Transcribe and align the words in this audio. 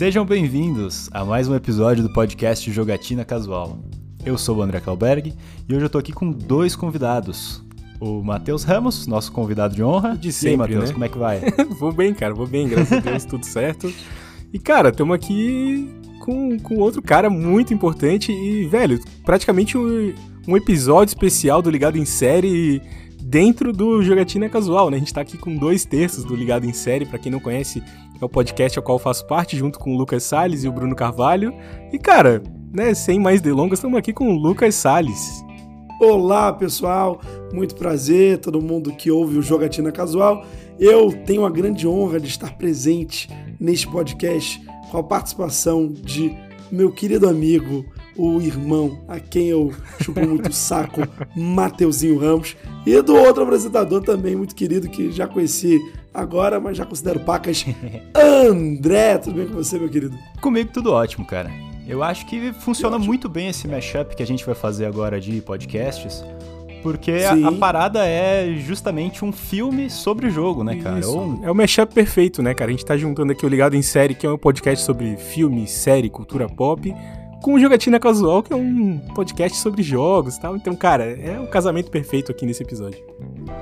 Sejam 0.00 0.24
bem-vindos 0.24 1.10
a 1.12 1.26
mais 1.26 1.46
um 1.46 1.54
episódio 1.54 2.02
do 2.02 2.10
podcast 2.10 2.72
Jogatina 2.72 3.22
Casual. 3.22 3.78
Eu 4.24 4.38
sou 4.38 4.56
o 4.56 4.62
André 4.62 4.80
Kalberg 4.80 5.34
e 5.68 5.74
hoje 5.74 5.84
eu 5.84 5.90
tô 5.90 5.98
aqui 5.98 6.10
com 6.10 6.30
dois 6.30 6.74
convidados. 6.74 7.62
O 8.00 8.22
Matheus 8.22 8.64
Ramos, 8.64 9.06
nosso 9.06 9.30
convidado 9.30 9.74
de 9.74 9.82
honra. 9.82 10.16
De 10.16 10.28
e 10.28 10.30
aí, 10.30 10.32
sempre, 10.32 10.56
Matheus, 10.56 10.84
né? 10.86 10.92
como 10.94 11.04
é 11.04 11.08
que 11.10 11.18
vai? 11.18 11.40
vou 11.78 11.92
bem, 11.92 12.14
cara, 12.14 12.32
vou 12.32 12.46
bem, 12.46 12.66
graças 12.66 12.90
a 12.96 13.00
Deus, 13.00 13.26
tudo 13.26 13.44
certo. 13.44 13.92
E, 14.50 14.58
cara, 14.58 14.88
estamos 14.88 15.14
aqui 15.14 15.86
com, 16.20 16.58
com 16.60 16.76
outro 16.76 17.02
cara 17.02 17.28
muito 17.28 17.74
importante 17.74 18.32
e, 18.32 18.66
velho, 18.68 18.98
praticamente 19.22 19.76
um, 19.76 20.14
um 20.48 20.56
episódio 20.56 21.10
especial 21.10 21.60
do 21.60 21.68
Ligado 21.68 21.98
em 21.98 22.06
Série 22.06 22.80
dentro 23.22 23.70
do 23.70 24.02
Jogatina 24.02 24.48
Casual, 24.48 24.88
né? 24.88 24.96
A 24.96 25.00
gente 25.00 25.12
tá 25.12 25.20
aqui 25.20 25.36
com 25.36 25.54
dois 25.54 25.84
terços 25.84 26.24
do 26.24 26.34
Ligado 26.34 26.64
em 26.64 26.72
Série, 26.72 27.04
pra 27.04 27.18
quem 27.18 27.30
não 27.30 27.38
conhece, 27.38 27.82
é 28.20 28.24
o 28.24 28.28
podcast 28.28 28.78
ao 28.78 28.82
qual 28.82 28.96
eu 28.96 29.02
faço 29.02 29.26
parte, 29.26 29.56
junto 29.56 29.78
com 29.78 29.94
o 29.94 29.96
Lucas 29.96 30.24
Salles 30.24 30.62
e 30.62 30.68
o 30.68 30.72
Bruno 30.72 30.94
Carvalho. 30.94 31.54
E, 31.92 31.98
cara, 31.98 32.42
né, 32.72 32.92
sem 32.92 33.18
mais 33.18 33.40
delongas, 33.40 33.78
estamos 33.78 33.98
aqui 33.98 34.12
com 34.12 34.28
o 34.28 34.38
Lucas 34.38 34.74
Salles. 34.74 35.42
Olá, 36.00 36.52
pessoal. 36.52 37.20
Muito 37.52 37.74
prazer, 37.74 38.38
todo 38.38 38.60
mundo 38.60 38.92
que 38.92 39.10
ouve 39.10 39.38
o 39.38 39.42
Jogatina 39.42 39.90
Casual. 39.90 40.44
Eu 40.78 41.10
tenho 41.24 41.46
a 41.46 41.50
grande 41.50 41.88
honra 41.88 42.20
de 42.20 42.28
estar 42.28 42.56
presente 42.56 43.28
neste 43.58 43.86
podcast 43.88 44.62
com 44.90 44.98
a 44.98 45.02
participação 45.02 45.88
de 45.88 46.34
meu 46.70 46.92
querido 46.92 47.28
amigo, 47.28 47.84
o 48.16 48.40
irmão, 48.40 49.02
a 49.08 49.18
quem 49.18 49.48
eu 49.48 49.72
chupo 50.00 50.20
muito 50.20 50.52
saco, 50.52 51.00
Mateuzinho 51.34 52.18
Ramos, 52.18 52.56
e 52.86 53.00
do 53.02 53.14
outro 53.16 53.42
apresentador 53.42 54.02
também 54.02 54.36
muito 54.36 54.54
querido 54.54 54.88
que 54.88 55.10
já 55.10 55.26
conheci 55.26 55.80
agora, 56.12 56.58
mas 56.60 56.76
já 56.76 56.84
considero 56.84 57.20
pacas, 57.20 57.64
André. 58.14 59.18
Tudo 59.18 59.36
bem 59.36 59.46
com 59.46 59.54
você, 59.54 59.78
meu 59.78 59.88
querido? 59.88 60.16
Comigo 60.40 60.70
tudo 60.72 60.92
ótimo, 60.92 61.24
cara. 61.26 61.50
Eu 61.86 62.02
acho 62.02 62.26
que 62.26 62.52
funciona 62.52 62.98
muito 62.98 63.28
bem 63.28 63.48
esse 63.48 63.66
mashup 63.66 64.14
que 64.14 64.22
a 64.22 64.26
gente 64.26 64.44
vai 64.46 64.54
fazer 64.54 64.86
agora 64.86 65.20
de 65.20 65.40
podcasts, 65.40 66.24
porque 66.82 67.10
a, 67.12 67.48
a 67.48 67.52
parada 67.52 68.06
é 68.06 68.54
justamente 68.58 69.24
um 69.24 69.32
filme 69.32 69.90
sobre 69.90 70.28
o 70.28 70.30
jogo, 70.30 70.62
né, 70.62 70.76
cara? 70.76 71.06
Ou 71.08 71.20
um- 71.22 71.44
É 71.44 71.50
o 71.50 71.54
mashup 71.54 71.92
perfeito, 71.92 72.42
né, 72.42 72.54
cara? 72.54 72.70
A 72.70 72.72
gente 72.72 72.84
tá 72.84 72.96
juntando 72.96 73.32
aqui 73.32 73.44
o 73.44 73.48
Ligado 73.48 73.74
em 73.74 73.82
Série, 73.82 74.14
que 74.14 74.24
é 74.26 74.30
um 74.30 74.38
podcast 74.38 74.84
sobre 74.84 75.16
filme, 75.16 75.66
série, 75.66 76.08
cultura 76.08 76.48
pop, 76.48 76.94
com 77.42 77.54
o 77.54 77.58
Jogatina 77.60 77.98
Casual, 77.98 78.42
que 78.42 78.52
é 78.52 78.56
um 78.56 78.98
podcast 79.14 79.58
sobre 79.58 79.82
jogos 79.82 80.36
e 80.36 80.40
tal. 80.40 80.54
Então, 80.56 80.76
cara, 80.76 81.04
é 81.04 81.40
o 81.40 81.46
casamento 81.48 81.90
perfeito 81.90 82.30
aqui 82.30 82.46
nesse 82.46 82.62
episódio. 82.62 83.02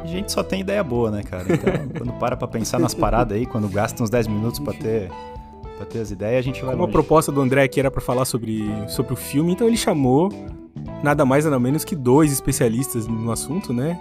A 0.03 0.07
gente 0.07 0.33
só 0.33 0.43
tem 0.43 0.61
ideia 0.61 0.83
boa, 0.83 1.11
né, 1.11 1.23
cara? 1.23 1.45
Então, 1.53 1.89
quando 1.99 2.13
para 2.19 2.37
pra 2.37 2.49
pensar 2.49 2.79
nas 2.79 2.95
paradas 2.95 3.37
aí, 3.37 3.47
quando 3.47 3.69
gasta 3.69 4.03
uns 4.03 4.11
10 4.11 4.27
minutos 4.27 4.59
pra 4.61 4.73
ter, 4.73 5.11
pra 5.77 5.87
ter 5.87 6.01
as 6.01 6.11
ideias, 6.11 6.39
a 6.39 6.43
gente 6.43 6.61
vai 6.63 6.71
Como 6.73 6.83
a 6.83 6.87
longe. 6.87 6.93
proposta 6.93 7.31
do 7.31 7.41
André 7.41 7.63
aqui 7.63 7.79
era 7.81 7.91
pra 7.91 8.01
falar 8.01 8.25
sobre, 8.25 8.65
sobre 8.89 9.13
o 9.13 9.17
filme, 9.17 9.53
então 9.53 9.67
ele 9.67 9.77
chamou 9.77 10.31
nada 11.03 11.25
mais 11.25 11.45
nada 11.45 11.59
menos 11.59 11.85
que 11.85 11.95
dois 11.97 12.33
especialistas 12.33 13.07
no 13.07 13.31
assunto, 13.31 13.73
né? 13.73 13.99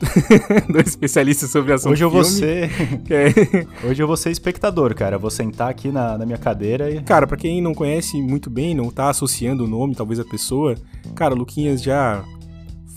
dois 0.72 0.86
especialistas 0.88 1.50
sobre 1.50 1.74
assunto 1.74 1.92
Hoje 1.92 2.02
eu 2.02 2.08
vou 2.10 2.24
ser, 2.24 2.70
é- 3.10 3.86
hoje 3.86 4.02
eu 4.02 4.06
vou 4.06 4.16
ser 4.16 4.30
espectador, 4.30 4.94
cara. 4.94 5.16
Eu 5.16 5.20
vou 5.20 5.30
sentar 5.30 5.68
aqui 5.68 5.88
na, 5.88 6.16
na 6.16 6.24
minha 6.24 6.38
cadeira 6.38 6.90
e... 6.90 7.02
Cara, 7.02 7.26
pra 7.26 7.36
quem 7.36 7.60
não 7.60 7.74
conhece 7.74 8.20
muito 8.22 8.48
bem, 8.48 8.74
não 8.74 8.90
tá 8.90 9.10
associando 9.10 9.64
o 9.64 9.68
nome, 9.68 9.94
talvez 9.94 10.18
a 10.18 10.24
pessoa, 10.24 10.74
cara, 11.14 11.34
o 11.34 11.36
Luquinhas 11.36 11.82
já 11.82 12.24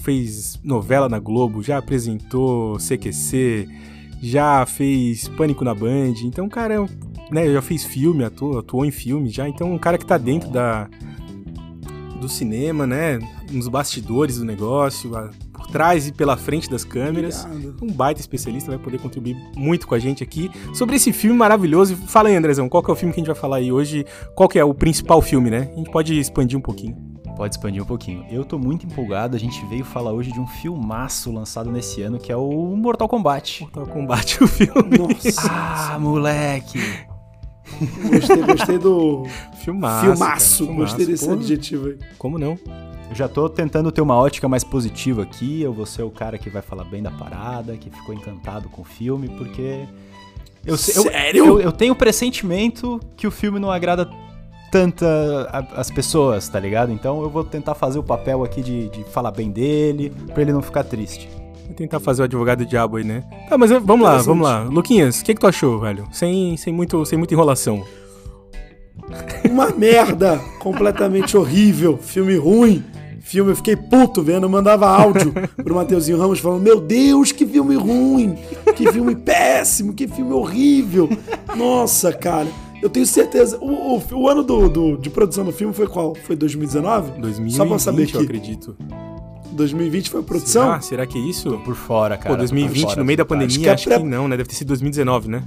fez 0.04 0.60
novela 0.64 1.08
na 1.08 1.18
Globo, 1.20 1.64
já 1.64 1.78
apresentou 1.78 2.78
CQC, 2.78 3.68
já 4.22 4.66
fez 4.66 5.28
Pânico 5.30 5.64
na 5.64 5.74
Band, 5.74 6.14
então, 6.24 6.48
cara, 6.50 6.86
né, 7.32 7.52
já 7.52 7.62
fez 7.62 7.84
filme, 7.86 8.24
atuou, 8.24 8.60
atuou 8.60 8.86
em 8.86 8.92
filme 8.92 9.30
já, 9.30 9.48
então 9.48 9.72
um 9.74 9.78
cara 9.78 9.98
que 9.98 10.06
tá 10.06 10.18
dentro 10.18 10.50
da 10.50 10.90
do 12.20 12.30
cinema, 12.30 12.88
né, 12.88 13.20
nos 13.52 13.68
bastidores 13.68 14.38
do 14.38 14.46
negócio, 14.46 15.14
a- 15.16 15.30
por 15.52 15.68
trás 15.68 16.08
e 16.08 16.12
pela 16.14 16.38
frente 16.38 16.70
das 16.70 16.84
câmeras. 16.86 17.44
Obrigado. 17.46 17.76
Um 17.84 17.92
baita 17.92 18.22
especialista 18.22 18.70
vai 18.72 18.80
poder 18.80 18.98
contribuir 19.00 19.36
muito 19.58 19.86
com 19.88 19.94
a 19.96 20.00
gente 20.00 20.24
aqui 20.24 20.50
sobre 20.74 20.96
esse 20.96 21.12
filme 21.12 21.38
maravilhoso. 21.38 21.96
Fala 22.08 22.30
aí, 22.30 22.36
Andrezão, 22.36 22.70
qual 22.70 22.82
que 22.82 22.90
é 22.90 22.94
o 22.94 22.96
filme 22.96 23.14
que 23.14 23.20
a 23.20 23.22
gente 23.24 23.28
vai 23.34 23.36
falar 23.36 23.58
aí 23.58 23.72
hoje? 23.74 24.06
Qual 24.36 24.48
que 24.48 24.58
é 24.58 24.64
o 24.64 24.74
principal 24.74 25.22
filme, 25.22 25.50
né? 25.50 25.70
A 25.74 25.78
gente 25.78 25.92
pode 25.92 26.18
expandir 26.18 26.58
um 26.58 26.62
pouquinho. 26.62 26.96
Pode 27.36 27.56
expandir 27.56 27.82
um 27.82 27.86
pouquinho. 27.86 28.24
Eu 28.30 28.46
tô 28.46 28.60
muito 28.60 28.86
empolgado. 28.86 29.36
A 29.36 29.40
gente 29.40 29.66
veio 29.66 29.84
falar 29.84 30.12
hoje 30.12 30.32
de 30.32 30.40
um 30.40 30.46
filmaço 30.48 31.32
lançado 31.32 31.72
nesse 31.72 32.02
ano, 32.02 32.20
que 32.20 32.32
é 32.32 32.38
o 32.38 32.76
Mortal 32.76 33.08
Kombat. 33.08 33.62
Mortal 33.64 33.88
Kombat, 33.88 34.42
o 34.44 34.48
filme. 34.48 34.98
Nossa, 34.98 35.52
Ah, 35.52 35.98
moleque! 36.00 36.80
gostei, 38.12 38.44
gostei 38.44 38.78
do 38.78 39.24
Filmaço. 39.64 40.06
filmaço. 40.06 40.66
cara, 40.68 40.78
Gostei 40.78 41.06
desse 41.08 41.26
Pô, 41.26 41.34
adjetivo 41.34 41.88
aí. 41.88 41.98
Como 42.20 42.38
não? 42.38 42.52
Eu 43.10 43.16
já 43.16 43.28
tô 43.28 43.50
tentando 43.50 43.92
ter 43.92 44.02
uma 44.02 44.16
ótica 44.16 44.48
mais 44.48 44.64
positiva 44.64 45.24
aqui. 45.24 45.62
Eu 45.62 45.74
vou 45.74 45.86
ser 45.88 46.04
o 46.04 46.12
cara 46.12 46.38
que 46.38 46.50
vai 46.52 46.62
falar 46.62 46.84
bem 46.84 47.02
da 47.02 47.12
parada, 47.12 47.76
que 47.78 47.90
ficou 47.90 48.14
encantado 48.14 48.70
com 48.70 48.84
o 48.84 48.86
filme, 48.86 49.28
porque. 49.30 49.86
Eu, 50.66 50.78
se- 50.78 50.96
eu- 50.96 51.04
Sério? 51.04 51.46
Eu, 51.46 51.60
eu 51.62 51.72
tenho 51.72 51.94
o 51.94 51.96
pressentimento 51.96 53.00
que 53.18 53.26
o 53.28 53.32
filme 53.32 53.60
não 53.60 53.72
agrada 53.72 54.08
tanta 54.74 55.06
a- 55.52 55.80
as 55.82 55.92
pessoas, 55.92 56.50
tá 56.50 56.60
ligado? 56.60 56.92
Então 56.92 57.22
eu 57.22 57.30
vou 57.30 57.44
tentar 57.44 57.76
fazer 57.76 58.00
o 58.00 58.04
papel 58.04 58.44
aqui 58.44 58.64
de, 58.64 58.90
de 58.90 59.04
falar 59.04 59.30
bem 59.30 59.52
dele, 59.52 60.12
pra 60.34 60.42
ele 60.42 60.52
não 60.52 60.64
ficar 60.64 60.84
triste. 60.84 61.30
Vou 61.68 61.76
tentar 61.76 62.00
fazer 62.00 62.24
o 62.24 62.26
advogado 62.26 62.66
diabo 62.66 62.98
aí, 62.98 63.04
né? 63.04 63.24
Tá, 63.48 63.56
mas 63.56 63.70
vamos 63.70 64.02
lá, 64.02 64.18
vamos 64.18 64.44
lá. 64.44 64.64
Luquinhas, 64.64 65.22
o 65.22 65.24
que, 65.26 65.36
que 65.36 65.40
tu 65.40 65.46
achou, 65.46 65.80
velho? 65.80 66.08
Sem, 66.12 66.58
sem, 66.58 66.74
muito, 66.74 67.06
sem 67.06 67.18
muita 67.20 67.36
enrolação. 67.36 67.84
Uma 69.50 69.70
merda 69.70 70.40
completamente 70.60 71.38
horrível, 71.38 71.98
filme 71.98 72.36
ruim. 72.36 72.84
Filme, 73.22 73.52
eu 73.52 73.56
fiquei 73.56 73.76
puto 73.76 74.22
vendo, 74.22 74.44
eu 74.44 74.50
mandava 74.50 74.86
áudio 74.88 75.32
pro 75.64 75.76
Mateuzinho 75.76 76.18
Ramos 76.20 76.40
falando: 76.40 76.62
Meu 76.62 76.82
Deus, 76.82 77.32
que 77.32 77.46
filme 77.46 77.76
ruim, 77.76 78.36
que 78.76 78.92
filme 78.92 79.16
péssimo, 79.16 79.94
que 79.94 80.08
filme 80.08 80.34
horrível. 80.34 81.08
Nossa, 81.56 82.12
cara, 82.12 82.48
eu 82.84 82.90
tenho 82.90 83.06
certeza. 83.06 83.58
O, 83.60 83.98
o, 83.98 84.04
o 84.14 84.30
ano 84.30 84.44
do, 84.44 84.70
do- 84.70 84.98
de 84.98 85.10
produção 85.10 85.44
do 85.46 85.52
filme 85.52 85.74
foi 85.74 85.88
qual? 85.88 86.14
Foi 86.16 86.36
2019? 86.36 87.20
2020, 87.20 87.56
Só 87.58 87.66
pra 87.66 87.80
saber 87.80 88.04
eu 88.04 88.08
aqui. 88.08 88.18
acredito. 88.18 88.76
2020 89.52 90.10
foi 90.10 90.20
a 90.20 90.24
produção? 90.24 90.64
Será? 90.66 90.82
Será 90.82 91.06
que 91.06 91.18
é 91.18 91.22
isso? 91.22 91.58
Por 91.60 91.76
fora, 91.76 92.18
cara. 92.18 92.36
Pô, 92.36 92.38
2020, 92.38 92.82
por 92.82 92.88
fora, 92.90 93.00
no 93.00 93.06
meio 93.06 93.18
da 93.18 93.26
pandemia, 93.26 93.56
Acho 93.56 93.74
acho 93.74 93.84
que 93.88 93.94
é 93.94 93.98
que, 93.98 94.02
pré- 94.04 94.10
não, 94.10 94.28
né? 94.28 94.38
Deve 94.38 94.50
ter 94.50 94.56
sido 94.56 94.68
2019, 94.70 95.30
né? 95.30 95.44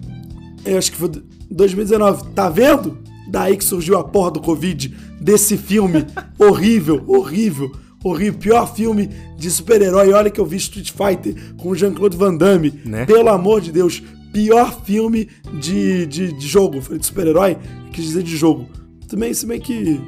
Eu 0.65 0.79
acho 0.79 0.91
que 0.93 0.97
foi 0.99 1.11
2019. 1.51 2.25
Tá 2.35 2.49
vendo? 2.49 2.99
Daí 3.29 3.57
que 3.57 3.65
surgiu 3.65 3.99
a 3.99 4.05
porra 4.05 4.31
do 4.31 4.41
Covid 4.41 4.95
desse 5.21 5.57
filme 5.57 6.07
horrível, 6.39 7.03
horrível, 7.07 7.71
horrível. 8.05 8.39
Pior 8.39 8.73
filme 8.73 9.11
de 9.37 9.51
super-herói. 9.51 10.13
Olha 10.13 10.31
que 10.31 10.41
eu 10.41 10.47
vi 10.47 10.57
Street 10.57 10.93
Fighter 10.93 11.35
com 11.57 11.75
Jean-Claude 11.75 12.17
Van 12.17 12.35
Damme. 12.37 12.73
Né? 12.85 13.05
Pelo 13.05 13.29
amor 13.31 13.61
de 13.61 13.73
Deus. 13.73 14.01
Pior 14.37 14.83
filme 14.85 15.31
de, 15.55 16.05
de, 16.05 16.31
de 16.33 16.47
jogo. 16.47 16.83
Falei 16.83 16.99
de 16.99 17.07
super-herói, 17.07 17.57
quis 17.91 18.05
dizer 18.05 18.23
de 18.23 18.37
jogo. 18.37 18.69
Também, 19.09 19.33
se 19.33 19.47
bem 19.47 19.59
que 19.59 19.99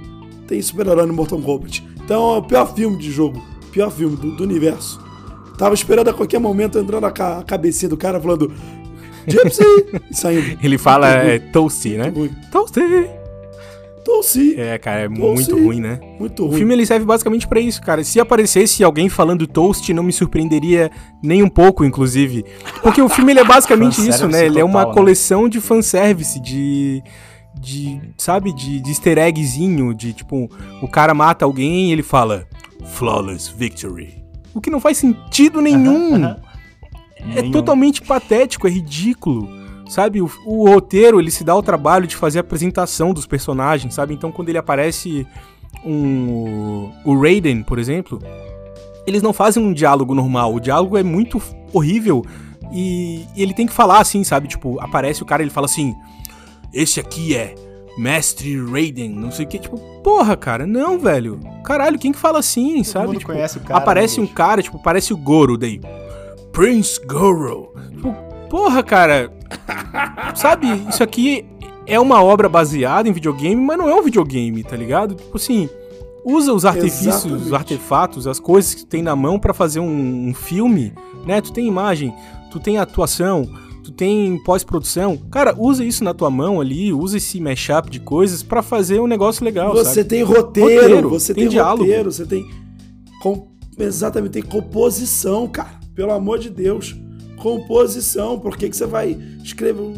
tem 0.47 0.61
super-herói 0.61 1.07
no 1.07 1.15
Mortal 1.15 1.41
Kombat. 1.41 1.83
Então 2.05 2.35
é 2.35 2.39
o 2.39 2.43
pior 2.43 2.75
filme 2.75 2.99
de 2.99 3.11
jogo. 3.11 3.43
Pior 3.73 3.91
filme 3.91 4.17
do, 4.19 4.37
do 4.37 4.45
universo. 4.45 5.01
Tava 5.57 5.75
esperando 5.75 6.09
a 6.09 6.13
qualquer 6.13 6.39
momento 6.39 6.79
entrando 6.79 7.07
a, 7.07 7.11
ca- 7.11 7.39
a 7.39 7.43
cabecinha 7.43 7.89
do 7.89 7.97
cara 7.97 8.21
falando 8.21 8.53
Gypsy! 9.27 9.63
e 10.11 10.15
saindo. 10.15 10.59
Ele 10.63 10.77
fala 10.77 11.09
é, 11.09 11.39
Toasty, 11.39 11.97
né? 11.97 12.13
Toasty! 12.53 12.81
É, 14.57 14.79
cara, 14.79 15.01
é 15.01 15.09
muito 15.09 15.57
ruim, 15.57 15.81
né? 15.81 16.01
Muito 16.19 16.45
O 16.45 16.49
ruim. 16.49 16.59
filme 16.59 16.75
ele 16.75 16.87
serve 16.87 17.05
basicamente 17.05 17.47
pra 17.47 17.61
isso, 17.61 17.81
cara. 17.83 18.03
Se 18.03 18.19
aparecesse 18.19 18.83
alguém 18.83 19.09
falando 19.09 19.47
toast, 19.47 19.93
não 19.93 20.03
me 20.03 20.13
surpreenderia 20.13 20.91
nem 21.23 21.43
um 21.43 21.49
pouco, 21.49 21.85
inclusive. 21.85 22.45
Porque 22.83 23.01
o 23.03 23.09
filme 23.09 23.33
ele 23.33 23.41
é 23.41 23.45
basicamente 23.45 24.07
isso, 24.07 24.27
né? 24.29 24.47
Ele 24.47 24.59
é 24.61 24.65
uma 24.65 24.87
né? 24.87 24.93
coleção 24.93 25.49
de 25.49 25.61
fanservice, 25.61 26.41
de. 26.41 27.03
de. 27.61 28.01
sabe? 28.17 28.53
De, 28.53 28.81
de 28.81 28.91
easter 28.91 29.19
eggzinho, 29.19 29.95
de 29.95 30.13
tipo, 30.13 30.51
o 30.83 30.89
cara 30.89 31.15
mata 31.15 31.45
alguém 31.45 31.89
e 31.89 31.93
ele 31.93 32.03
fala 32.03 32.47
Flawless 32.85 33.53
Victory. 33.57 34.25
O 34.55 34.61
que 34.61 34.71
não 34.71 34.81
faz 34.81 34.99
sentido 34.99 35.61
nenhum. 35.61 36.25
É 37.21 37.43
Nenhum. 37.43 37.51
totalmente 37.51 38.01
patético, 38.03 38.67
é 38.67 38.71
ridículo. 38.71 39.49
Sabe, 39.89 40.21
o, 40.21 40.31
o 40.45 40.69
roteiro, 40.69 41.19
ele 41.19 41.31
se 41.31 41.43
dá 41.43 41.57
o 41.57 41.63
trabalho 41.63 42.07
de 42.07 42.15
fazer 42.15 42.39
a 42.39 42.43
apresentação 42.43 43.15
dos 43.15 43.27
personagens, 43.27 43.95
sabe? 43.95 44.13
Então, 44.13 44.31
quando 44.31 44.51
ele 44.51 44.59
aparece 44.59 45.27
um, 45.85 46.91
o 47.05 47.19
Raiden, 47.19 47.63
por 47.63 47.79
exemplo, 47.79 48.21
eles 49.07 49.23
não 49.23 49.33
fazem 49.33 49.63
um 49.63 49.73
diálogo 49.73 50.15
normal. 50.15 50.55
O 50.55 50.61
diálogo 50.61 50.97
é 50.99 51.03
muito 51.03 51.41
horrível 51.73 52.23
e, 52.73 53.25
e 53.35 53.43
ele 53.43 53.55
tem 53.55 53.67
que 53.67 53.73
falar 53.73 54.01
assim, 54.01 54.23
sabe? 54.25 54.49
Tipo, 54.49 54.79
aparece 54.81 55.23
o 55.23 55.27
cara 55.27 55.43
e 55.43 55.45
ele 55.45 55.51
fala 55.51 55.65
assim: 55.65 55.95
Esse 56.73 57.01
aqui 57.01 57.35
é 57.35 57.55
Mestre 57.97 58.63
Raiden, 58.71 59.11
não 59.11 59.31
sei 59.31 59.47
o 59.47 59.49
que. 59.49 59.59
Tipo, 59.59 59.79
porra, 60.03 60.37
cara, 60.37 60.67
não, 60.67 60.99
velho. 60.99 61.41
Caralho, 61.65 61.99
quem 61.99 62.13
que 62.13 62.19
fala 62.19 62.39
assim, 62.39 62.85
sabe? 62.85 63.09
mundo 63.09 63.19
Tipo, 63.21 63.33
conhece 63.33 63.59
o 63.59 63.61
cara, 63.61 63.79
aparece 63.81 64.17
né, 64.19 64.23
um 64.23 64.27
bicho? 64.27 64.37
cara, 64.37 64.63
tipo, 64.63 64.79
parece 64.83 65.13
o 65.13 65.17
Goro 65.17 65.57
daí. 65.57 65.81
Prince 66.53 67.01
Goro. 67.07 67.73
Tipo, 67.91 68.28
porra, 68.49 68.83
cara. 68.83 69.31
sabe, 70.35 70.67
isso 70.89 71.03
aqui 71.03 71.45
é 71.87 71.99
uma 71.99 72.23
obra 72.23 72.49
baseada 72.49 73.09
em 73.09 73.13
videogame, 73.13 73.61
mas 73.61 73.79
não 73.79 73.89
é 73.89 73.95
um 73.95 74.03
videogame, 74.03 74.63
tá 74.63 74.77
ligado? 74.77 75.15
Tipo 75.15 75.37
assim, 75.37 75.69
usa 76.25 76.53
os 76.53 76.65
artifícios, 76.65 77.07
Exatamente. 77.25 77.47
os 77.47 77.53
artefatos, 77.53 78.27
as 78.27 78.39
coisas 78.41 78.75
que 78.75 78.81
tu 78.83 78.87
tem 78.89 79.03
na 79.03 79.17
mão 79.17 79.39
pra 79.39 79.55
fazer 79.55 79.81
um, 79.81 80.29
um 80.29 80.35
filme, 80.35 80.93
né? 81.27 81.41
Tu 81.41 81.53
tem 81.53 81.67
imagem, 81.67 82.13
tu 82.51 82.61
tem 82.61 82.77
atuação, 82.79 83.49
tu 83.83 83.91
tem 83.91 84.39
pós-produção. 84.45 85.17
Cara, 85.31 85.55
usa 85.59 85.83
isso 85.85 86.05
na 86.05 86.13
tua 86.13 86.29
mão 86.31 86.61
ali, 86.61 86.93
usa 86.93 87.17
esse 87.17 87.41
mashup 87.41 87.89
de 87.89 88.01
coisas 88.01 88.43
pra 88.43 88.61
fazer 88.63 89.01
um 89.01 89.07
negócio 89.07 89.43
legal, 89.45 89.73
Você 89.75 89.95
sabe? 90.03 90.09
tem 90.09 90.23
roteiro, 90.23 90.83
Roteiro, 90.83 91.09
você 91.11 91.33
tem 91.35 91.45
tem, 91.45 91.51
diálogo. 91.51 91.85
roteiro, 91.85 92.13
você 92.13 92.27
tem. 92.27 92.45
com- 93.23 93.49
Exatamente, 93.79 94.33
tem 94.33 94.43
composição, 94.43 95.47
cara. 95.47 95.79
Pelo 95.95 96.13
amor 96.13 96.39
de 96.41 96.51
Deus. 96.51 96.97
Composição. 97.39 98.39
Por 98.39 98.57
que, 98.57 98.69
que 98.69 98.77
você 98.77 98.87
vai 98.87 99.17
escrever. 99.43 99.95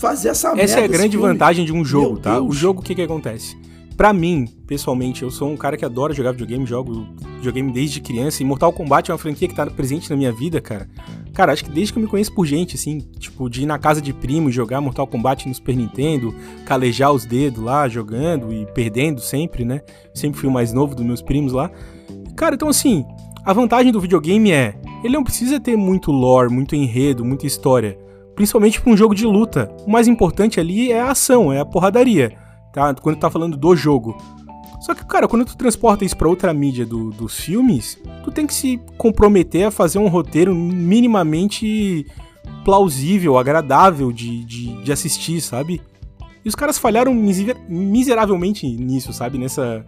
fazer 0.00 0.28
essa 0.28 0.48
merda? 0.48 0.62
Essa 0.62 0.80
é 0.80 0.84
a 0.84 0.88
grande 0.88 1.16
vantagem 1.16 1.64
de 1.64 1.72
um 1.72 1.84
jogo, 1.84 2.14
Meu 2.14 2.22
tá? 2.22 2.38
O 2.38 2.44
Deus. 2.44 2.56
jogo, 2.56 2.80
o 2.80 2.82
que 2.82 2.94
que 2.94 3.02
acontece? 3.02 3.56
Pra 3.96 4.12
mim, 4.12 4.48
pessoalmente, 4.66 5.22
eu 5.22 5.30
sou 5.30 5.48
um 5.48 5.56
cara 5.56 5.76
que 5.76 5.84
adora 5.84 6.12
jogar 6.12 6.32
videogame, 6.32 6.66
jogo 6.66 7.06
videogame 7.36 7.70
desde 7.70 8.00
criança, 8.00 8.42
e 8.42 8.46
Mortal 8.46 8.72
Kombat 8.72 9.10
é 9.10 9.14
uma 9.14 9.18
franquia 9.18 9.46
que 9.46 9.54
tá 9.54 9.66
presente 9.66 10.10
na 10.10 10.16
minha 10.16 10.32
vida, 10.32 10.60
cara. 10.60 10.88
Cara, 11.32 11.52
acho 11.52 11.64
que 11.64 11.70
desde 11.70 11.92
que 11.92 11.98
eu 11.98 12.02
me 12.02 12.08
conheço 12.08 12.34
por 12.34 12.44
gente, 12.44 12.74
assim, 12.74 12.98
tipo, 13.18 13.48
de 13.48 13.62
ir 13.62 13.66
na 13.66 13.78
casa 13.78 14.02
de 14.02 14.12
primo 14.12 14.48
e 14.48 14.52
jogar 14.52 14.80
Mortal 14.80 15.06
Kombat 15.06 15.48
no 15.48 15.54
Super 15.54 15.76
Nintendo, 15.76 16.34
calejar 16.64 17.12
os 17.12 17.24
dedos 17.24 17.62
lá, 17.62 17.88
jogando 17.88 18.52
e 18.52 18.66
perdendo 18.66 19.20
sempre, 19.20 19.64
né? 19.64 19.80
Sempre 20.12 20.40
fui 20.40 20.48
o 20.48 20.52
mais 20.52 20.72
novo 20.72 20.94
dos 20.94 21.04
meus 21.04 21.22
primos 21.22 21.52
lá. 21.52 21.70
Cara, 22.36 22.56
então 22.56 22.68
assim, 22.68 23.04
a 23.44 23.52
vantagem 23.52 23.92
do 23.92 24.00
videogame 24.00 24.50
é, 24.50 24.74
ele 25.04 25.14
não 25.14 25.22
precisa 25.22 25.60
ter 25.60 25.76
muito 25.76 26.10
lore, 26.10 26.52
muito 26.52 26.74
enredo, 26.74 27.24
muita 27.24 27.46
história. 27.46 27.96
Principalmente 28.34 28.80
pra 28.80 28.92
um 28.92 28.96
jogo 28.96 29.14
de 29.14 29.24
luta. 29.26 29.70
O 29.86 29.90
mais 29.90 30.08
importante 30.08 30.58
ali 30.58 30.90
é 30.90 31.00
a 31.00 31.10
ação, 31.12 31.52
é 31.52 31.60
a 31.60 31.64
porradaria, 31.64 32.36
tá? 32.72 32.92
Quando 32.94 33.16
tá 33.18 33.30
falando 33.30 33.56
do 33.56 33.76
jogo. 33.76 34.16
Só 34.80 34.94
que, 34.94 35.04
cara, 35.06 35.28
quando 35.28 35.44
tu 35.44 35.56
transporta 35.56 36.04
isso 36.04 36.16
pra 36.16 36.28
outra 36.28 36.52
mídia 36.52 36.84
do- 36.84 37.10
dos 37.10 37.38
filmes, 37.38 37.96
tu 38.24 38.30
tem 38.30 38.46
que 38.46 38.52
se 38.52 38.78
comprometer 38.98 39.66
a 39.66 39.70
fazer 39.70 39.98
um 39.98 40.08
roteiro 40.08 40.54
minimamente 40.54 42.04
plausível, 42.64 43.38
agradável 43.38 44.12
de, 44.12 44.44
de, 44.44 44.82
de 44.82 44.92
assistir, 44.92 45.40
sabe? 45.40 45.80
E 46.44 46.48
os 46.48 46.54
caras 46.54 46.76
falharam 46.78 47.14
miser- 47.14 47.56
miseravelmente 47.68 48.66
nisso, 48.66 49.12
sabe? 49.12 49.38
Nessa, 49.38 49.84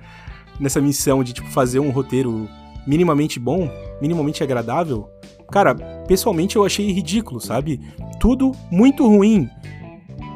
nessa 0.60 0.80
missão 0.80 1.22
de, 1.24 1.32
tipo, 1.32 1.48
fazer 1.50 1.78
um 1.80 1.90
roteiro 1.90 2.48
minimamente 2.86 3.38
bom, 3.38 3.70
minimamente 4.00 4.42
agradável. 4.42 5.10
Cara, 5.50 5.74
pessoalmente 6.06 6.56
eu 6.56 6.64
achei 6.64 6.90
ridículo, 6.90 7.40
sabe? 7.40 7.80
Tudo 8.20 8.52
muito 8.70 9.06
ruim. 9.06 9.48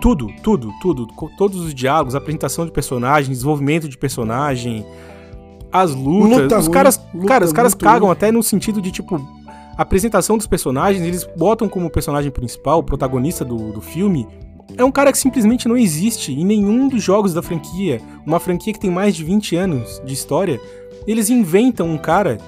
Tudo, 0.00 0.28
tudo, 0.42 0.70
tudo. 0.80 1.06
Todos 1.36 1.60
os 1.60 1.74
diálogos, 1.74 2.14
apresentação 2.14 2.64
de 2.64 2.72
personagem, 2.72 3.32
desenvolvimento 3.32 3.88
de 3.88 3.98
personagem, 3.98 4.84
as 5.72 5.94
lutas. 5.94 6.42
Luta 6.42 6.58
os 6.58 6.68
caras, 6.68 7.00
luta 7.14 7.26
cara, 7.26 7.44
os 7.44 7.52
caras 7.52 7.74
muito 7.74 7.84
cagam 7.84 8.08
ruim. 8.08 8.12
até 8.12 8.32
no 8.32 8.42
sentido 8.42 8.80
de, 8.80 8.90
tipo, 8.90 9.16
a 9.76 9.82
apresentação 9.82 10.36
dos 10.36 10.46
personagens, 10.46 11.04
eles 11.04 11.28
botam 11.36 11.68
como 11.68 11.90
personagem 11.90 12.30
principal, 12.30 12.80
o 12.80 12.82
protagonista 12.82 13.44
do, 13.44 13.72
do 13.72 13.80
filme, 13.80 14.26
é 14.76 14.84
um 14.84 14.90
cara 14.90 15.12
que 15.12 15.18
simplesmente 15.18 15.68
não 15.68 15.76
existe 15.76 16.32
em 16.32 16.44
nenhum 16.44 16.88
dos 16.88 17.02
jogos 17.02 17.34
da 17.34 17.42
franquia. 17.42 18.00
Uma 18.24 18.38
franquia 18.38 18.72
que 18.72 18.80
tem 18.80 18.90
mais 18.90 19.14
de 19.14 19.24
20 19.24 19.56
anos 19.56 20.00
de 20.04 20.12
história. 20.12 20.60
Eles 21.06 21.30
inventam 21.30 21.88
um 21.88 21.98
cara. 21.98 22.38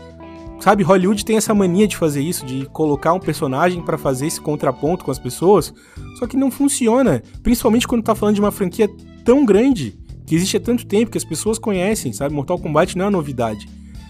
Sabe, 0.60 0.84
Hollywood 0.84 1.25
tem 1.25 1.37
essa 1.37 1.52
mania 1.52 1.88
de 1.88 1.96
fazer 1.96 2.22
isso, 2.22 2.46
de 2.46 2.66
colocar 2.66 3.12
um 3.12 3.19
personagem 3.19 3.82
pra 3.82 3.99
fazer 3.99 4.28
esse 4.28 4.40
contraponto 4.40 5.04
com 5.04 5.10
as 5.10 5.19
pessoas. 5.19 5.75
Só 6.19 6.26
que 6.26 6.37
não 6.37 6.50
funciona. 6.50 7.22
Principalmente 7.43 7.88
quando 7.88 8.04
tá 8.04 8.14
falando 8.14 8.37
de 8.37 8.40
uma 8.40 8.52
franquia 8.52 8.88
tão 9.25 9.44
grande, 9.44 9.99
que 10.25 10.37
existe 10.37 10.56
há 10.56 10.60
tanto 10.60 10.87
tempo, 10.87 11.10
que 11.10 11.19
as 11.19 11.25
pessoas 11.25 11.58
conhecem, 11.58 12.12
sabe? 12.12 12.34
Mortal 12.34 12.58
Kombat 12.58 12.96
não 12.96 13.04
é 13.04 13.08
uma 13.08 13.19
novidade. 13.19 13.69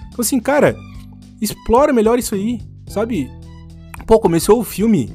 Então, 0.09 0.21
assim, 0.21 0.39
cara, 0.39 0.77
explora 1.41 1.93
melhor 1.93 2.19
isso 2.19 2.35
aí, 2.35 2.61
sabe? 2.87 3.31
Pô, 4.06 4.21
começou 4.21 4.61
o 4.61 4.65
filme. 4.65 5.11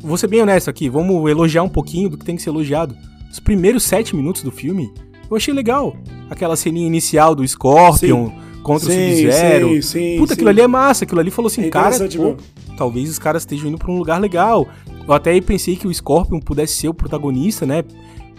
Vou 0.00 0.18
ser 0.18 0.26
bem 0.26 0.42
honesto 0.42 0.68
aqui, 0.68 0.88
vamos 0.88 1.30
elogiar 1.30 1.62
um 1.62 1.68
pouquinho 1.68 2.10
do 2.10 2.18
que 2.18 2.24
tem 2.24 2.36
que 2.36 2.42
ser 2.42 2.50
elogiado. 2.50 2.96
Os 3.30 3.38
primeiros 3.38 3.84
sete 3.84 4.14
minutos 4.14 4.42
do 4.42 4.50
filme, 4.50 4.92
eu 5.30 5.36
achei 5.36 5.54
legal. 5.54 5.96
Aquela 6.28 6.56
ceninha 6.56 6.86
inicial 6.86 7.34
do 7.34 7.46
Scorpion 7.46 8.30
contra 8.74 8.88
o 8.88 8.92
Sub-Zero. 8.92 9.68
sim, 9.68 9.82
sim, 9.82 10.16
Puta, 10.18 10.28
sim. 10.28 10.34
aquilo 10.34 10.48
ali 10.50 10.60
é 10.60 10.66
massa. 10.66 11.04
Aquilo 11.04 11.20
ali 11.20 11.30
falou 11.30 11.46
assim, 11.48 11.64
É 11.64 11.68
cara, 11.68 11.94
interessante 11.94 12.18
pô, 12.18 12.36
talvez 12.76 13.08
os 13.10 13.18
caras 13.18 13.42
estejam 13.42 13.68
indo 13.68 13.78
pra 13.78 13.90
um 13.90 13.96
lugar 13.98 14.20
legal. 14.20 14.66
Eu 15.06 15.14
até 15.14 15.30
aí 15.30 15.40
pensei 15.40 15.76
que 15.76 15.86
o 15.86 15.92
Scorpion 15.94 16.38
pudesse 16.40 16.74
ser 16.74 16.88
o 16.88 16.94
protagonista, 16.94 17.66
né? 17.66 17.82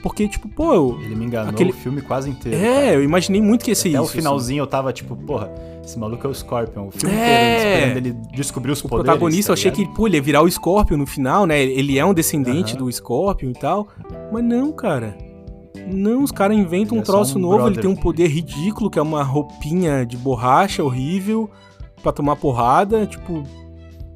Porque, 0.02 0.28
tipo, 0.28 0.50
pô, 0.50 0.74
eu, 0.74 1.00
Ele 1.04 1.16
me 1.16 1.26
enganou 1.26 1.52
Aquele- 1.52 1.70
o 1.70 1.74
filme 1.74 2.02
quase 2.02 2.28
inteiro. 2.28 2.58
é, 2.58 2.96
eu 2.96 3.04
imaginei 3.04 3.40
muito 3.40 3.64
que 3.64 3.70
ia 3.70 3.76
ser 3.76 3.90
Até 3.90 3.98
isso. 3.98 4.02
o 4.02 4.06
assim. 4.06 4.18
finalzinho 4.18 4.62
eu 4.64 4.66
tava 4.68 4.92
tipo, 4.92 5.16
porra, 5.16 5.52
esse 5.84 6.00
maluco 6.00 6.26
é 6.26 6.30
o 6.30 6.34
Scorpion. 6.34 6.88
O 6.88 6.92
filme 6.92 7.16
É. 7.16 7.20
inteiro 7.54 7.68
esperando 7.78 7.98
ele 7.98 8.16
descobrir 8.36 8.72
os 8.72 8.80
O 8.80 8.90
poderes. 8.90 9.06
protagonista, 9.06 9.50
tá 9.50 9.52
eu 9.52 9.54
achei 9.54 9.70
que, 9.70 9.86
pô, 9.94 10.08
ele 10.08 10.16
ia 10.18 10.22
virar 10.24 10.42
o 10.42 10.50
Scorpion 10.50 10.98
no 10.98 11.06
final, 11.06 11.46
né? 11.46 11.62
Ele 11.62 12.00
é 12.00 12.06
um 12.06 12.16
descendente 12.16 12.76
do 12.76 12.92
Scorpion 12.92 13.52
e 13.52 13.54
tal. 13.54 13.88
Mas 14.32 14.44
não, 14.44 14.72
cara. 14.72 15.16
Não, 15.88 16.24
os 16.24 16.32
caras 16.32 16.58
inventam 16.58 16.98
um 16.98 17.02
é 17.02 17.04
troço 17.04 17.38
um 17.38 17.42
novo, 17.42 17.68
ele 17.68 17.80
tem 17.80 17.90
um 17.90 17.96
poder 17.96 18.28
ridículo, 18.28 18.90
que 18.90 19.00
é 19.00 19.02
uma 19.02 19.24
roupinha 19.24 20.06
de 20.06 20.18
borracha 20.18 20.84
horrível 20.84 21.50
pra 22.02 22.12
tomar 22.12 22.36
porrada. 22.36 23.06
Tipo, 23.06 23.44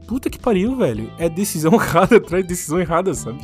puta 0.07 0.29
que 0.29 0.39
pariu, 0.39 0.75
velho. 0.75 1.11
É 1.17 1.29
decisão 1.29 1.73
errada 1.79 2.17
atrás 2.17 2.43
de 2.43 2.49
decisão 2.49 2.79
errada, 2.79 3.13
sabe? 3.13 3.39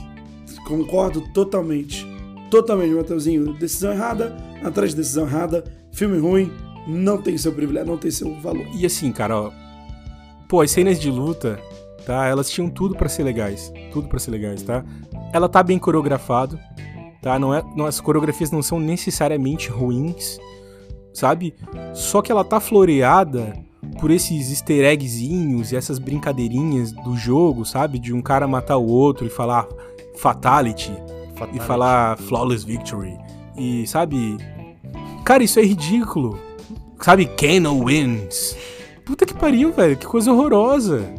Concordo 0.66 1.22
totalmente. 1.34 2.06
Totalmente, 2.50 2.94
Mateuzinho. 2.94 3.54
Decisão 3.54 3.94
errada, 3.94 4.36
atrás 4.64 4.92
de 4.92 4.98
decisão 4.98 5.26
errada. 5.26 5.64
Filme 5.92 6.20
ruim, 6.20 6.52
não 6.88 7.22
tem 7.22 7.38
seu 7.38 7.52
privilégio, 7.52 7.90
não 7.90 7.98
tem 7.98 8.12
seu 8.12 8.34
valor. 8.42 8.66
E 8.74 8.86
assim, 8.86 9.12
cara, 9.12 9.40
ó. 9.40 9.52
Pô, 10.48 10.62
as 10.62 10.72
cenas 10.72 11.00
de 11.00 11.10
luta, 11.10 11.60
tá? 12.06 12.28
Elas 12.28 12.50
tinham 12.50 12.70
tudo 12.70 12.96
pra 12.96 13.08
ser 13.08 13.24
legais. 13.24 13.72
Tudo 13.92 14.08
pra 14.08 14.20
ser 14.20 14.32
legais, 14.32 14.62
tá? 14.64 14.84
Ela 15.34 15.48
tá 15.48 15.64
bem 15.64 15.80
coreografado, 15.80 16.60
tá? 17.22 17.38
Não 17.38 17.54
é, 17.54 17.64
não, 17.76 17.86
as 17.86 18.00
coreografias 18.00 18.52
não 18.52 18.62
são 18.62 18.80
necessariamente 18.80 19.70
ruins, 19.70 20.40
sabe? 21.14 21.54
Só 21.94 22.22
que 22.22 22.32
ela 22.32 22.44
tá 22.44 22.60
floreada 22.60 23.54
por 24.00 24.12
esses 24.12 24.50
easter 24.50 24.86
eggzinhos 24.86 25.72
e 25.72 25.76
essas 25.76 26.00
brincadeirinhas 26.00 26.92
do 26.92 27.16
jogo, 27.16 27.66
sabe? 27.66 28.00
De 28.00 28.14
um 28.14 28.22
cara 28.22 28.48
matar 28.48 28.78
o 28.78 28.88
outro 28.88 29.26
e 29.26 29.30
falar 29.30 29.68
fatality 30.18 30.92
e 30.92 31.40
Fatality. 31.40 31.66
falar 31.66 32.18
flawless 32.18 32.64
victory. 32.66 33.18
E 33.58 33.86
sabe? 33.88 34.38
Cara, 35.24 35.44
isso 35.44 35.60
é 35.60 35.64
ridículo. 35.64 36.40
Sabe? 37.00 37.26
Kano 37.26 37.86
wins. 37.86 38.56
Puta 39.06 39.26
que 39.26 39.34
pariu, 39.34 39.72
velho. 39.72 39.98
Que 39.98 40.06
coisa 40.06 40.32
horrorosa. 40.32 41.14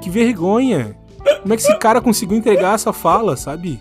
Que 0.00 0.08
vergonha. 0.08 0.96
Como 1.42 1.52
é 1.52 1.56
que 1.56 1.62
esse 1.62 1.76
cara 1.78 2.00
conseguiu 2.00 2.36
entregar 2.36 2.74
essa 2.74 2.92
fala, 2.92 3.36
sabe? 3.36 3.80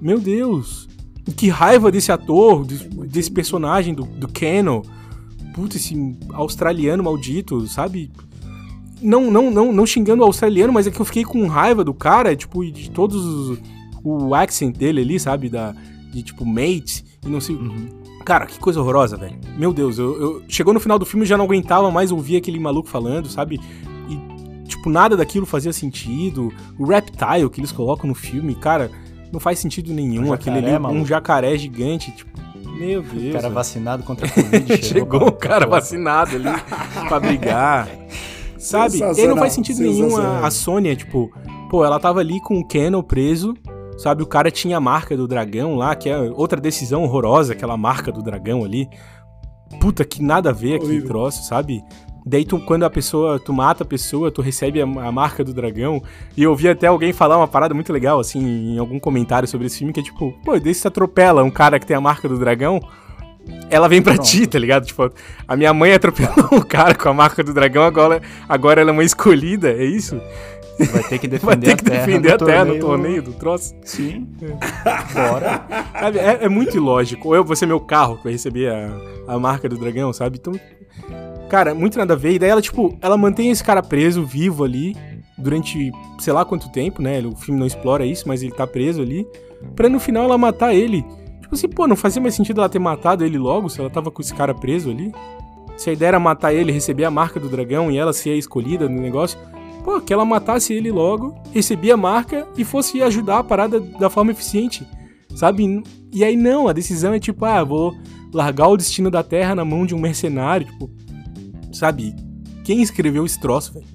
Meu 0.00 0.18
Deus. 0.20 0.88
Que 1.36 1.48
raiva 1.48 1.90
desse 1.92 2.10
ator, 2.10 2.64
des- 2.64 2.82
desse 3.10 3.30
personagem 3.30 3.94
do, 3.94 4.04
do 4.04 4.28
Kano. 4.28 4.82
Puta, 5.54 5.76
esse 5.76 6.16
australiano 6.32 7.02
maldito, 7.02 7.66
sabe? 7.66 8.10
Não, 9.00 9.30
não, 9.30 9.50
não, 9.50 9.72
não 9.72 9.86
xingando 9.86 10.22
o 10.22 10.26
australiano, 10.26 10.72
mas 10.72 10.86
é 10.86 10.90
que 10.90 11.00
eu 11.00 11.04
fiquei 11.04 11.24
com 11.24 11.46
raiva 11.46 11.84
do 11.84 11.92
cara, 11.94 12.34
tipo, 12.34 12.64
de 12.70 12.90
todos 12.90 13.24
os, 13.24 13.58
o 14.02 14.34
accent 14.34 14.76
dele 14.76 15.00
ali, 15.02 15.20
sabe? 15.20 15.48
Da, 15.48 15.74
de 16.12 16.22
tipo, 16.22 16.44
mate 16.44 17.04
e 17.24 17.28
não 17.28 17.40
sei. 17.40 17.56
Uhum. 17.56 17.88
Cara, 18.24 18.46
que 18.46 18.58
coisa 18.58 18.80
horrorosa, 18.80 19.16
velho. 19.16 19.36
Meu 19.56 19.72
Deus, 19.72 19.98
eu, 19.98 20.20
eu- 20.20 20.42
chegou 20.48 20.72
no 20.74 20.80
final 20.80 20.98
do 20.98 21.06
filme 21.06 21.24
e 21.24 21.28
já 21.28 21.36
não 21.36 21.44
aguentava 21.44 21.90
mais 21.90 22.10
ouvir 22.10 22.36
aquele 22.36 22.58
maluco 22.58 22.88
falando, 22.88 23.28
sabe? 23.28 23.60
E, 24.08 24.66
tipo, 24.68 24.90
nada 24.90 25.16
daquilo 25.16 25.46
fazia 25.46 25.72
sentido. 25.72 26.52
O 26.78 26.84
reptile 26.86 27.48
que 27.50 27.60
eles 27.60 27.72
colocam 27.72 28.08
no 28.08 28.14
filme, 28.14 28.54
cara, 28.54 28.90
não 29.32 29.40
faz 29.40 29.58
sentido 29.58 29.92
nenhum. 29.92 30.28
Um 30.28 30.32
aquele 30.32 30.58
ali, 30.58 30.70
um 30.76 30.80
maluco. 30.80 31.06
jacaré 31.06 31.56
gigante, 31.58 32.10
tipo, 32.12 32.30
meu 32.78 33.02
Deus. 33.02 33.30
O 33.30 33.32
cara 33.32 33.48
vacinado 33.50 34.02
contra 34.04 34.26
a 34.26 34.30
Covid 34.30 34.82
Chegou 34.84 35.20
pra- 35.20 35.28
um 35.28 35.32
cara 35.32 35.66
vacinado 35.66 36.36
ali 36.36 36.48
pra 37.08 37.18
brigar. 37.20 37.88
Sabe? 38.58 38.98
E 38.98 39.26
não 39.26 39.36
faz 39.36 39.52
sentido 39.52 39.80
nenhum 39.80 40.16
a, 40.16 40.46
a 40.46 40.50
Sônia, 40.50 40.94
tipo, 40.96 41.30
pô, 41.70 41.84
ela 41.84 42.00
tava 42.00 42.18
ali 42.20 42.40
com 42.40 42.58
o 42.58 42.66
Canon 42.66 43.02
preso, 43.02 43.54
sabe? 43.96 44.22
O 44.24 44.26
cara 44.26 44.50
tinha 44.50 44.76
a 44.76 44.80
marca 44.80 45.16
do 45.16 45.28
dragão 45.28 45.76
lá, 45.76 45.94
que 45.94 46.08
é 46.08 46.18
outra 46.18 46.60
decisão 46.60 47.04
horrorosa, 47.04 47.52
aquela 47.52 47.76
marca 47.76 48.10
do 48.10 48.20
dragão 48.20 48.64
ali. 48.64 48.88
Puta, 49.80 50.04
que 50.04 50.20
nada 50.22 50.50
a 50.50 50.52
ver 50.52 50.74
aquele 50.74 50.90
Horrível. 50.92 51.08
troço, 51.08 51.44
sabe? 51.44 51.80
Daí 52.28 52.44
tu, 52.44 52.58
quando 52.60 52.84
a 52.84 52.90
pessoa, 52.90 53.40
tu 53.40 53.54
mata 53.54 53.84
a 53.84 53.86
pessoa, 53.86 54.30
tu 54.30 54.42
recebe 54.42 54.82
a, 54.82 54.84
a 54.84 55.10
marca 55.10 55.42
do 55.42 55.54
dragão. 55.54 56.02
E 56.36 56.42
eu 56.42 56.50
ouvi 56.50 56.68
até 56.68 56.86
alguém 56.86 57.10
falar 57.10 57.38
uma 57.38 57.48
parada 57.48 57.72
muito 57.72 57.90
legal, 57.90 58.20
assim, 58.20 58.74
em 58.74 58.78
algum 58.78 58.98
comentário 59.00 59.48
sobre 59.48 59.66
esse 59.66 59.78
filme, 59.78 59.94
que 59.94 60.00
é 60.00 60.02
tipo, 60.02 60.32
pô, 60.44 60.60
daí 60.60 60.74
você 60.74 60.88
atropela 60.88 61.42
um 61.42 61.50
cara 61.50 61.78
que 61.80 61.86
tem 61.86 61.96
a 61.96 62.00
marca 62.02 62.28
do 62.28 62.38
dragão, 62.38 62.80
ela 63.70 63.88
vem 63.88 64.02
pra 64.02 64.12
Pronto. 64.12 64.28
ti, 64.28 64.46
tá 64.46 64.58
ligado? 64.58 64.84
Tipo, 64.84 65.10
a 65.46 65.56
minha 65.56 65.72
mãe 65.72 65.94
atropelou 65.94 66.50
um 66.52 66.60
cara 66.60 66.94
com 66.94 67.08
a 67.08 67.14
marca 67.14 67.42
do 67.42 67.54
dragão, 67.54 67.84
agora, 67.84 68.20
agora 68.46 68.82
ela 68.82 68.90
é 68.90 68.92
uma 68.92 69.04
escolhida, 69.04 69.70
é 69.70 69.84
isso? 69.84 70.20
Vai 70.92 71.02
ter 71.04 71.18
que 71.18 71.28
defender 71.28 71.46
Vai 71.46 71.56
ter 71.56 71.76
que 71.76 71.88
a 71.88 71.90
terra, 71.92 72.06
defender 72.06 72.28
no, 72.28 72.34
a 72.34 72.38
terra 72.38 72.58
torneio. 72.58 72.74
no 72.82 72.86
torneio 72.86 73.22
do 73.22 73.32
troço. 73.32 73.74
Sim. 73.84 74.28
Bora. 75.14 75.64
Sabe, 75.98 76.18
é, 76.18 76.38
é 76.42 76.48
muito 76.48 76.76
ilógico. 76.76 77.28
Ou 77.28 77.34
eu 77.34 77.42
vou 77.42 77.56
ser 77.56 77.64
meu 77.64 77.80
carro 77.80 78.18
que 78.18 78.24
vai 78.24 78.32
receber 78.32 78.70
a, 78.70 78.90
a 79.26 79.38
marca 79.38 79.66
do 79.66 79.78
dragão, 79.78 80.12
sabe? 80.12 80.38
Então, 80.38 80.52
cara, 81.48 81.74
muito 81.74 81.98
nada 81.98 82.14
a 82.14 82.16
ver. 82.16 82.32
E 82.32 82.38
daí 82.38 82.50
ela, 82.50 82.62
tipo, 82.62 82.96
ela 83.00 83.16
mantém 83.16 83.50
esse 83.50 83.64
cara 83.64 83.82
preso, 83.82 84.24
vivo 84.24 84.64
ali, 84.64 84.96
durante 85.36 85.90
sei 86.18 86.32
lá 86.32 86.44
quanto 86.44 86.70
tempo, 86.70 87.02
né? 87.02 87.20
O 87.20 87.36
filme 87.36 87.58
não 87.58 87.66
explora 87.66 88.06
isso, 88.06 88.26
mas 88.26 88.42
ele 88.42 88.52
tá 88.52 88.66
preso 88.66 89.02
ali. 89.02 89.26
Pra 89.74 89.88
no 89.88 89.98
final 89.98 90.24
ela 90.24 90.38
matar 90.38 90.74
ele. 90.74 91.04
Tipo 91.40 91.54
assim, 91.54 91.68
pô, 91.68 91.86
não 91.86 91.96
fazia 91.96 92.20
mais 92.20 92.34
sentido 92.34 92.60
ela 92.60 92.68
ter 92.68 92.78
matado 92.78 93.24
ele 93.24 93.38
logo 93.38 93.68
se 93.68 93.80
ela 93.80 93.88
tava 93.88 94.10
com 94.10 94.20
esse 94.20 94.34
cara 94.34 94.54
preso 94.54 94.90
ali. 94.90 95.12
Se 95.76 95.90
a 95.90 95.92
ideia 95.92 96.08
era 96.08 96.20
matar 96.20 96.52
ele, 96.52 96.72
receber 96.72 97.04
a 97.04 97.10
marca 97.10 97.38
do 97.38 97.48
dragão 97.48 97.90
e 97.90 97.96
ela 97.96 98.12
ser 98.12 98.30
a 98.30 98.36
escolhida 98.36 98.88
no 98.88 99.00
negócio. 99.00 99.38
Pô, 99.84 100.00
que 100.00 100.12
ela 100.12 100.24
matasse 100.24 100.74
ele 100.74 100.90
logo, 100.90 101.34
recebia 101.54 101.94
a 101.94 101.96
marca 101.96 102.46
e 102.56 102.64
fosse 102.64 103.02
ajudar 103.02 103.38
a 103.38 103.44
parada 103.44 103.80
da 103.80 104.10
forma 104.10 104.32
eficiente. 104.32 104.86
Sabe? 105.34 105.82
E 106.12 106.24
aí 106.24 106.36
não, 106.36 106.68
a 106.68 106.72
decisão 106.72 107.14
é 107.14 107.20
tipo, 107.20 107.44
ah, 107.44 107.62
vou 107.62 107.94
largar 108.34 108.68
o 108.68 108.76
destino 108.76 109.10
da 109.10 109.22
Terra 109.22 109.54
na 109.54 109.64
mão 109.64 109.86
de 109.86 109.94
um 109.94 109.98
mercenário, 109.98 110.66
tipo, 110.66 110.90
sabe? 111.72 112.14
Quem 112.64 112.82
escreveu 112.82 113.24
esse 113.24 113.38
troço, 113.40 113.72
velho? 113.74 113.86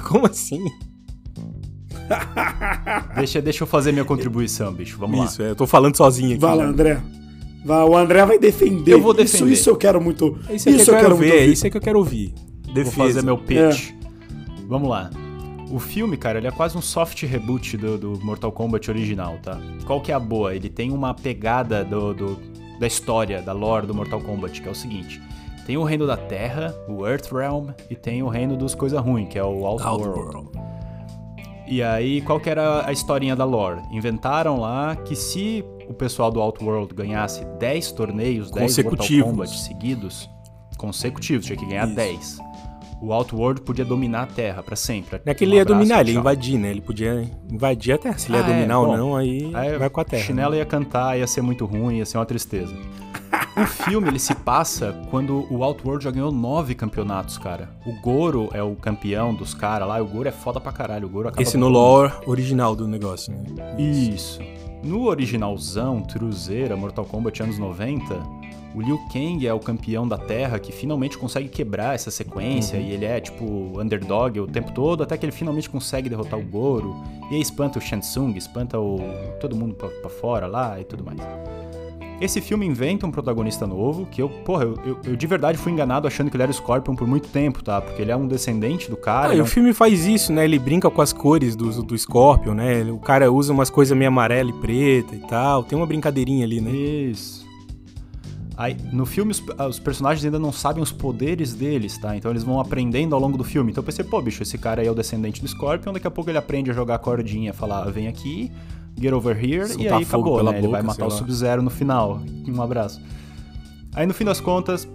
Como 0.08 0.26
assim? 0.26 0.64
Deixa, 3.16 3.40
deixa 3.42 3.62
eu 3.64 3.66
fazer 3.66 3.92
minha 3.92 4.04
contribuição, 4.04 4.72
bicho. 4.72 4.98
Vamos 4.98 5.32
Isso, 5.32 5.42
é, 5.42 5.50
eu 5.50 5.56
tô 5.56 5.66
falando 5.66 5.96
sozinho 5.96 6.30
aqui. 6.32 6.40
Vai 6.40 6.56
lá? 6.56 6.64
André. 6.64 7.00
Vai, 7.64 7.84
o 7.84 7.96
André 7.96 8.24
vai 8.24 8.38
defender. 8.38 8.92
Eu 8.92 9.00
vou 9.00 9.12
Isso, 9.12 9.22
defender. 9.34 9.52
isso 9.52 9.70
eu 9.70 9.76
quero 9.76 10.00
muito. 10.00 10.38
É 10.48 10.54
isso 10.54 10.68
aí 10.68 10.74
que 10.76 10.90
eu 10.90 10.96
quero 10.96 11.16
ver, 11.16 11.32
é 11.34 11.46
isso 11.46 11.64
aí 11.66 11.70
que 11.70 11.76
eu 11.76 11.80
quero 11.82 11.98
ouvir. 11.98 12.34
Vou 12.64 12.74
Defesa. 12.74 12.96
fazer 12.96 13.22
meu 13.22 13.36
pitch. 13.38 13.90
Vamos 14.66 14.88
lá. 14.88 15.10
O 15.70 15.78
filme, 15.78 16.16
cara, 16.16 16.38
ele 16.38 16.46
é 16.46 16.50
quase 16.50 16.78
um 16.78 16.80
soft 16.80 17.22
reboot 17.24 17.76
do, 17.76 17.98
do 17.98 18.24
Mortal 18.24 18.50
Kombat 18.52 18.90
original, 18.90 19.38
tá? 19.42 19.60
Qual 19.84 20.00
que 20.00 20.10
é 20.10 20.14
a 20.14 20.20
boa? 20.20 20.54
Ele 20.54 20.70
tem 20.70 20.90
uma 20.92 21.12
pegada 21.12 21.84
do, 21.84 22.14
do- 22.14 22.38
da 22.80 22.86
história, 22.86 23.42
da 23.42 23.52
lore 23.52 23.86
do 23.86 23.94
Mortal 23.94 24.20
Kombat, 24.20 24.62
que 24.62 24.68
é 24.68 24.70
o 24.70 24.74
seguinte. 24.74 25.20
Tem 25.68 25.76
o 25.76 25.84
reino 25.84 26.06
da 26.06 26.16
Terra, 26.16 26.74
o 26.88 27.06
Earthrealm, 27.06 27.68
e 27.90 27.94
tem 27.94 28.22
o 28.22 28.28
reino 28.28 28.56
dos 28.56 28.74
coisa 28.74 29.02
ruim, 29.02 29.26
que 29.26 29.38
é 29.38 29.44
o 29.44 29.66
Outworld. 29.66 30.18
Outworld. 30.18 30.50
E 31.66 31.82
aí, 31.82 32.22
qual 32.22 32.40
que 32.40 32.48
era 32.48 32.86
a 32.86 32.90
historinha 32.90 33.36
da 33.36 33.44
lore? 33.44 33.82
Inventaram 33.92 34.58
lá 34.58 34.96
que 34.96 35.14
se 35.14 35.62
o 35.86 35.92
pessoal 35.92 36.30
do 36.30 36.40
Outworld 36.40 36.94
ganhasse 36.94 37.44
10 37.60 37.92
torneios, 37.92 38.50
10 38.50 38.78
Mortal. 38.82 39.06
Kombat 39.24 39.58
seguidos, 39.58 40.30
consecutivos, 40.78 41.44
tinha 41.44 41.58
que 41.58 41.66
ganhar 41.66 41.84
Isso. 41.86 41.96
10. 41.96 42.38
O 43.02 43.12
Outworld 43.12 43.60
podia 43.60 43.84
dominar 43.84 44.22
a 44.22 44.26
Terra 44.26 44.62
pra 44.62 44.74
sempre. 44.74 45.20
Não 45.22 45.30
é 45.30 45.34
que 45.34 45.44
ele 45.44 45.52
Um 45.52 45.56
ia 45.56 45.62
abraço, 45.62 45.78
dominar, 45.80 46.00
ele 46.00 46.12
ia 46.12 46.18
invadir, 46.18 46.58
né? 46.58 46.70
Ele 46.70 46.80
podia 46.80 47.30
invadir 47.52 47.92
a 47.92 47.98
Terra. 47.98 48.16
Se 48.16 48.28
ele 48.30 48.38
ia 48.38 48.44
Ah, 48.44 48.48
é, 48.48 48.52
dominar 48.54 48.80
ou 48.80 48.86
bom. 48.86 48.96
não, 48.96 49.16
aí, 49.16 49.50
Aí, 49.54 49.76
vai 49.76 49.90
com 49.90 50.00
a 50.00 50.04
Terra. 50.06 50.22
Chinelo 50.22 50.54
ia 50.54 50.64
cantar, 50.64 51.18
ia 51.18 51.26
ser 51.26 51.42
muito 51.42 51.66
ruim, 51.66 51.98
ia 51.98 52.06
ser 52.06 52.16
uma 52.16 52.24
tristeza. 52.24 52.74
O 53.60 53.66
filme 53.66 54.06
ele 54.06 54.20
se 54.20 54.36
passa 54.36 54.94
quando 55.10 55.44
o 55.50 55.64
Outworld 55.64 56.04
já 56.04 56.12
ganhou 56.12 56.30
nove 56.30 56.76
campeonatos, 56.76 57.36
cara. 57.38 57.68
O 57.84 57.92
Goro 58.00 58.48
é 58.52 58.62
o 58.62 58.76
campeão 58.76 59.34
dos 59.34 59.52
caras 59.52 59.88
lá, 59.88 59.98
e 59.98 60.00
o 60.00 60.06
Goro 60.06 60.28
é 60.28 60.32
foda 60.32 60.60
pra 60.60 60.70
caralho. 60.70 61.06
O 61.06 61.10
Goro 61.10 61.28
acaba 61.28 61.42
Esse 61.42 61.56
no 61.56 61.68
lore 61.68 62.12
original 62.24 62.76
do 62.76 62.86
negócio, 62.86 63.32
né? 63.32 63.74
Isso. 63.76 64.40
No 64.84 65.06
originalzão, 65.06 66.00
Truzeira, 66.02 66.76
Mortal 66.76 67.04
Kombat 67.04 67.42
anos 67.42 67.58
90, 67.58 68.22
o 68.76 68.80
Liu 68.80 68.96
Kang 69.12 69.44
é 69.44 69.52
o 69.52 69.58
campeão 69.58 70.06
da 70.06 70.16
Terra 70.16 70.60
que 70.60 70.70
finalmente 70.70 71.18
consegue 71.18 71.48
quebrar 71.48 71.96
essa 71.96 72.12
sequência 72.12 72.76
e 72.76 72.92
ele 72.92 73.04
é 73.04 73.20
tipo 73.20 73.80
underdog 73.80 74.38
o 74.38 74.46
tempo 74.46 74.70
todo, 74.70 75.02
até 75.02 75.16
que 75.16 75.24
ele 75.24 75.32
finalmente 75.32 75.68
consegue 75.68 76.08
derrotar 76.08 76.38
o 76.38 76.42
Goro. 76.44 76.94
E 77.28 77.34
aí 77.34 77.40
espanta 77.40 77.80
o 77.80 77.82
Shansung, 77.82 78.36
espanta 78.36 78.78
o 78.78 79.00
todo 79.40 79.56
mundo 79.56 79.74
pra, 79.74 79.88
pra 79.88 80.08
fora 80.08 80.46
lá 80.46 80.78
e 80.80 80.84
tudo 80.84 81.04
mais. 81.04 81.18
Esse 82.20 82.40
filme 82.40 82.66
inventa 82.66 83.06
um 83.06 83.10
protagonista 83.12 83.64
novo, 83.66 84.04
que 84.06 84.20
eu, 84.20 84.28
porra, 84.28 84.64
eu, 84.64 84.74
eu- 84.84 84.98
eu 85.04 85.16
de 85.16 85.26
verdade 85.26 85.56
fui 85.56 85.70
enganado 85.70 86.06
achando 86.08 86.28
que 86.30 86.36
ele 86.36 86.42
era 86.42 86.50
o 86.50 86.54
Scorpion 86.54 86.96
por 86.96 87.06
muito 87.06 87.28
tempo, 87.28 87.62
tá? 87.62 87.80
Porque 87.80 88.02
ele 88.02 88.10
é 88.10 88.16
um 88.16 88.26
descendente 88.26 88.90
do 88.90 88.96
cara. 88.96 89.30
Ah, 89.32 89.34
e 89.36 89.38
é 89.38 89.40
o 89.42 89.44
um 89.44 89.48
filme 89.48 89.72
faz 89.72 90.04
isso, 90.04 90.32
né? 90.32 90.44
Ele 90.44 90.58
brinca 90.58 90.90
com 90.90 91.00
as 91.00 91.12
cores 91.12 91.54
do, 91.54 91.82
do 91.82 91.96
Scorpion, 91.96 92.54
né? 92.54 92.82
O 92.90 92.98
cara 92.98 93.30
usa 93.30 93.52
umas 93.52 93.70
coisas 93.70 93.96
meio 93.96 94.08
amarela 94.08 94.50
e 94.50 94.52
preta 94.54 95.14
e 95.14 95.20
tal. 95.20 95.62
Tem 95.62 95.78
uma 95.78 95.86
brincadeirinha 95.86 96.44
ali, 96.44 96.60
né? 96.60 96.70
Isso. 96.72 97.46
Aí, 98.56 98.76
no 98.92 99.06
filme, 99.06 99.30
os, 99.30 99.40
ah, 99.56 99.68
os 99.68 99.78
personagens 99.78 100.24
ainda 100.24 100.40
não 100.40 100.50
sabem 100.50 100.82
os 100.82 100.90
poderes 100.90 101.54
deles, 101.54 101.96
tá? 101.98 102.16
Então 102.16 102.32
eles 102.32 102.42
vão 102.42 102.58
aprendendo 102.58 103.14
ao 103.14 103.20
longo 103.20 103.38
do 103.38 103.44
filme. 103.44 103.70
Então 103.70 103.80
eu 103.82 103.86
pensei, 103.86 104.04
pô, 104.04 104.20
bicho, 104.20 104.42
esse 104.42 104.58
cara 104.58 104.80
aí 104.80 104.88
é 104.88 104.90
o 104.90 104.94
descendente 104.96 105.40
do 105.40 105.46
Scorpion, 105.46 105.92
daqui 105.92 106.08
a 106.08 106.10
pouco 106.10 106.28
ele 106.28 106.38
aprende 106.38 106.68
a 106.72 106.74
jogar 106.74 106.96
a 106.96 106.98
cordinha, 106.98 107.52
falar, 107.54 107.84
vem 107.92 108.08
aqui, 108.08 108.50
get 109.00 109.12
over 109.12 109.36
here, 109.36 109.64
e 109.64 109.68
Soltar 109.68 109.98
aí 109.98 110.04
fogo 110.04 110.22
acabou, 110.22 110.36
pela 110.38 110.52
né? 110.52 110.58
ele 110.58 110.66
boca, 110.66 110.78
vai 110.78 110.86
matar 110.86 111.06
o. 111.06 111.10
Sub-Zero 111.10 111.62
no 111.62 111.70
final. 111.70 112.20
Um 112.46 112.62
abraço. 112.62 113.00
Aí 113.94 114.06
no 114.06 114.14
fim 114.14 114.24
das 114.24 114.40
contas, 114.40 114.88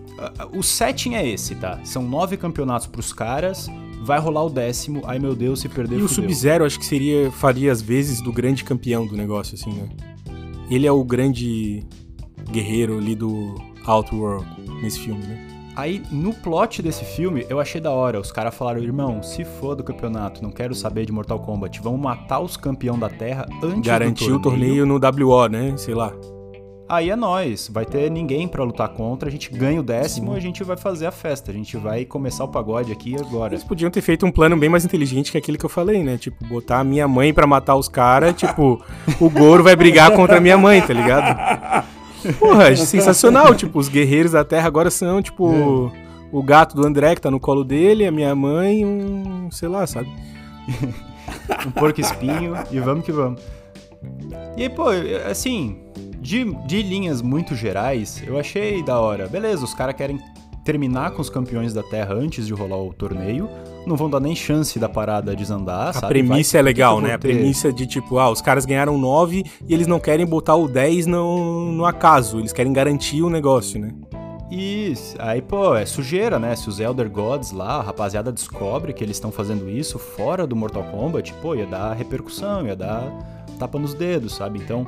o 0.54 0.62
setting 0.62 1.16
é 1.16 1.28
esse, 1.28 1.56
tá? 1.56 1.80
São 1.84 2.04
nove 2.04 2.38
campeonatos 2.38 2.88
pros 2.88 3.12
caras, 3.12 3.68
vai 4.04 4.20
rolar 4.20 4.44
o 4.44 4.50
décimo, 4.50 5.02
ai 5.06 5.20
meu 5.20 5.36
Deus, 5.36 5.62
se 5.62 5.70
perder, 5.70 6.00
E 6.00 6.04
o 6.04 6.08
fudeu. 6.08 6.24
Sub-Zero 6.24 6.66
acho 6.66 6.80
que 6.80 6.86
seria, 6.86 7.32
faria 7.32 7.72
as 7.72 7.82
vezes 7.82 8.22
do 8.22 8.32
grande 8.32 8.64
campeão 8.64 9.06
do 9.06 9.16
negócio, 9.16 9.56
assim, 9.56 9.72
né? 9.72 9.90
Ele 10.70 10.88
é 10.88 10.92
o 10.92 11.04
grande 11.04 11.84
guerreiro 12.52 12.98
ali 12.98 13.16
do 13.16 13.56
Outworld 13.86 14.46
nesse 14.82 15.00
filme, 15.00 15.22
né? 15.24 15.53
Aí, 15.76 16.04
no 16.12 16.34
plot 16.34 16.84
desse 16.84 17.04
filme, 17.04 17.46
eu 17.50 17.60
achei 17.60 17.82
da 17.82 17.90
hora. 17.90 18.20
Os 18.20 18.32
caras 18.32 18.54
falaram, 18.54 18.82
irmão, 18.82 19.24
se 19.24 19.44
for 19.44 19.76
do 19.76 19.84
campeonato, 19.84 20.44
não 20.44 20.52
quero 20.52 20.76
saber 20.76 21.06
de 21.06 21.12
Mortal 21.12 21.40
Kombat. 21.40 21.82
Vamos 21.82 22.00
matar 22.00 22.40
os 22.40 22.56
campeão 22.56 22.98
da 22.98 23.10
Terra 23.10 23.48
antes 23.62 23.82
Garantir 23.82 24.30
do 24.30 24.36
o 24.36 24.40
torneio 24.40 24.86
no 24.86 24.96
WO, 24.96 25.48
né? 25.48 25.76
Sei 25.78 25.96
lá. 25.96 26.14
Aí 26.88 27.10
é 27.10 27.16
nós. 27.16 27.70
Vai 27.74 27.86
ter 27.86 28.12
ninguém 28.12 28.48
pra 28.48 28.64
lutar 28.64 28.90
contra. 28.90 29.28
A 29.28 29.32
gente 29.32 29.52
ganha 29.52 29.80
o 29.80 29.84
décimo, 29.84 30.34
a 30.34 30.40
gente 30.40 30.64
vai 30.64 30.78
fazer 30.78 31.08
a 31.08 31.12
festa. 31.12 31.50
A 31.50 31.54
gente 31.54 31.76
vai 31.76 32.06
começar 32.06 32.44
o 32.44 32.48
pagode 32.48 32.92
aqui 32.92 33.16
agora. 33.16 33.56
Eles 33.56 33.64
podiam 33.64 33.90
ter 33.90 34.02
feito 34.02 34.28
um 34.28 34.32
plano 34.32 34.56
bem 34.56 34.70
mais 34.70 34.86
inteligente 34.86 35.32
que 35.32 35.38
aquele 35.40 35.58
que 35.58 35.66
eu 35.66 35.70
falei, 35.70 36.04
né? 36.04 36.20
Tipo, 36.20 36.46
botar 36.46 36.82
a 36.82 36.84
minha 36.84 37.08
mãe 37.08 37.34
pra 37.34 37.48
matar 37.48 37.76
os 37.76 37.88
caras, 37.88 38.36
tipo, 38.38 38.80
o 39.20 39.30
Goro 39.30 39.64
vai 39.64 39.76
brigar 39.76 40.12
contra 40.12 40.38
a 40.38 40.42
minha 40.42 40.58
mãe, 40.58 40.82
tá 40.82 40.94
ligado? 40.94 41.84
Porra, 42.40 42.70
é 42.70 42.76
sensacional. 42.76 43.54
Tipo, 43.56 43.80
os 43.80 43.90
guerreiros 43.90 44.32
da 44.32 44.44
Terra 44.44 44.68
agora 44.68 44.90
são, 44.90 45.22
tipo, 45.22 45.92
o 46.32 46.44
gato 46.44 46.76
do 46.76 46.86
André 46.86 47.16
que 47.16 47.22
tá 47.22 47.30
no 47.30 47.40
colo 47.40 47.64
dele, 47.64 48.06
a 48.06 48.12
minha 48.12 48.34
mãe, 48.36 48.86
um. 48.86 49.50
sei 49.52 49.68
lá, 49.70 49.86
sabe? 49.86 50.10
um 51.68 51.72
porco 51.72 52.00
espinho 52.00 52.56
e 52.72 52.80
vamos 52.80 53.06
que 53.06 53.12
vamos. 53.12 53.42
E 54.58 54.64
aí, 54.64 54.70
pô, 54.70 54.86
assim, 55.30 55.80
de, 56.20 56.46
de 56.66 56.82
linhas 56.82 57.22
muito 57.22 57.56
gerais, 57.56 58.24
eu 58.26 58.40
achei 58.40 58.82
da 58.84 59.00
hora. 59.00 59.28
Beleza, 59.28 59.64
os 59.64 59.74
caras 59.74 59.96
querem 59.96 60.20
terminar 60.64 61.12
com 61.12 61.22
os 61.22 61.30
campeões 61.30 61.74
da 61.74 61.84
Terra 61.84 62.14
antes 62.14 62.48
de 62.48 62.54
rolar 62.54 62.78
o 62.78 62.94
torneio. 62.94 63.50
Não 63.86 63.96
vão 63.98 64.10
dar 64.10 64.20
nem 64.20 64.36
chance 64.36 64.80
da 64.80 64.88
parada 64.88 65.36
desandar, 65.36 65.90
A 65.90 65.94
sabe? 65.94 66.08
premissa 66.08 66.54
Vai- 66.54 66.60
é 66.60 66.64
legal, 66.64 67.02
né? 67.02 67.14
A 67.14 67.18
ter? 67.18 67.28
premissa 67.34 67.72
de 67.74 67.86
tipo, 67.86 68.18
ah, 68.18 68.30
os 68.30 68.42
caras 68.42 68.66
ganharam 68.66 68.98
9 68.98 69.44
e 69.68 69.74
eles 69.74 69.88
não 69.88 70.00
querem 70.00 70.26
botar 70.26 70.56
o 70.56 70.68
10 70.68 71.06
no, 71.06 71.72
no 71.72 71.86
acaso, 71.86 72.40
eles 72.40 72.54
querem 72.54 72.72
garantir 72.72 73.22
o 73.22 73.30
negócio, 73.30 73.80
né? 73.80 73.92
Isso, 74.50 75.16
aí, 75.20 75.42
pô, 75.42 75.76
é 75.76 75.86
sujeira, 75.86 76.38
né? 76.38 76.56
Se 76.56 76.70
os 76.70 76.80
Elder 76.80 77.10
Gods 77.10 77.52
lá, 77.52 77.78
a 77.78 77.82
rapaziada 77.82 78.32
descobre 78.32 78.94
que 78.94 79.04
eles 79.04 79.18
estão 79.18 79.32
fazendo 79.32 79.68
isso 79.70 79.98
fora 79.98 80.46
do 80.46 80.56
Mortal 80.56 80.84
Kombat, 80.84 81.34
pô, 81.42 81.56
ia 81.56 81.66
dar 81.66 81.94
repercussão, 81.94 82.68
ia 82.68 82.76
dar 82.76 83.04
tapa 83.58 83.80
nos 83.80 83.94
dedos, 83.96 84.36
sabe? 84.36 84.60
Então, 84.60 84.86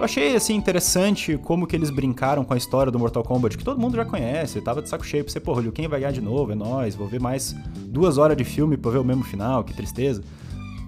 eu 0.00 0.04
achei, 0.04 0.34
assim, 0.34 0.54
interessante 0.54 1.36
como 1.38 1.66
que 1.66 1.76
eles 1.76 1.90
brincaram 1.90 2.44
com 2.44 2.52
a 2.54 2.56
história 2.56 2.90
do 2.90 2.98
Mortal 2.98 3.22
Kombat, 3.22 3.56
que 3.56 3.64
todo 3.64 3.80
mundo 3.80 3.96
já 3.96 4.04
conhece, 4.04 4.60
tava 4.60 4.80
de 4.82 4.88
saco 4.88 5.04
cheio 5.06 5.22
pra 5.24 5.32
você, 5.32 5.40
o 5.44 5.60
Liu 5.60 5.72
Kang 5.72 5.88
vai 5.88 6.00
ganhar 6.00 6.12
de 6.12 6.20
novo, 6.20 6.52
é 6.52 6.54
nóis, 6.54 6.94
vou 6.94 7.06
ver 7.06 7.20
mais 7.20 7.54
duas 7.86 8.18
horas 8.18 8.36
de 8.36 8.44
filme 8.44 8.76
pra 8.76 8.90
ver 8.90 8.98
o 8.98 9.04
mesmo 9.04 9.22
final, 9.24 9.62
que 9.62 9.72
tristeza. 9.74 10.22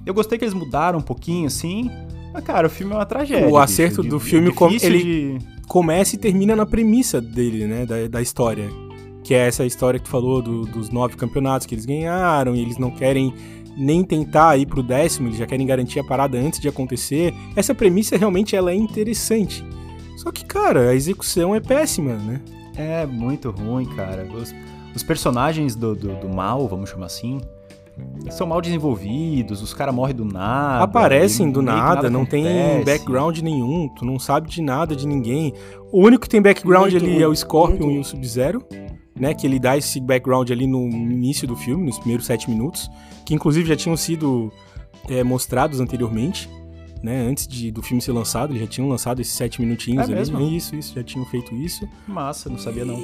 Eu 0.04 0.12
gostei 0.14 0.36
que 0.38 0.44
eles 0.44 0.54
mudaram 0.54 0.98
um 0.98 1.02
pouquinho, 1.02 1.46
assim, 1.46 1.90
mas, 2.32 2.42
cara, 2.42 2.66
o 2.66 2.70
filme 2.70 2.92
é 2.92 2.96
uma 2.96 3.06
tragédia. 3.06 3.44
O 3.46 3.50
bicho, 3.50 3.58
acerto 3.58 4.02
de- 4.02 4.08
do 4.08 4.18
de- 4.18 4.24
filme, 4.24 4.50
ele- 4.82 5.38
de- 5.38 5.52
Começa 5.68 6.16
e 6.16 6.18
termina 6.18 6.54
na 6.56 6.66
premissa 6.66 7.18
dele, 7.20 7.66
né? 7.66 7.86
Da, 7.86 8.06
da 8.06 8.20
história. 8.20 8.68
Que 9.24 9.32
é 9.32 9.46
essa 9.46 9.64
história 9.64 9.98
que 9.98 10.04
tu 10.04 10.10
falou 10.10 10.42
do- 10.42 10.66
dos 10.66 10.90
nove 10.90 11.16
campeonatos 11.16 11.66
que 11.66 11.74
eles 11.74 11.86
ganharam 11.86 12.54
e 12.54 12.60
eles 12.60 12.76
não 12.76 12.90
querem 12.90 13.32
nem 13.76 14.04
tentar 14.04 14.56
ir 14.56 14.66
pro 14.66 14.82
décimo, 14.82 15.28
eles 15.28 15.38
já 15.38 15.46
querem 15.46 15.66
garantir 15.66 16.00
a 16.00 16.04
parada 16.04 16.38
antes 16.38 16.60
de 16.60 16.68
acontecer. 16.68 17.34
Essa 17.56 17.74
premissa 17.74 18.16
realmente 18.16 18.54
ela 18.54 18.70
é 18.70 18.74
interessante. 18.74 19.64
Só 20.16 20.30
que, 20.30 20.44
cara, 20.44 20.90
a 20.90 20.94
execução 20.94 21.54
é 21.54 21.60
péssima, 21.60 22.14
né? 22.14 22.40
É 22.76 23.06
muito 23.06 23.50
ruim, 23.50 23.86
cara. 23.96 24.26
Os, 24.32 24.54
os 24.94 25.02
personagens 25.02 25.74
do, 25.74 25.94
do, 25.94 26.14
do 26.16 26.28
mal, 26.28 26.68
vamos 26.68 26.90
chamar 26.90 27.06
assim, 27.06 27.40
são 28.30 28.46
mal 28.46 28.60
desenvolvidos, 28.60 29.62
os 29.62 29.74
caras 29.74 29.94
morrem 29.94 30.14
do 30.14 30.24
nada. 30.24 30.84
Aparecem 30.84 31.50
do 31.50 31.60
que 31.60 31.66
nada, 31.66 32.08
não 32.08 32.24
tem 32.24 32.82
background 32.84 33.38
nenhum, 33.40 33.88
tu 33.88 34.04
não 34.04 34.18
sabe 34.18 34.48
de 34.48 34.62
nada 34.62 34.96
de 34.96 35.06
ninguém. 35.06 35.52
O 35.90 36.00
único 36.00 36.22
que 36.22 36.28
tem 36.28 36.40
background 36.40 36.92
Muito 36.92 37.04
ali 37.04 37.14
ruim, 37.14 37.22
é 37.22 37.26
o 37.26 37.34
Scorpion 37.34 37.86
muito 37.86 37.96
e 37.96 38.00
o 38.00 38.04
Sub-Zero, 38.04 38.64
né? 39.22 39.32
Que 39.34 39.46
ele 39.46 39.58
dá 39.60 39.76
esse 39.76 40.00
background 40.00 40.50
ali 40.50 40.66
no 40.66 40.88
início 40.88 41.46
do 41.46 41.54
filme, 41.56 41.84
nos 41.86 41.96
primeiros 41.98 42.26
sete 42.26 42.50
minutos, 42.50 42.90
que 43.24 43.32
inclusive 43.34 43.68
já 43.68 43.76
tinham 43.76 43.96
sido 43.96 44.52
é, 45.08 45.22
mostrados 45.22 45.78
anteriormente, 45.80 46.50
né? 47.02 47.20
Antes 47.20 47.46
de, 47.46 47.70
do 47.70 47.82
filme 47.82 48.02
ser 48.02 48.12
lançado, 48.12 48.50
eles 48.50 48.62
já 48.62 48.66
tinham 48.68 48.88
lançado 48.88 49.20
esses 49.20 49.32
sete 49.34 49.60
minutinhos 49.60 50.00
É 50.00 50.04
ali. 50.04 50.14
mesmo? 50.14 50.40
Isso, 50.40 50.74
isso, 50.74 50.94
já 50.94 51.02
tinham 51.04 51.24
feito 51.26 51.54
isso. 51.54 51.88
Massa, 52.08 52.50
não 52.50 52.58
sabia 52.58 52.84
não. 52.84 53.00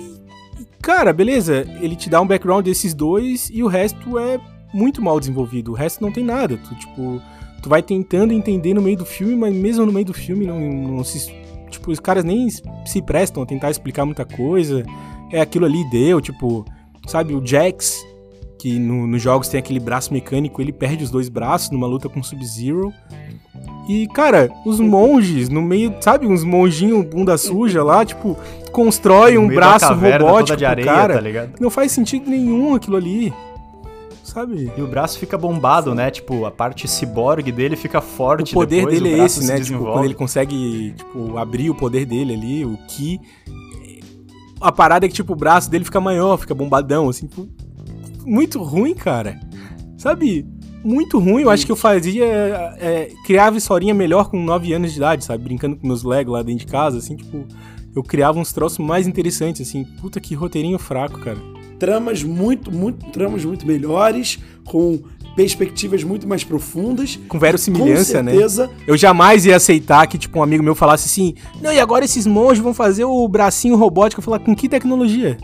Cara, 0.82 1.12
beleza, 1.12 1.64
ele 1.80 1.94
te 1.94 2.10
dá 2.10 2.20
um 2.20 2.26
background 2.26 2.64
desses 2.64 2.92
dois 2.94 3.48
e 3.52 3.62
o 3.62 3.68
resto 3.68 4.18
é 4.18 4.40
muito 4.74 5.00
mal 5.00 5.18
desenvolvido. 5.20 5.70
O 5.70 5.74
resto 5.74 6.02
não 6.02 6.10
tem 6.12 6.24
nada. 6.24 6.56
Tu, 6.56 6.74
tipo, 6.74 7.22
tu 7.62 7.68
vai 7.68 7.80
tentando 7.82 8.32
entender 8.32 8.74
no 8.74 8.82
meio 8.82 8.96
do 8.96 9.04
filme, 9.06 9.36
mas 9.36 9.54
mesmo 9.54 9.86
no 9.86 9.92
meio 9.92 10.06
do 10.06 10.14
filme 10.14 10.46
não, 10.46 10.58
não 10.60 11.04
se. 11.04 11.32
Tipo, 11.70 11.90
os 11.92 12.00
caras 12.00 12.24
nem 12.24 12.48
se 12.50 13.02
prestam 13.02 13.42
a 13.42 13.46
tentar 13.46 13.70
explicar 13.70 14.04
muita 14.04 14.24
coisa. 14.24 14.84
É 15.32 15.40
aquilo 15.40 15.66
ali 15.66 15.88
deu, 15.90 16.20
tipo, 16.20 16.64
sabe, 17.06 17.34
o 17.34 17.44
Jax, 17.44 18.04
que 18.58 18.78
no- 18.78 19.06
nos 19.06 19.20
jogos 19.22 19.48
tem 19.48 19.58
aquele 19.58 19.78
braço 19.80 20.12
mecânico, 20.12 20.60
ele 20.60 20.72
perde 20.72 21.04
os 21.04 21.10
dois 21.10 21.28
braços 21.28 21.70
numa 21.70 21.86
luta 21.86 22.08
com 22.08 22.20
o 22.20 22.24
Sub-Zero. 22.24 22.92
E, 23.88 24.06
cara, 24.08 24.50
os 24.66 24.78
monges 24.80 25.48
no 25.48 25.62
meio, 25.62 25.94
sabe, 26.00 26.26
uns 26.26 26.44
monjinhos 26.44 27.04
bunda 27.06 27.36
suja 27.38 27.82
lá, 27.82 28.04
tipo, 28.04 28.36
constrói 28.72 29.38
um 29.38 29.48
braço 29.48 29.86
caverna 29.88 30.26
robótico 30.26 30.64
areia, 30.64 30.84
cara. 30.86 31.14
tá 31.14 31.20
ligado? 31.20 31.52
Não 31.60 31.70
faz 31.70 31.92
sentido 31.92 32.28
nenhum 32.28 32.74
aquilo 32.74 32.96
ali. 32.96 33.32
Sabe? 34.22 34.70
E 34.76 34.82
o 34.82 34.86
braço 34.86 35.18
fica 35.18 35.38
bombado, 35.38 35.94
né? 35.94 36.10
Tipo, 36.10 36.44
a 36.44 36.50
parte 36.50 36.86
ciborgue 36.86 37.50
dele 37.50 37.76
fica 37.76 37.98
O 37.98 38.02
forte 38.02 38.52
poder 38.52 38.76
depois, 38.84 39.00
dele 39.02 39.14
o 39.16 39.22
é 39.22 39.24
esse, 39.24 39.40
se 39.40 39.50
né? 39.50 39.58
Tipo, 39.58 39.84
quando 39.84 40.04
ele 40.04 40.12
consegue, 40.14 40.92
tipo, 40.98 41.38
abrir 41.38 41.70
o 41.70 41.74
poder 41.74 42.04
dele 42.04 42.34
ali, 42.34 42.62
o 42.64 42.76
Ki. 42.88 43.18
A 44.60 44.72
parada 44.72 45.06
é 45.06 45.08
que, 45.08 45.14
tipo, 45.14 45.32
o 45.32 45.36
braço 45.36 45.70
dele 45.70 45.84
fica 45.84 46.00
maior, 46.00 46.36
fica 46.36 46.54
bombadão, 46.54 47.08
assim. 47.08 47.26
tipo, 47.26 47.48
Muito 48.24 48.62
ruim, 48.62 48.94
cara. 48.94 49.38
Sabe? 49.96 50.46
Muito 50.84 51.18
ruim. 51.18 51.42
Eu 51.42 51.50
acho 51.50 51.66
que 51.66 51.72
eu 51.72 51.76
fazia. 51.76 52.24
É, 52.78 53.12
criava 53.24 53.56
historinha 53.56 53.94
melhor 53.94 54.30
com 54.30 54.42
9 54.42 54.72
anos 54.72 54.92
de 54.92 54.98
idade, 54.98 55.24
sabe? 55.24 55.44
Brincando 55.44 55.76
com 55.76 55.86
meus 55.86 56.02
Lego 56.02 56.32
lá 56.32 56.42
dentro 56.42 56.66
de 56.66 56.72
casa, 56.72 56.98
assim, 56.98 57.16
tipo. 57.16 57.44
Eu 57.94 58.02
criava 58.02 58.38
uns 58.38 58.52
troços 58.52 58.78
mais 58.78 59.06
interessantes, 59.06 59.66
assim. 59.66 59.84
Puta 60.00 60.20
que 60.20 60.34
roteirinho 60.34 60.78
fraco, 60.78 61.18
cara. 61.20 61.38
Tramas 61.78 62.22
muito, 62.22 62.70
muito, 62.70 63.06
tramas 63.10 63.44
muito 63.44 63.66
melhores, 63.66 64.38
com 64.64 65.00
perspectivas 65.38 66.02
muito 66.02 66.26
mais 66.26 66.42
profundas. 66.42 67.16
Com 67.28 67.38
verossimilhança, 67.38 68.18
com 68.18 68.24
né? 68.24 68.32
certeza, 68.32 68.68
Eu 68.88 68.96
jamais 68.96 69.46
ia 69.46 69.54
aceitar 69.54 70.04
que, 70.08 70.18
tipo, 70.18 70.36
um 70.36 70.42
amigo 70.42 70.64
meu 70.64 70.74
falasse 70.74 71.06
assim, 71.06 71.32
não, 71.62 71.72
e 71.72 71.78
agora 71.78 72.04
esses 72.04 72.26
monges 72.26 72.60
vão 72.60 72.74
fazer 72.74 73.04
o 73.04 73.28
bracinho 73.28 73.76
robótico. 73.76 74.18
Eu 74.18 74.24
falar, 74.24 74.40
com 74.40 74.52
que 74.52 74.68
tecnologia? 74.68 75.38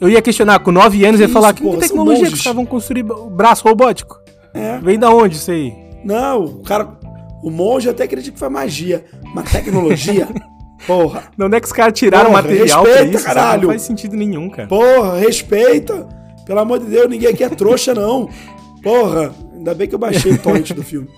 Eu 0.00 0.08
ia 0.08 0.20
questionar, 0.20 0.58
com 0.58 0.72
9 0.72 1.04
anos, 1.04 1.20
eu 1.20 1.28
ia 1.28 1.32
falar, 1.32 1.54
isso, 1.54 1.62
com 1.62 1.70
que 1.74 1.78
tecnologia 1.78 2.26
que 2.26 2.34
os 2.34 2.42
caras 2.42 2.56
vão 2.56 2.66
construir 2.66 3.08
o 3.08 3.30
braço 3.30 3.62
robótico? 3.62 4.18
É. 4.52 4.78
Vem 4.78 4.98
da 4.98 5.10
onde 5.12 5.36
isso 5.36 5.52
aí? 5.52 5.72
Não, 6.04 6.44
o 6.44 6.62
cara. 6.64 6.98
O 7.40 7.50
monge 7.50 7.88
até 7.88 8.02
acredita 8.02 8.32
que 8.32 8.38
foi 8.38 8.48
magia. 8.48 9.04
Mas 9.32 9.52
tecnologia. 9.52 10.26
porra. 10.88 11.30
Onde 11.40 11.56
é 11.56 11.60
que 11.60 11.66
os 11.66 11.72
caras 11.72 11.96
tiraram 11.96 12.30
Porra, 12.30 12.42
material 12.42 12.82
pra 12.82 12.92
respeita, 12.92 13.16
isso? 13.16 13.24
sabe? 13.24 13.34
caralho. 13.36 13.62
Não 13.62 13.68
faz 13.68 13.82
sentido 13.82 14.16
nenhum, 14.16 14.50
cara. 14.50 14.66
Porra, 14.66 15.18
respeita. 15.18 16.08
Pelo 16.44 16.58
amor 16.58 16.80
de 16.80 16.86
Deus, 16.86 17.08
ninguém 17.08 17.28
aqui 17.28 17.44
é 17.44 17.48
trouxa, 17.48 17.94
não. 17.94 18.28
Porra, 18.82 19.34
ainda 19.54 19.74
bem 19.74 19.88
que 19.88 19.94
eu 19.94 19.98
baixei 19.98 20.32
o 20.32 20.38
torrent 20.42 20.72
do 20.72 20.82
filme. 20.82 21.08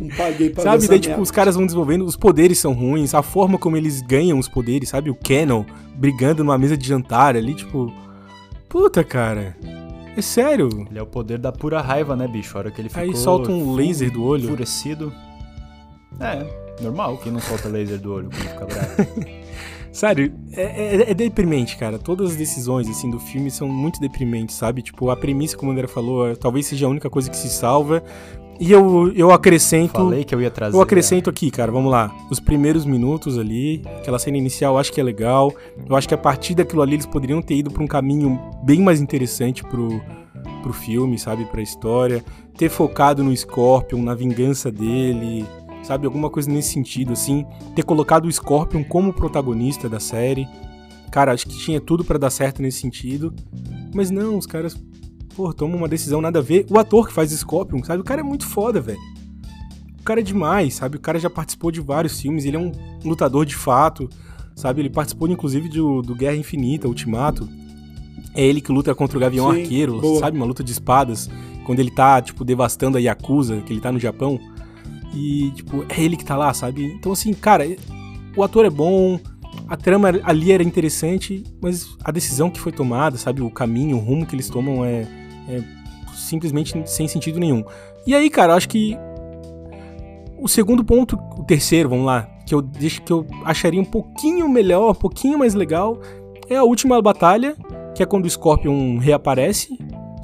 Não 0.00 0.08
paguei 0.16 0.50
pra 0.50 0.62
ver 0.62 0.70
Sabe, 0.70 0.88
daí, 0.88 0.98
tipo, 1.00 1.10
merda. 1.10 1.22
os 1.22 1.30
caras 1.30 1.54
vão 1.56 1.66
desenvolvendo, 1.66 2.04
os 2.04 2.16
poderes 2.16 2.58
são 2.58 2.72
ruins, 2.72 3.14
a 3.14 3.22
forma 3.22 3.58
como 3.58 3.76
eles 3.76 4.00
ganham 4.00 4.38
os 4.38 4.48
poderes, 4.48 4.88
sabe? 4.88 5.10
O 5.10 5.14
Canon 5.14 5.64
brigando 5.94 6.44
numa 6.44 6.56
mesa 6.58 6.76
de 6.76 6.86
jantar 6.86 7.36
ali, 7.36 7.54
tipo. 7.54 7.92
Puta, 8.68 9.02
cara. 9.02 9.56
É 10.16 10.22
sério. 10.22 10.68
Ele 10.90 10.98
é 10.98 11.02
o 11.02 11.06
poder 11.06 11.38
da 11.38 11.50
pura 11.52 11.80
raiva, 11.80 12.14
né, 12.16 12.26
bicho? 12.28 12.56
A 12.56 12.60
hora 12.60 12.70
que 12.70 12.80
ele 12.80 12.88
ficou 12.88 13.02
Aí 13.04 13.16
solta 13.16 13.50
um 13.50 13.74
laser 13.74 14.10
do 14.10 14.22
olho. 14.24 14.44
enfurecido. 14.44 15.12
É, 16.20 16.44
normal 16.82 17.16
que 17.18 17.30
não 17.30 17.40
solta 17.40 17.68
laser 17.68 17.98
do 17.98 18.12
olho 18.12 18.28
quando 18.30 18.42
fica 18.48 18.66
bravo. 18.66 19.38
Sério, 19.92 20.32
é, 20.52 20.62
é- 20.62 21.10
é 21.10 21.14
deprimente, 21.14 21.76
cara. 21.76 21.98
Todas 21.98 22.30
as 22.32 22.36
decisões, 22.36 22.88
assim, 22.88 23.10
do 23.10 23.18
filme 23.18 23.50
são 23.50 23.68
muito 23.68 24.00
deprimentes, 24.00 24.54
sabe? 24.56 24.82
Tipo, 24.82 25.10
a 25.10 25.16
premissa, 25.16 25.56
como 25.56 25.70
o 25.70 25.72
André 25.74 25.86
falou, 25.86 26.28
é- 26.28 26.34
talvez 26.34 26.66
seja 26.66 26.86
a 26.86 26.88
única 26.88 27.08
coisa 27.10 27.30
que 27.30 27.36
se 27.36 27.48
salva. 27.48 28.02
E 28.60 28.72
eu, 28.72 29.12
eu 29.14 29.30
acrescento... 29.30 29.92
Falei 29.92 30.24
que 30.24 30.34
eu 30.34 30.42
ia 30.42 30.50
trazer. 30.50 30.76
Eu 30.76 30.80
acrescento 30.80 31.30
aqui, 31.30 31.48
cara, 31.48 31.70
vamos 31.70 31.90
lá. 31.92 32.12
Os 32.28 32.40
primeiros 32.40 32.84
minutos 32.84 33.38
ali, 33.38 33.82
aquela 33.98 34.18
cena 34.18 34.36
inicial, 34.36 34.74
eu 34.74 34.78
acho 34.80 34.92
que 34.92 35.00
é 35.00 35.04
legal. 35.04 35.52
Eu 35.88 35.94
acho 35.94 36.08
que 36.08 36.14
a 36.14 36.18
partir 36.18 36.56
daquilo 36.56 36.82
ali 36.82 36.94
eles 36.94 37.06
poderiam 37.06 37.40
ter 37.40 37.54
ido 37.54 37.70
pra 37.70 37.82
um 37.82 37.86
caminho 37.86 38.38
bem 38.64 38.80
mais 38.80 39.00
interessante 39.00 39.62
pro, 39.62 40.00
pro 40.60 40.72
filme, 40.72 41.16
sabe? 41.18 41.44
Pra 41.44 41.62
história. 41.62 42.24
Ter 42.56 42.68
focado 42.68 43.22
no 43.22 43.34
Scorpion, 43.36 44.02
na 44.02 44.12
vingança 44.14 44.72
dele, 44.72 45.46
sabe? 45.82 46.06
Alguma 46.06 46.30
coisa 46.30 46.50
nesse 46.50 46.72
sentido, 46.72 47.12
assim. 47.12 47.46
Ter 47.74 47.82
colocado 47.82 48.26
o 48.26 48.32
Scorpion 48.32 48.84
como 48.84 49.12
protagonista 49.12 49.88
da 49.88 50.00
série. 50.00 50.46
Cara, 51.10 51.32
acho 51.32 51.46
que 51.46 51.58
tinha 51.58 51.80
tudo 51.80 52.04
pra 52.04 52.18
dar 52.18 52.30
certo 52.30 52.60
nesse 52.62 52.80
sentido. 52.80 53.32
Mas 53.94 54.10
não, 54.10 54.36
os 54.36 54.46
caras, 54.46 54.76
pô, 55.34 55.52
tomam 55.52 55.78
uma 55.78 55.88
decisão 55.88 56.20
nada 56.20 56.38
a 56.38 56.42
ver. 56.42 56.66
O 56.70 56.78
ator 56.78 57.06
que 57.06 57.12
faz 57.12 57.30
Scorpion, 57.30 57.82
sabe? 57.82 58.00
O 58.00 58.04
cara 58.04 58.20
é 58.20 58.24
muito 58.24 58.46
foda, 58.46 58.80
velho. 58.80 58.98
O 60.00 60.02
cara 60.04 60.20
é 60.20 60.22
demais, 60.22 60.74
sabe? 60.74 60.96
O 60.96 61.00
cara 61.00 61.18
já 61.18 61.28
participou 61.28 61.70
de 61.70 61.80
vários 61.80 62.20
filmes, 62.20 62.44
ele 62.44 62.56
é 62.56 62.60
um 62.60 62.72
lutador 63.04 63.44
de 63.44 63.54
fato, 63.54 64.08
sabe? 64.54 64.80
Ele 64.80 64.90
participou, 64.90 65.28
inclusive, 65.28 65.68
do, 65.68 66.02
do 66.02 66.14
Guerra 66.14 66.36
Infinita, 66.36 66.88
Ultimato. 66.88 67.48
É 68.34 68.44
ele 68.44 68.60
que 68.60 68.72
luta 68.72 68.94
contra 68.94 69.16
o 69.16 69.20
Gavião 69.20 69.52
Sim, 69.52 69.62
Arqueiro, 69.62 70.00
boa. 70.00 70.20
sabe? 70.20 70.36
Uma 70.36 70.46
luta 70.46 70.62
de 70.62 70.72
espadas, 70.72 71.28
quando 71.66 71.80
ele 71.80 71.90
tá, 71.90 72.22
tipo, 72.22 72.44
devastando 72.44 72.96
a 72.96 73.00
Yakuza, 73.00 73.60
que 73.62 73.72
ele 73.72 73.80
tá 73.80 73.90
no 73.92 73.98
Japão. 73.98 74.38
E, 75.14 75.50
tipo, 75.52 75.84
é 75.88 76.00
ele 76.02 76.16
que 76.16 76.24
tá 76.24 76.36
lá, 76.36 76.52
sabe? 76.52 76.84
Então, 76.84 77.12
assim, 77.12 77.32
cara, 77.32 77.64
o 78.36 78.42
ator 78.42 78.64
é 78.64 78.70
bom, 78.70 79.18
a 79.66 79.76
trama 79.76 80.08
ali 80.22 80.52
era 80.52 80.62
interessante, 80.62 81.42
mas 81.60 81.86
a 82.04 82.10
decisão 82.10 82.50
que 82.50 82.60
foi 82.60 82.72
tomada, 82.72 83.16
sabe? 83.16 83.42
O 83.42 83.50
caminho, 83.50 83.96
o 83.96 84.00
rumo 84.00 84.26
que 84.26 84.34
eles 84.34 84.48
tomam 84.48 84.84
é, 84.84 85.06
é 85.48 85.62
simplesmente 86.14 86.74
sem 86.86 87.08
sentido 87.08 87.38
nenhum. 87.38 87.64
E 88.06 88.14
aí, 88.14 88.30
cara, 88.30 88.52
eu 88.52 88.56
acho 88.56 88.68
que 88.68 88.96
o 90.38 90.48
segundo 90.48 90.84
ponto, 90.84 91.18
o 91.36 91.44
terceiro, 91.44 91.88
vamos 91.88 92.06
lá, 92.06 92.22
que 92.46 92.54
eu 92.54 92.62
deixo 92.62 93.02
que 93.02 93.12
eu 93.12 93.26
acharia 93.44 93.80
um 93.80 93.84
pouquinho 93.84 94.48
melhor, 94.48 94.92
um 94.92 94.94
pouquinho 94.94 95.38
mais 95.38 95.54
legal, 95.54 96.00
é 96.48 96.56
a 96.56 96.64
última 96.64 97.00
batalha, 97.02 97.56
que 97.94 98.02
é 98.02 98.06
quando 98.06 98.24
o 98.24 98.30
Scorpion 98.30 98.98
reaparece, 98.98 99.77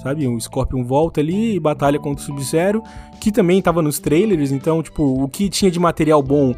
sabe? 0.04 0.28
O 0.28 0.38
Scorpion 0.38 0.84
volta 0.84 1.20
ali 1.20 1.56
e 1.56 1.60
batalha 1.60 1.98
contra 1.98 2.22
o 2.22 2.26
Sub-Zero, 2.26 2.82
que 3.20 3.32
também 3.32 3.60
tava 3.60 3.80
nos 3.82 3.98
trailers, 3.98 4.52
então, 4.52 4.82
tipo, 4.82 5.02
o 5.02 5.28
que 5.28 5.48
tinha 5.48 5.70
de 5.70 5.80
material 5.80 6.22
bom 6.22 6.54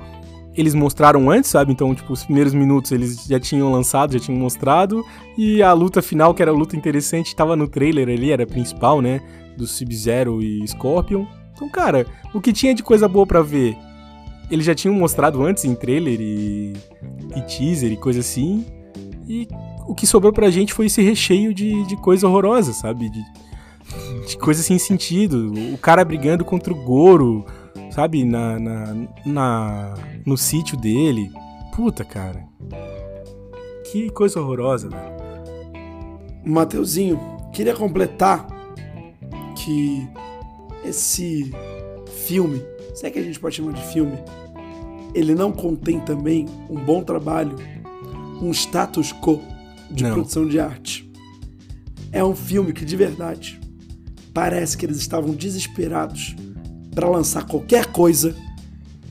eles 0.57 0.75
mostraram 0.75 1.31
antes, 1.31 1.51
sabe? 1.51 1.71
Então, 1.71 1.95
tipo, 1.95 2.13
os 2.13 2.25
primeiros 2.25 2.55
minutos 2.55 2.91
eles 2.91 3.27
já 3.27 3.39
tinham 3.39 3.71
lançado, 3.71 4.15
já 4.15 4.19
tinham 4.19 4.41
mostrado, 4.41 5.05
e 5.37 5.63
a 5.63 5.73
luta 5.75 6.01
final, 6.01 6.33
que 6.33 6.41
era 6.41 6.51
a 6.51 6.55
luta 6.55 6.75
interessante, 6.75 7.37
tava 7.37 7.55
no 7.55 7.69
trailer 7.69 8.09
ali, 8.09 8.33
era 8.33 8.45
a 8.45 8.47
principal, 8.47 9.03
né? 9.03 9.21
Do 9.57 9.67
Sub-Zero 9.67 10.43
e 10.43 10.67
Scorpion. 10.67 11.27
Então, 11.53 11.69
cara, 11.69 12.07
o 12.33 12.41
que 12.41 12.55
tinha 12.55 12.75
de 12.75 12.83
coisa 12.83 13.07
boa 13.07 13.27
pra 13.27 13.43
ver, 13.43 13.77
eles 14.51 14.65
já 14.65 14.75
tinham 14.75 14.95
mostrado 14.95 15.45
antes 15.45 15.67
em 15.67 15.75
trailer 15.75 16.19
e, 16.21 16.73
e 17.37 17.43
teaser 17.43 17.93
e 17.93 17.97
coisa 17.97 18.21
assim. 18.21 18.65
E 19.29 19.47
o 19.89 19.95
que 19.95 20.07
sobrou 20.07 20.33
pra 20.33 20.51
gente 20.51 20.73
foi 20.73 20.87
esse 20.87 21.03
recheio 21.03 21.53
de, 21.55 21.85
de 21.85 21.97
coisa 21.97 22.27
horrorosa, 22.29 22.73
sabe? 22.73 23.09
De, 23.11 23.23
de 24.27 24.37
coisa 24.39 24.63
sem 24.63 24.79
sentido. 24.79 25.53
O 25.73 25.79
cara 25.79 26.05
brigando 26.05 26.45
contra 26.45 26.73
o 26.73 26.77
Goro, 26.85 27.45
sabe? 27.91 28.25
Na, 28.25 28.59
na, 28.59 28.95
na- 29.25 29.95
no 30.25 30.37
sítio 30.37 30.77
dele. 30.77 31.31
Puta, 31.75 32.05
cara. 32.05 32.45
Que 33.91 34.11
coisa 34.11 34.41
horrorosa, 34.41 34.89
velho. 34.89 35.17
Mateuzinho, 36.45 37.19
queria 37.53 37.75
completar 37.75 38.47
que 39.57 40.07
esse 40.85 41.53
filme, 42.25 42.63
se 42.95 43.07
é 43.07 43.11
que 43.11 43.19
a 43.19 43.23
gente 43.23 43.39
pode 43.41 43.57
chamar 43.57 43.73
de 43.73 43.83
filme, 43.87 44.17
ele 45.15 45.35
não 45.35 45.51
contém 45.51 45.99
também 46.01 46.47
um 46.71 46.77
bom 46.77 47.03
trabalho, 47.03 47.57
um 48.41 48.51
status 48.53 49.13
quo 49.13 49.41
de 49.91 50.05
Não. 50.05 50.13
produção 50.13 50.47
de 50.47 50.59
arte. 50.59 51.11
É 52.13 52.25
um 52.25 52.35
filme 52.35 52.73
que 52.73 52.85
de 52.85 52.97
verdade 52.97 53.61
parece 54.33 54.77
que 54.77 54.85
eles 54.87 54.99
estavam 54.99 55.35
desesperados 55.35 56.37
para 56.95 57.09
lançar 57.09 57.45
qualquer 57.47 57.87
coisa 57.87 58.35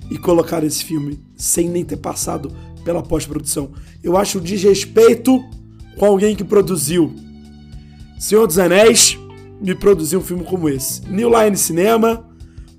e 0.10 0.18
colocar 0.18 0.64
esse 0.64 0.84
filme 0.84 1.20
sem 1.36 1.70
nem 1.70 1.84
ter 1.84 1.98
passado 1.98 2.52
pela 2.84 3.02
pós-produção. 3.02 3.72
Eu 4.04 4.18
acho 4.18 4.38
um 4.40 4.42
desrespeito 4.42 5.44
com 5.98 6.06
alguém 6.06 6.36
que 6.36 6.44
produziu 6.44 7.14
Senhor 8.18 8.48
dos 8.48 8.58
Anéis 8.58 9.18
me 9.62 9.76
produziu 9.76 10.20
um 10.20 10.24
filme 10.24 10.44
como 10.44 10.70
esse. 10.70 11.02
New 11.08 11.30
Line 11.30 11.56
Cinema, 11.58 12.28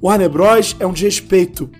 Warner 0.03 0.31
Bros. 0.31 0.77
é 0.79 0.87
um 0.87 0.93
desrespeito. 0.93 1.71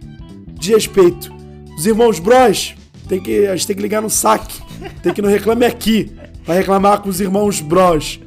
Desrespeito. 0.59 1.33
Os 1.77 1.87
irmãos 1.87 2.19
Bros. 2.19 2.75
Tem 3.09 3.21
que, 3.21 3.47
a 3.47 3.55
gente 3.57 3.67
tem 3.67 3.77
que 3.77 3.83
ligar 3.83 4.03
no 4.03 4.11
saque. 4.11 4.61
Tem 5.03 5.13
que 5.13 5.21
ir 5.21 5.23
no 5.25 5.29
Reclame 5.29 5.65
Aqui. 5.65 6.13
Pra 6.45 6.55
reclamar 6.55 7.01
com 7.03 7.09
os 7.09 7.21
irmãos 7.21 7.61
Bros. 7.61 8.21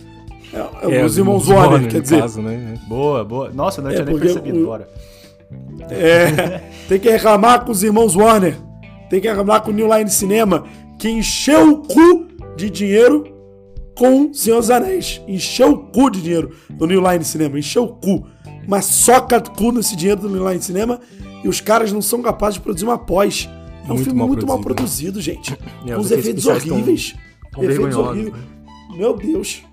É, 0.52 0.98
é, 1.00 1.06
os, 1.06 1.18
irmãos 1.18 1.48
Warner, 1.48 1.88
quer 1.88 1.98
no 1.98 2.02
dizer. 2.02 2.22
caso, 2.22 2.42
né? 2.42 2.74
Boa, 2.88 3.24
boa. 3.24 3.50
Nossa, 3.52 3.82
não 3.82 3.90
É, 3.90 3.94
tinha 3.94 4.06
nem 4.06 4.18
percebido, 4.20 4.64
o- 4.64 4.66
bora. 4.66 4.90
É, 5.90 6.62
tem 6.88 7.00
que 7.00 7.10
reclamar 7.10 7.64
com 7.66 7.72
os 7.72 7.84
irmãos 7.84 8.16
Warner. 8.16 8.56
Tem 9.10 9.20
que 9.22 9.28
reclamar 9.28 9.62
com 9.62 9.72
o 9.72 9.74
New 9.74 9.88
Line 9.96 10.10
Cinema, 10.10 10.66
que 11.00 11.10
encheu 11.10 11.72
o 11.72 11.78
cu 11.78 12.28
de 12.56 12.70
dinheiro 12.70 13.24
com 13.96 14.34
Senhor 14.34 14.60
dos 14.60 14.70
Anéis. 14.70 15.22
Encheu 15.28 15.72
o 15.72 15.78
cu 15.78 16.10
de 16.10 16.22
dinheiro 16.22 16.52
do 16.70 16.86
New 16.86 17.02
Line 17.12 17.24
Cinema. 17.24 17.58
Encheu 17.58 17.84
o 17.84 17.88
cu. 17.96 18.26
Mas 18.68 18.86
soca 18.86 19.40
cu 19.42 19.72
nesse 19.72 19.96
dinheiro 19.96 20.22
do 20.22 20.30
New 20.30 20.48
Line 20.48 20.62
Cinema 20.62 21.00
e 21.44 21.48
os 21.48 21.60
caras 21.62 21.92
não 21.92 22.02
são 22.02 22.22
capazes 22.22 22.56
de 22.56 22.62
produzir 22.62 22.86
uma 22.86 22.98
pós. 22.98 23.50
É 23.84 23.92
um 23.92 23.96
Muito 23.96 24.04
filme 24.04 24.20
mal 24.20 24.28
muito 24.28 24.46
mal 24.48 24.60
produzido. 24.60 25.14
produzido, 25.14 25.22
gente. 25.22 25.54
É, 25.88 25.94
com 25.96 26.00
os 26.02 26.06
os 26.08 26.12
efeitos 26.12 26.44
tão- 26.44 26.54
horríveis. 26.56 27.16
tão 27.52 27.64
efeitos 27.64 27.96
horríveis. 27.96 28.34
né? 28.34 28.40
Meu 28.98 29.16
Deus. 29.18 29.64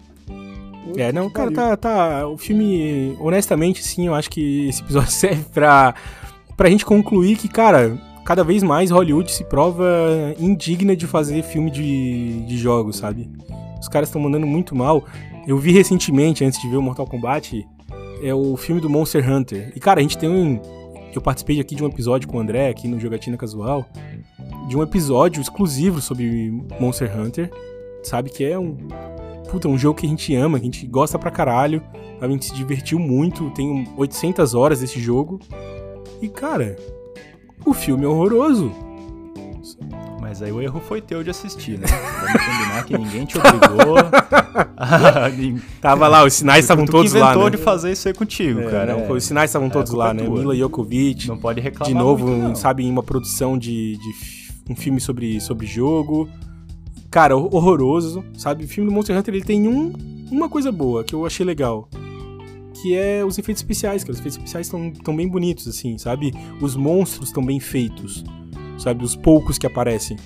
É, 0.97 1.13
não, 1.13 1.29
cara, 1.29 1.51
tá, 1.51 1.77
tá. 1.77 2.29
O 2.29 2.39
filme, 2.39 3.17
honestamente, 3.21 3.83
sim, 3.83 4.07
eu 4.07 4.15
acho 4.15 4.31
que 4.31 4.69
esse 4.69 4.83
episódio 4.83 5.11
serve 5.13 5.45
pra, 5.53 5.95
pra 6.57 6.71
gente 6.71 6.85
concluir 6.87 7.37
que, 7.37 7.49
cara, 7.49 7.99
cada 8.25 8.43
vez 8.45 8.63
mais 8.63 8.91
Hollywood 8.91 9.31
se 9.31 9.45
prova 9.45 9.85
indigna 10.39 10.95
de 10.97 11.07
fazer 11.07 11.43
filme 11.43 11.71
de, 11.71 12.41
de 12.47 12.57
jogos, 12.57 12.97
sabe? 12.97 13.29
Os 13.81 13.89
caras 13.89 14.09
estão 14.09 14.21
mandando 14.23 14.47
muito 14.47 14.75
mal. 14.75 15.05
Eu 15.47 15.59
vi 15.59 15.73
recentemente, 15.73 16.45
antes 16.45 16.61
de 16.61 16.69
ver 16.69 16.77
o 16.77 16.83
Mortal 16.83 17.07
Kombat, 17.07 17.67
é 18.23 18.33
o 18.35 18.57
filme 18.57 18.81
do 18.81 18.89
Monster 18.89 19.29
Hunter. 19.31 19.73
E, 19.77 19.81
cara, 19.81 19.99
a 20.01 20.03
gente 20.03 20.17
tem 20.17 20.29
um. 20.29 20.61
Eu 21.17 21.23
participei 21.23 21.59
aqui 21.59 21.75
de 21.75 21.83
um 21.83 21.87
episódio 21.87 22.29
com 22.29 22.37
o 22.37 22.41
André, 22.41 22.69
aqui 22.69 22.87
no 22.87 23.01
Jogatina 23.01 23.39
Casual, 23.39 23.87
de 24.69 24.77
um 24.77 24.83
episódio 24.83 25.41
exclusivo 25.41 25.99
sobre 26.03 26.51
Monster 26.79 27.19
Hunter, 27.19 27.51
sabe? 28.03 28.29
Que 28.29 28.45
é 28.45 28.59
um 28.59 28.77
puta, 29.49 29.67
um 29.67 29.79
jogo 29.79 29.99
que 29.99 30.05
a 30.05 30.11
gente 30.11 30.35
ama, 30.35 30.59
que 30.61 30.65
a 30.65 30.71
gente 30.71 30.87
gosta 30.87 31.19
pra 31.19 31.31
caralho. 31.31 31.83
A 32.21 32.29
gente 32.29 32.45
se 32.45 32.55
divertiu 32.55 32.99
muito, 32.99 33.49
tem 33.53 33.89
800 33.97 34.53
horas 34.53 34.81
desse 34.81 35.01
jogo. 35.01 35.41
E, 36.21 36.29
cara, 36.29 36.77
o 37.65 37.73
filme 37.73 38.05
é 38.05 38.09
horroroso. 38.09 38.71
Mas 40.39 40.43
aí 40.43 40.53
o 40.53 40.61
erro 40.61 40.81
foi 40.87 41.01
teu 41.01 41.25
de 41.25 41.31
assistir, 41.31 41.79
né? 41.79 41.87
Vamos 42.21 42.33
combinar 42.45 42.85
que 42.85 42.99
ninguém 42.99 43.25
te 43.25 43.39
obrigou. 43.39 43.97
a- 44.77 45.31
Tava 45.81 46.09
lá, 46.09 46.25
os 46.25 46.35
sinais 46.35 46.65
estavam 46.67 46.85
todos 46.85 47.11
que 47.13 47.19
lá, 47.19 47.29
inventou 47.31 47.45
né? 47.51 47.57
de 47.57 47.63
fazer 47.63 47.93
isso 47.93 48.07
aí 48.07 48.13
contigo, 48.13 48.61
É, 48.61 48.71
cara. 48.71 48.93
não, 48.93 49.01
É, 49.07 49.13
os 49.13 49.25
sinais 49.25 49.49
estavam 49.51 49.71
todos 49.71 49.91
culpa 49.91 50.05
lá, 50.05 50.11
é 50.11 50.15
né? 50.15 50.25
tua. 50.25 50.39
Mila 50.39 50.55
Jokovic, 50.55 51.27
Não 51.27 51.39
pode 51.39 51.61
reclamar 51.63 51.89
de 51.89 51.95
novo, 51.95 52.27
muito, 52.29 52.49
não. 52.49 52.55
sabe, 52.55 52.85
em 52.85 52.91
uma 52.91 53.03
produção 53.03 53.57
de, 53.57 53.97
de 53.97 54.73
um 54.73 54.77
filme 54.77 55.01
sobre, 55.01 55.41
sobre 55.41 55.67
jogo. 55.67 56.29
Cara, 57.11 57.35
hor- 57.35 57.55
horroroso, 57.55 58.23
sabe? 58.37 58.65
O 58.65 58.69
filme 58.69 58.91
do 58.91 58.95
Monster 58.95 59.17
Hunter 59.17 59.35
ele 59.35 59.43
tem 59.45 59.67
um, 59.67 59.91
uma 60.31 60.51
coisa 60.51 60.71
boa 60.71 61.03
que 61.03 61.15
eu 61.15 61.25
achei 61.25 61.47
legal. 61.47 61.89
Que 62.83 62.95
é 62.95 63.25
os 63.25 63.39
efeitos 63.39 63.63
especiais, 63.63 64.05
cara. 64.05 64.13
Os 64.13 64.19
efeitos 64.19 64.37
especiais 64.37 64.67
estão 64.67 64.91
tão 65.03 65.17
bem 65.17 65.27
bonitos, 65.27 65.67
assim, 65.67 65.97
sabe? 65.97 66.35
Os 66.61 66.77
monstros 66.77 67.29
estão 67.31 67.43
bem 67.43 67.59
feitos, 67.59 68.23
sabe? 68.79 69.05
Os 69.05 69.17
poucos 69.17 69.59
que 69.59 69.67
aparecem. 69.67 70.17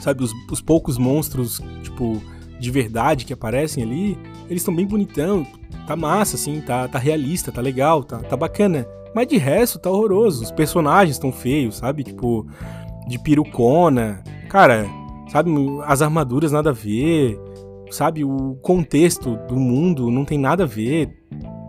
Sabe? 0.00 0.22
Os, 0.24 0.32
os 0.50 0.60
poucos 0.60 0.98
monstros, 0.98 1.60
tipo, 1.82 2.20
de 2.58 2.70
verdade 2.70 3.24
que 3.24 3.32
aparecem 3.32 3.82
ali, 3.82 4.18
eles 4.48 4.62
estão 4.62 4.74
bem 4.74 4.86
bonitão. 4.86 5.46
Tá 5.86 5.96
massa, 5.96 6.36
assim, 6.36 6.60
tá, 6.60 6.86
tá 6.86 6.98
realista, 6.98 7.50
tá 7.50 7.60
legal, 7.60 8.04
tá, 8.04 8.18
tá 8.18 8.36
bacana. 8.36 8.86
Mas 9.14 9.26
de 9.26 9.36
resto, 9.36 9.78
tá 9.78 9.90
horroroso. 9.90 10.42
Os 10.42 10.50
personagens 10.50 11.16
estão 11.16 11.32
feios, 11.32 11.76
sabe? 11.76 12.02
Tipo, 12.02 12.46
de 13.06 13.18
perucona. 13.18 14.22
Cara, 14.48 14.86
sabe? 15.28 15.50
As 15.84 16.02
armaduras 16.02 16.52
nada 16.52 16.70
a 16.70 16.72
ver. 16.72 17.38
Sabe? 17.90 18.24
O 18.24 18.56
contexto 18.62 19.36
do 19.48 19.56
mundo 19.56 20.10
não 20.10 20.24
tem 20.24 20.38
nada 20.38 20.64
a 20.64 20.66
ver. 20.66 21.10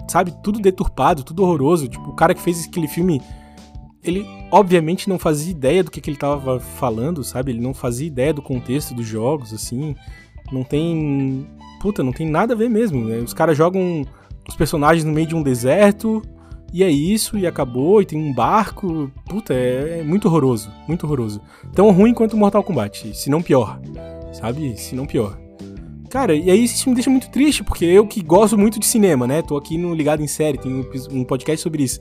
Sabe? 0.08 0.34
Tudo 0.42 0.60
deturpado, 0.60 1.24
tudo 1.24 1.44
horroroso. 1.44 1.88
Tipo, 1.88 2.12
o 2.12 2.16
cara 2.16 2.34
que 2.34 2.42
fez 2.42 2.66
aquele 2.66 2.88
filme. 2.88 3.22
Ele, 4.04 4.26
obviamente, 4.52 5.08
não 5.08 5.18
fazia 5.18 5.52
ideia 5.52 5.84
do 5.84 5.90
que, 5.90 6.02
que 6.02 6.10
ele 6.10 6.18
tava 6.18 6.60
falando, 6.60 7.24
sabe? 7.24 7.52
Ele 7.52 7.62
não 7.62 7.74
fazia 7.74 8.08
ideia 8.08 8.34
do 8.34 8.42
contexto 8.42 8.94
dos 8.94 9.06
jogos, 9.06 9.54
assim. 9.54 9.96
Não 10.52 10.64
tem. 10.64 11.48
Puta, 11.82 12.04
não 12.04 12.12
tem 12.12 12.30
nada 12.30 12.54
a 12.54 12.58
ver 12.58 12.70
mesmo. 12.70 13.06
né? 13.06 13.18
Os 13.20 13.34
caras 13.34 13.58
jogam 13.58 14.06
os 14.48 14.56
personagens 14.56 15.06
no 15.06 15.14
meio 15.14 15.28
de 15.28 15.36
um 15.36 15.42
deserto. 15.42 16.22
E 16.74 16.84
é 16.84 16.90
isso, 16.90 17.38
e 17.38 17.46
acabou, 17.46 18.02
e 18.02 18.06
tem 18.06 18.20
um 18.20 18.34
barco. 18.34 19.12
Puta, 19.30 19.54
é, 19.54 20.00
é 20.00 20.04
muito 20.04 20.28
horroroso, 20.28 20.72
muito 20.88 21.06
horroroso. 21.06 21.40
Tão 21.72 21.92
ruim 21.92 22.16
quanto 22.16 22.36
Mortal 22.36 22.64
Kombat, 22.64 23.16
se 23.16 23.30
não 23.30 23.44
pior. 23.44 23.80
Sabe? 24.34 24.76
Se 24.76 24.96
não 24.96 25.06
pior. 25.06 25.38
Cara, 26.10 26.36
e 26.36 26.50
aí 26.50 26.64
isso 26.64 26.90
me 26.90 26.96
deixa 26.96 27.12
muito 27.12 27.30
triste, 27.30 27.64
porque 27.64 27.86
eu 27.86 28.08
que 28.08 28.24
gosto 28.24 28.58
muito 28.58 28.80
de 28.80 28.88
cinema, 28.88 29.28
né? 29.28 29.44
Tô 29.44 29.56
aqui 29.56 29.78
no 29.78 29.94
Ligado 29.94 30.24
em 30.24 30.28
Série, 30.28 30.58
tem 30.58 30.84
um 31.12 31.24
podcast 31.24 31.62
sobre 31.62 31.84
isso. 31.84 32.00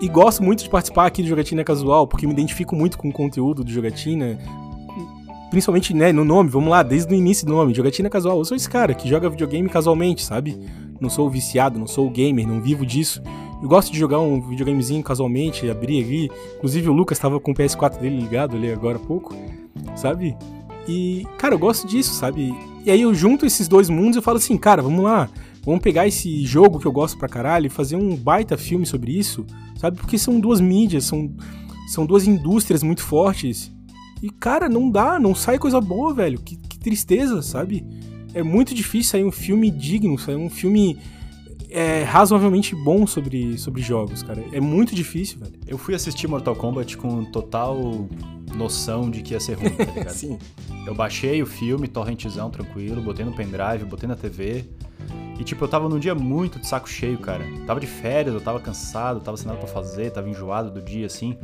E 0.00 0.08
gosto 0.08 0.42
muito 0.42 0.64
de 0.64 0.70
participar 0.70 1.06
aqui 1.06 1.22
do 1.22 1.28
Jogatina 1.28 1.62
Casual, 1.62 2.06
porque 2.06 2.26
me 2.26 2.32
identifico 2.32 2.74
muito 2.74 2.98
com 2.98 3.08
o 3.08 3.12
conteúdo 3.12 3.62
do 3.62 3.70
Jogatina. 3.70 4.38
Principalmente, 5.50 5.94
né, 5.94 6.12
no 6.12 6.24
nome, 6.24 6.48
vamos 6.48 6.70
lá, 6.70 6.82
desde 6.82 7.12
o 7.12 7.16
início 7.16 7.46
do 7.46 7.52
nome, 7.52 7.74
Jogatina 7.74 8.08
Casual. 8.08 8.38
Eu 8.38 8.44
sou 8.44 8.56
esse 8.56 8.68
cara 8.68 8.94
que 8.94 9.08
joga 9.08 9.28
videogame 9.28 9.68
casualmente, 9.68 10.24
sabe? 10.24 10.58
Não 11.00 11.10
sou 11.10 11.28
viciado, 11.28 11.78
não 11.78 11.86
sou 11.86 12.08
gamer, 12.08 12.46
não 12.46 12.60
vivo 12.60 12.86
disso. 12.86 13.22
Eu 13.62 13.68
gosto 13.68 13.92
de 13.92 13.98
jogar 13.98 14.18
um 14.18 14.40
videogamezinho 14.40 15.02
casualmente, 15.02 15.70
abrir 15.70 16.02
ali. 16.02 16.30
Inclusive 16.56 16.88
o 16.88 16.92
Lucas 16.92 17.18
tava 17.18 17.38
com 17.38 17.52
o 17.52 17.54
PS4 17.54 17.98
dele 17.98 18.18
ligado 18.18 18.56
ali 18.56 18.72
agora 18.72 18.96
há 18.96 19.00
pouco, 19.00 19.36
sabe? 19.94 20.36
E, 20.88 21.26
cara, 21.38 21.54
eu 21.54 21.58
gosto 21.58 21.86
disso, 21.86 22.12
sabe? 22.12 22.52
E 22.84 22.90
aí 22.90 23.02
eu 23.02 23.14
junto 23.14 23.46
esses 23.46 23.68
dois 23.68 23.88
mundos 23.88 24.16
e 24.16 24.20
falo 24.20 24.38
assim, 24.38 24.56
cara, 24.56 24.82
vamos 24.82 25.04
lá, 25.04 25.28
vamos 25.64 25.80
pegar 25.80 26.06
esse 26.06 26.44
jogo 26.44 26.78
que 26.78 26.86
eu 26.86 26.92
gosto 26.92 27.18
pra 27.18 27.28
caralho 27.28 27.66
e 27.66 27.70
fazer 27.70 27.96
um 27.96 28.16
baita 28.16 28.56
filme 28.56 28.84
sobre 28.84 29.16
isso, 29.16 29.46
sabe? 29.76 29.96
Porque 29.96 30.18
são 30.18 30.38
duas 30.40 30.60
mídias, 30.60 31.04
são, 31.04 31.34
são 31.88 32.04
duas 32.04 32.26
indústrias 32.26 32.82
muito 32.82 33.02
fortes. 33.02 33.72
E, 34.22 34.30
cara, 34.30 34.68
não 34.68 34.90
dá, 34.90 35.18
não 35.18 35.34
sai 35.34 35.58
coisa 35.58 35.80
boa, 35.80 36.14
velho. 36.14 36.40
Que, 36.40 36.56
que 36.56 36.78
tristeza, 36.78 37.42
sabe? 37.42 37.84
É 38.34 38.42
muito 38.42 38.74
difícil 38.74 39.10
sair 39.10 39.24
um 39.24 39.32
filme 39.32 39.70
digno, 39.70 40.18
sair 40.18 40.36
um 40.36 40.48
filme 40.48 40.98
é, 41.72 42.02
razoavelmente 42.02 42.74
bom 42.74 43.06
sobre, 43.06 43.58
sobre 43.58 43.82
jogos, 43.82 44.22
cara. 44.22 44.44
É 44.52 44.60
muito 44.60 44.94
difícil, 44.94 45.38
velho. 45.38 45.54
Eu 45.66 45.78
fui 45.78 45.94
assistir 45.94 46.28
Mortal 46.28 46.54
Kombat 46.54 46.96
com 46.96 47.24
total 47.24 48.08
noção 48.54 49.10
de 49.10 49.22
que 49.22 49.32
ia 49.32 49.40
ser 49.40 49.54
ruim, 49.54 49.70
tá 49.70 49.84
ligado? 49.92 50.14
Sim. 50.14 50.38
Eu 50.86 50.94
baixei 50.94 51.42
o 51.42 51.46
filme, 51.46 51.88
torrentzão, 51.88 52.50
tranquilo, 52.50 53.00
botei 53.00 53.24
no 53.24 53.32
pendrive, 53.32 53.84
botei 53.84 54.08
na 54.08 54.14
TV. 54.14 54.66
E, 55.42 55.44
tipo, 55.44 55.64
eu 55.64 55.68
tava 55.68 55.88
num 55.88 55.98
dia 55.98 56.14
muito 56.14 56.60
de 56.60 56.68
saco 56.68 56.88
cheio, 56.88 57.18
cara. 57.18 57.44
Tava 57.66 57.80
de 57.80 57.86
férias, 57.88 58.32
eu 58.32 58.40
tava 58.40 58.60
cansado, 58.60 59.18
tava 59.18 59.36
sem 59.36 59.48
nada 59.48 59.58
pra 59.58 59.66
fazer, 59.66 60.12
tava 60.12 60.28
enjoado 60.30 60.70
do 60.70 60.80
dia, 60.80 61.04
assim. 61.06 61.36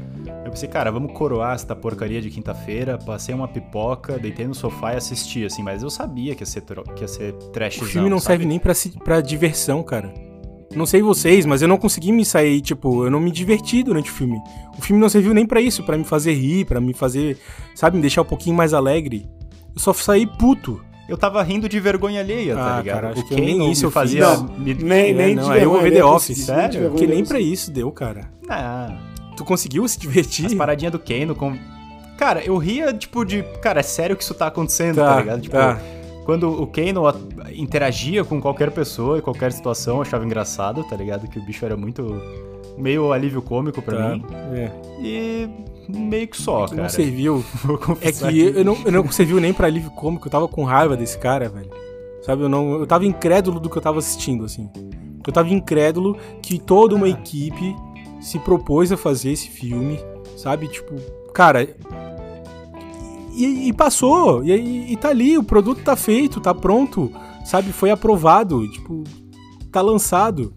Eu 0.45 0.53
pensei, 0.53 0.69
cara, 0.69 0.93
vamos 0.93 1.13
coroar 1.13 1.57
essa 1.57 1.75
porcaria 1.75 2.23
de 2.23 2.31
quinta-feira. 2.31 2.97
Passei 2.97 3.35
uma 3.35 3.49
pipoca, 3.49 4.17
deitei 4.17 4.47
no 4.47 4.55
sofá 4.55 4.95
e 4.95 4.99
assisti, 4.99 5.45
assim. 5.45 5.65
Mas 5.65 5.83
eu 5.83 5.91
sabia 5.91 6.33
que 6.37 6.43
ia 6.43 6.47
ser, 6.47 6.63
que 6.95 7.01
ia 7.03 7.09
ser 7.09 7.33
trashzão, 7.53 7.85
O 7.85 7.91
filme 7.91 8.09
não 8.09 8.21
sabe? 8.21 8.35
serve 8.35 8.47
nem 8.47 8.61
pra, 8.61 8.73
se- 8.73 8.91
pra 9.03 9.21
diversão, 9.21 9.83
cara. 9.83 10.15
Não 10.77 10.87
sei 10.87 11.03
vocês, 11.03 11.45
mas 11.45 11.61
eu 11.61 11.67
não 11.67 11.77
consegui 11.77 12.13
me 12.13 12.25
sair, 12.25 12.61
tipo, 12.61 13.05
eu 13.05 13.11
não 13.11 13.19
me 13.19 13.33
diverti 13.33 13.83
durante 13.83 14.13
o 14.13 14.15
filme. 14.15 14.39
O 14.79 14.81
filme 14.81 15.03
não 15.03 15.09
serviu 15.09 15.35
nem 15.35 15.45
pra 15.45 15.61
isso, 15.61 15.83
pra 15.83 15.99
me 15.99 16.05
fazer 16.05 16.35
rir, 16.35 16.67
pra 16.67 16.81
me 16.81 16.95
fazer, 16.95 17.37
sabe, 17.75 17.97
me 17.97 18.03
deixar 18.03 18.23
um 18.23 18.27
pouquinho 18.27 18.55
mais 18.55 18.73
alegre. 18.73 19.27
Eu 19.75 19.81
só 19.81 19.93
saí 19.93 20.25
puto. 20.25 20.81
Eu 21.09 21.17
tava 21.17 21.43
rindo 21.43 21.69
de 21.69 21.81
vergonha 21.81 22.21
alheia, 22.21 22.55
tá 22.55 22.77
Ah, 22.77 22.79
ligado? 22.81 22.95
cara, 22.97 23.09
acho 23.13 23.23
o 23.23 23.25
que 23.29 23.35
nem 23.35 23.71
isso 23.73 23.87
eu 23.87 23.91
fazia... 23.91 24.29
fiz. 24.29 24.43
me- 24.59 24.75
Nem, 24.75 25.15
nem 25.15 25.33
É, 25.33 25.35
não, 25.35 25.53
de 25.53 25.59
eu 25.63 25.71
vou 25.71 25.81
ver 25.81 25.91
vergonha, 25.91 25.91
The 25.91 25.91
nem 25.91 26.03
Office. 26.03 26.39
sério? 26.45 26.91
nem 26.95 27.07
nem 27.09 27.25
pra 27.25 27.41
isso 27.41 27.71
deu, 27.71 27.91
cara. 27.91 28.31
Ah, 28.49 28.95
Tu 29.37 29.45
conseguiu 29.45 29.87
se 29.89 29.99
divertir? 29.99 30.47
As 30.47 30.55
paradinhas 30.55 30.93
do 30.93 30.99
Kano 30.99 31.35
com. 31.35 31.57
Cara, 32.19 32.43
eu 32.45 32.57
ria, 32.59 32.93
tipo, 32.93 33.25
de. 33.25 33.43
Cara, 33.63 33.81
é 33.81 33.83
sério 33.85 34.17
que 34.17 34.23
isso 34.25 34.35
tá 34.35 34.49
acontecendo, 34.49 34.97
Tá, 34.97 35.15
tá, 35.15 35.21
ligado? 35.21 35.41
Tipo, 35.41 35.57
tá. 35.57 35.79
Quando 36.29 36.51
o 36.63 36.67
Kano 36.67 37.05
interagia 37.55 38.23
com 38.23 38.39
qualquer 38.39 38.71
pessoa, 38.71 39.17
em 39.17 39.23
qualquer 39.23 39.51
situação, 39.51 39.97
eu 39.97 40.03
achava 40.03 40.27
engraçado, 40.27 40.85
tá 40.85 40.95
ligado? 40.95 41.27
Que 41.27 41.39
o 41.39 41.43
bicho 41.43 41.65
era 41.65 41.75
muito. 41.75 42.05
meio 42.77 43.11
alívio 43.15 43.41
cômico 43.41 43.81
pra 43.81 43.97
Tá, 43.97 44.09
mim. 44.11 44.25
é. 44.53 44.71
E. 45.03 45.49
meio 45.89 46.29
que 46.29 46.37
só, 46.37 46.65
Que 46.67 46.73
cara. 46.73 46.83
não 46.83 46.89
serviu. 46.91 47.43
É 48.03 48.13
que 48.13 48.41
eu 48.59 48.63
não, 48.63 48.77
eu 48.85 48.93
não 48.93 49.11
serviu 49.11 49.41
nem 49.41 49.55
pra 49.55 49.69
alívio 49.69 49.91
cômico, 49.93 50.27
eu 50.27 50.31
tava 50.31 50.47
com 50.47 50.65
raiva 50.65 50.99
desse 50.99 51.17
cara, 51.17 51.49
velho. 51.49 51.71
Sabe, 52.21 52.43
eu 52.43 52.49
não. 52.51 52.75
Eu 52.75 52.87
tava 52.87 53.07
incrédulo 53.07 53.59
do 53.59 53.71
que 53.71 53.79
eu 53.79 53.83
tava 53.83 53.99
assistindo, 53.99 54.45
assim. 54.45 54.69
Eu 55.27 55.33
tava 55.33 55.49
incrédulo 55.49 56.15
que 56.43 56.59
toda 56.59 56.95
uma 56.95 57.09
equipe 57.09 57.75
se 58.21 58.39
propôs 58.39 58.93
a 58.93 58.99
fazer 58.99 59.31
esse 59.33 59.49
filme, 59.49 59.99
sabe? 60.37 60.69
Tipo, 60.69 60.95
cara. 61.33 61.67
E, 63.39 63.69
e 63.69 63.73
passou, 63.73 64.45
e, 64.45 64.93
e, 64.93 64.97
tá 64.97 65.11
ali, 65.11 65.39
o 65.39 65.45
produto 65.45 65.81
tá 65.81 65.95
feito, 65.95 66.41
tá 66.41 66.53
pronto, 66.53 67.13
sabe? 67.45 67.71
Foi 67.73 67.89
aprovado, 67.89 68.67
tipo, 68.69 69.05
tá 69.71 69.81
lançado. 69.81 70.53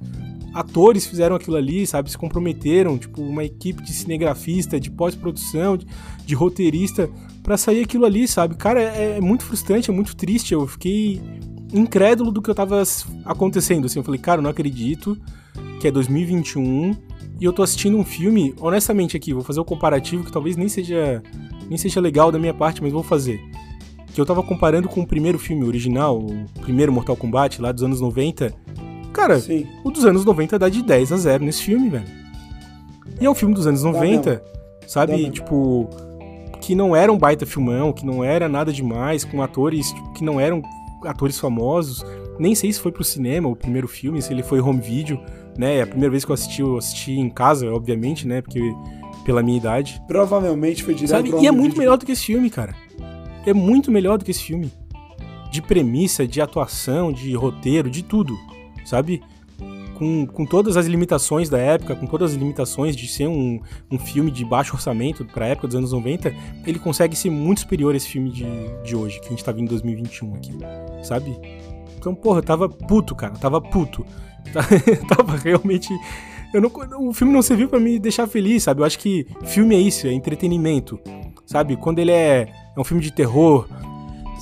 Atores 0.52 1.06
fizeram 1.06 1.36
aquilo 1.36 1.58
ali, 1.58 1.86
sabe? 1.86 2.10
Se 2.10 2.17
comprometeram, 2.17 2.98
tipo, 2.98 3.22
uma 3.22 3.44
equipe 3.44 3.84
de 3.84 3.94
cinegrafista, 3.94 4.80
de 4.80 4.89
pós-produção, 4.89 5.78
de, 5.78 5.86
de 6.26 6.34
roteirista, 6.34 7.08
pra 7.44 7.56
sair 7.56 7.84
aquilo 7.84 8.04
ali, 8.04 8.28
sabe? 8.28 8.56
Cara, 8.56 8.82
é, 8.82 9.17
é 9.17 9.22
muito 9.22 9.46
frustrante, 9.46 9.91
é 9.91 9.94
muito 9.94 10.15
triste. 10.15 10.52
Eu 10.56 10.65
fiquei 10.65 11.22
incrédulo 11.72 12.32
do 12.32 12.41
que 12.41 12.50
eu 12.50 12.56
tava 12.56 12.82
acontecendo, 13.26 13.86
assim. 13.86 14.00
Eu 14.00 14.04
falei, 14.04 14.20
cara, 14.20 14.41
não 14.41 14.50
acredito 14.50 15.15
que 15.80 15.88
é 15.88 15.91
2021 15.91 16.96
E 17.39 17.46
eu 17.46 17.54
tô 17.54 17.62
assistindo 17.62 17.96
um 17.96 18.04
filme, 18.04 18.56
honestamente 18.60 19.15
aqui, 19.15 19.34
vou 19.34 19.44
fazer 19.44 19.60
um 19.60 19.63
comparativo 19.63 20.24
que 20.24 20.32
talvez 20.32 20.58
nem 20.58 20.67
seja 20.67 21.22
nem 21.72 21.78
seja 21.78 22.02
legal 22.02 22.34
da 22.34 22.38
minha 22.38 22.54
parte, 22.54 22.84
mas 22.84 22.92
vou 22.92 23.02
fazer. 23.02 23.40
Que 24.14 24.20
eu 24.20 24.26
tava 24.26 24.44
comparando 24.44 24.90
com 24.90 25.00
o 25.00 25.08
primeiro 25.08 25.40
filme 25.40 25.64
original, 25.64 26.20
o 26.20 26.46
primeiro 26.60 26.92
Mortal 26.92 27.16
Kombat 27.16 27.62
lá 27.62 27.72
dos 27.72 27.82
anos 27.82 28.02
90. 28.02 28.54
Cara, 29.14 29.40
Sim. 29.40 29.66
o 29.82 29.90
dos 29.90 30.04
anos 30.04 30.26
90 30.26 30.60
dá 30.60 30.68
de 30.68 30.84
10 30.84 31.14
a 31.14 31.16
0 31.16 31.46
nesse 31.46 31.64
filme, 31.64 31.88
velho. 31.88 32.04
E 33.22 33.26
é 33.26 33.30
um 33.30 33.34
filme 33.34 33.56
dos 33.56 33.66
anos 33.66 33.84
90, 33.84 34.36
Dá 34.36 34.42
sabe? 34.86 35.30
Tipo, 35.30 35.90
que 36.60 36.76
não 36.76 36.94
era 36.94 37.10
um 37.10 37.18
baita 37.18 37.46
filmão, 37.46 37.94
que 37.94 38.06
não 38.06 38.22
era 38.22 38.50
nada 38.50 38.74
demais, 38.74 39.24
com 39.24 39.42
atores 39.42 39.94
tipo, 39.94 40.12
que 40.12 40.26
não 40.26 40.42
eram 40.42 40.62
atores 41.06 41.40
famosos. 41.40 42.06
Nem 42.38 42.54
sei 42.54 42.74
se 42.74 42.82
foi 42.82 42.92
pro 42.92 43.02
cinema 43.02 43.48
o 43.48 43.56
primeiro 43.56 43.88
filme, 43.88 44.22
se 44.22 44.34
ele 44.34 44.44
foi 44.44 44.60
home 44.60 44.82
video, 44.82 45.18
né? 45.58 45.84
A 45.84 45.88
primeira 45.88 46.12
vez 46.12 46.26
que 46.26 46.32
eu 46.32 46.34
assisti, 46.34 46.60
eu 46.60 46.78
assisti 46.78 47.14
em 47.14 47.30
casa, 47.30 47.72
obviamente, 47.72 48.28
né? 48.28 48.42
Porque 48.42 48.60
pela 49.22 49.42
minha 49.42 49.58
idade. 49.58 50.02
Provavelmente 50.08 50.84
foi 50.84 50.94
direto 50.94 51.28
Sabe? 51.30 51.44
E 51.44 51.48
é 51.48 51.52
muito 51.52 51.78
melhor 51.78 51.98
do 51.98 52.06
que 52.06 52.12
esse 52.12 52.26
filme, 52.26 52.50
cara. 52.50 52.76
É 53.46 53.54
muito 53.54 53.92
melhor 53.92 54.18
do 54.18 54.26
que 54.26 54.32
esse 54.32 54.44
filme. 54.44 54.72
De 55.52 55.62
premissa, 55.62 56.28
de 56.28 56.40
atuação, 56.42 57.12
de 57.12 57.34
roteiro, 57.34 57.90
de 57.90 58.04
tudo. 58.04 58.38
Sabe? 58.86 59.22
Com, 59.96 60.26
com 60.26 60.46
todas 60.46 60.78
as 60.78 60.88
limitações 60.88 61.50
da 61.50 61.60
época, 61.60 61.96
com 61.96 62.08
todas 62.08 62.32
as 62.32 62.38
limitações 62.38 62.96
de 62.96 63.08
ser 63.08 63.28
um, 63.28 63.60
um 63.90 64.00
filme 64.00 64.32
de 64.32 64.44
baixo 64.44 64.74
orçamento 64.74 65.24
pra 65.26 65.48
época 65.48 65.68
dos 65.68 65.76
anos 65.76 65.92
90, 65.92 66.34
ele 66.66 66.80
consegue 66.80 67.16
ser 67.16 67.30
muito 67.30 67.62
superior 67.62 67.94
a 67.94 67.98
esse 67.98 68.08
filme 68.08 68.32
de, 68.32 68.46
de 68.84 68.96
hoje, 68.96 69.20
que 69.20 69.28
a 69.28 69.30
gente 69.30 69.44
tá 69.44 69.52
vendo 69.52 69.66
em 69.66 69.70
2021 69.70 70.36
aqui. 70.36 70.58
Sabe? 71.04 71.38
Então, 71.98 72.16
porra, 72.16 72.40
eu 72.40 72.44
tava 72.44 72.68
puto, 72.68 73.16
cara. 73.16 73.34
eu 73.34 73.40
Tava 73.40 73.62
puto. 73.62 74.04
tava 75.08 75.38
realmente. 75.38 75.94
Eu 76.54 76.62
não, 76.62 76.72
o 77.10 77.14
filme 77.14 77.32
não 77.34 77.42
serviu 77.42 77.70
pra 77.70 77.80
me 77.80 77.98
deixar 77.98 78.28
feliz, 78.28 78.64
sabe? 78.64 78.82
Eu 78.82 78.86
acho 78.86 79.00
que 79.00 79.26
filme 79.44 79.76
é 79.76 79.80
isso, 79.80 80.08
é 80.08 80.14
entretenimento. 80.14 81.00
Sabe? 81.46 81.76
Quando 81.76 82.00
ele 82.00 82.12
é, 82.12 82.48
é 82.76 82.80
um 82.80 82.84
filme 82.84 83.02
de 83.02 83.12
terror, 83.12 83.68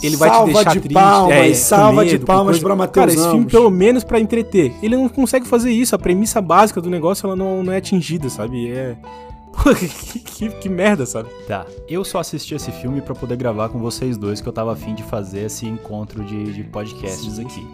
ele 0.02 0.16
vai 0.16 0.30
te 0.30 0.34
Salva 0.36 0.54
deixar 0.54 0.74
de 0.74 0.80
triste. 0.80 0.94
palmas, 0.94 1.36
é, 1.36 1.54
salva 1.54 2.06
de 2.06 2.12
medo, 2.14 2.22
com 2.22 2.26
palmas 2.28 2.60
pra 2.60 2.76
Matheus 2.76 2.94
Cara, 2.94 3.12
esse 3.12 3.22
filme, 3.22 3.38
Ramos. 3.40 3.52
pelo 3.52 3.70
menos 3.70 4.04
pra 4.04 4.20
entreter. 4.20 4.74
Ele 4.82 4.96
não 4.96 5.10
consegue 5.10 5.48
fazer 5.48 5.72
isso. 5.72 5.96
A 5.96 6.00
premissa 6.00 6.42
básica 6.42 6.82
do 6.82 6.90
negócio 6.90 7.26
ela 7.28 7.36
não, 7.36 7.64
não 7.64 7.74
é 7.74 7.78
atingida, 7.78 8.30
sabe? 8.30 8.72
É. 8.72 8.96
Pô, 9.52 9.74
que, 9.76 10.20
que, 10.20 10.50
que 10.50 10.70
merda, 10.70 11.06
sabe? 11.06 11.28
Tá, 11.48 11.66
eu 11.88 12.06
só 12.06 12.20
assisti 12.20 12.56
esse 12.56 12.72
filme 12.72 13.02
pra 13.02 13.14
poder 13.14 13.36
gravar 13.36 13.70
com 13.70 13.80
vocês 13.80 14.16
dois, 14.16 14.40
que 14.40 14.48
eu 14.48 14.54
tava 14.54 14.72
afim 14.72 14.96
de 14.96 15.04
fazer 15.04 15.46
esse 15.46 15.66
encontro 15.66 16.24
de, 16.24 16.54
de 16.54 16.64
podcasts 16.64 17.34
Sim. 17.34 17.42
aqui. 17.46 17.68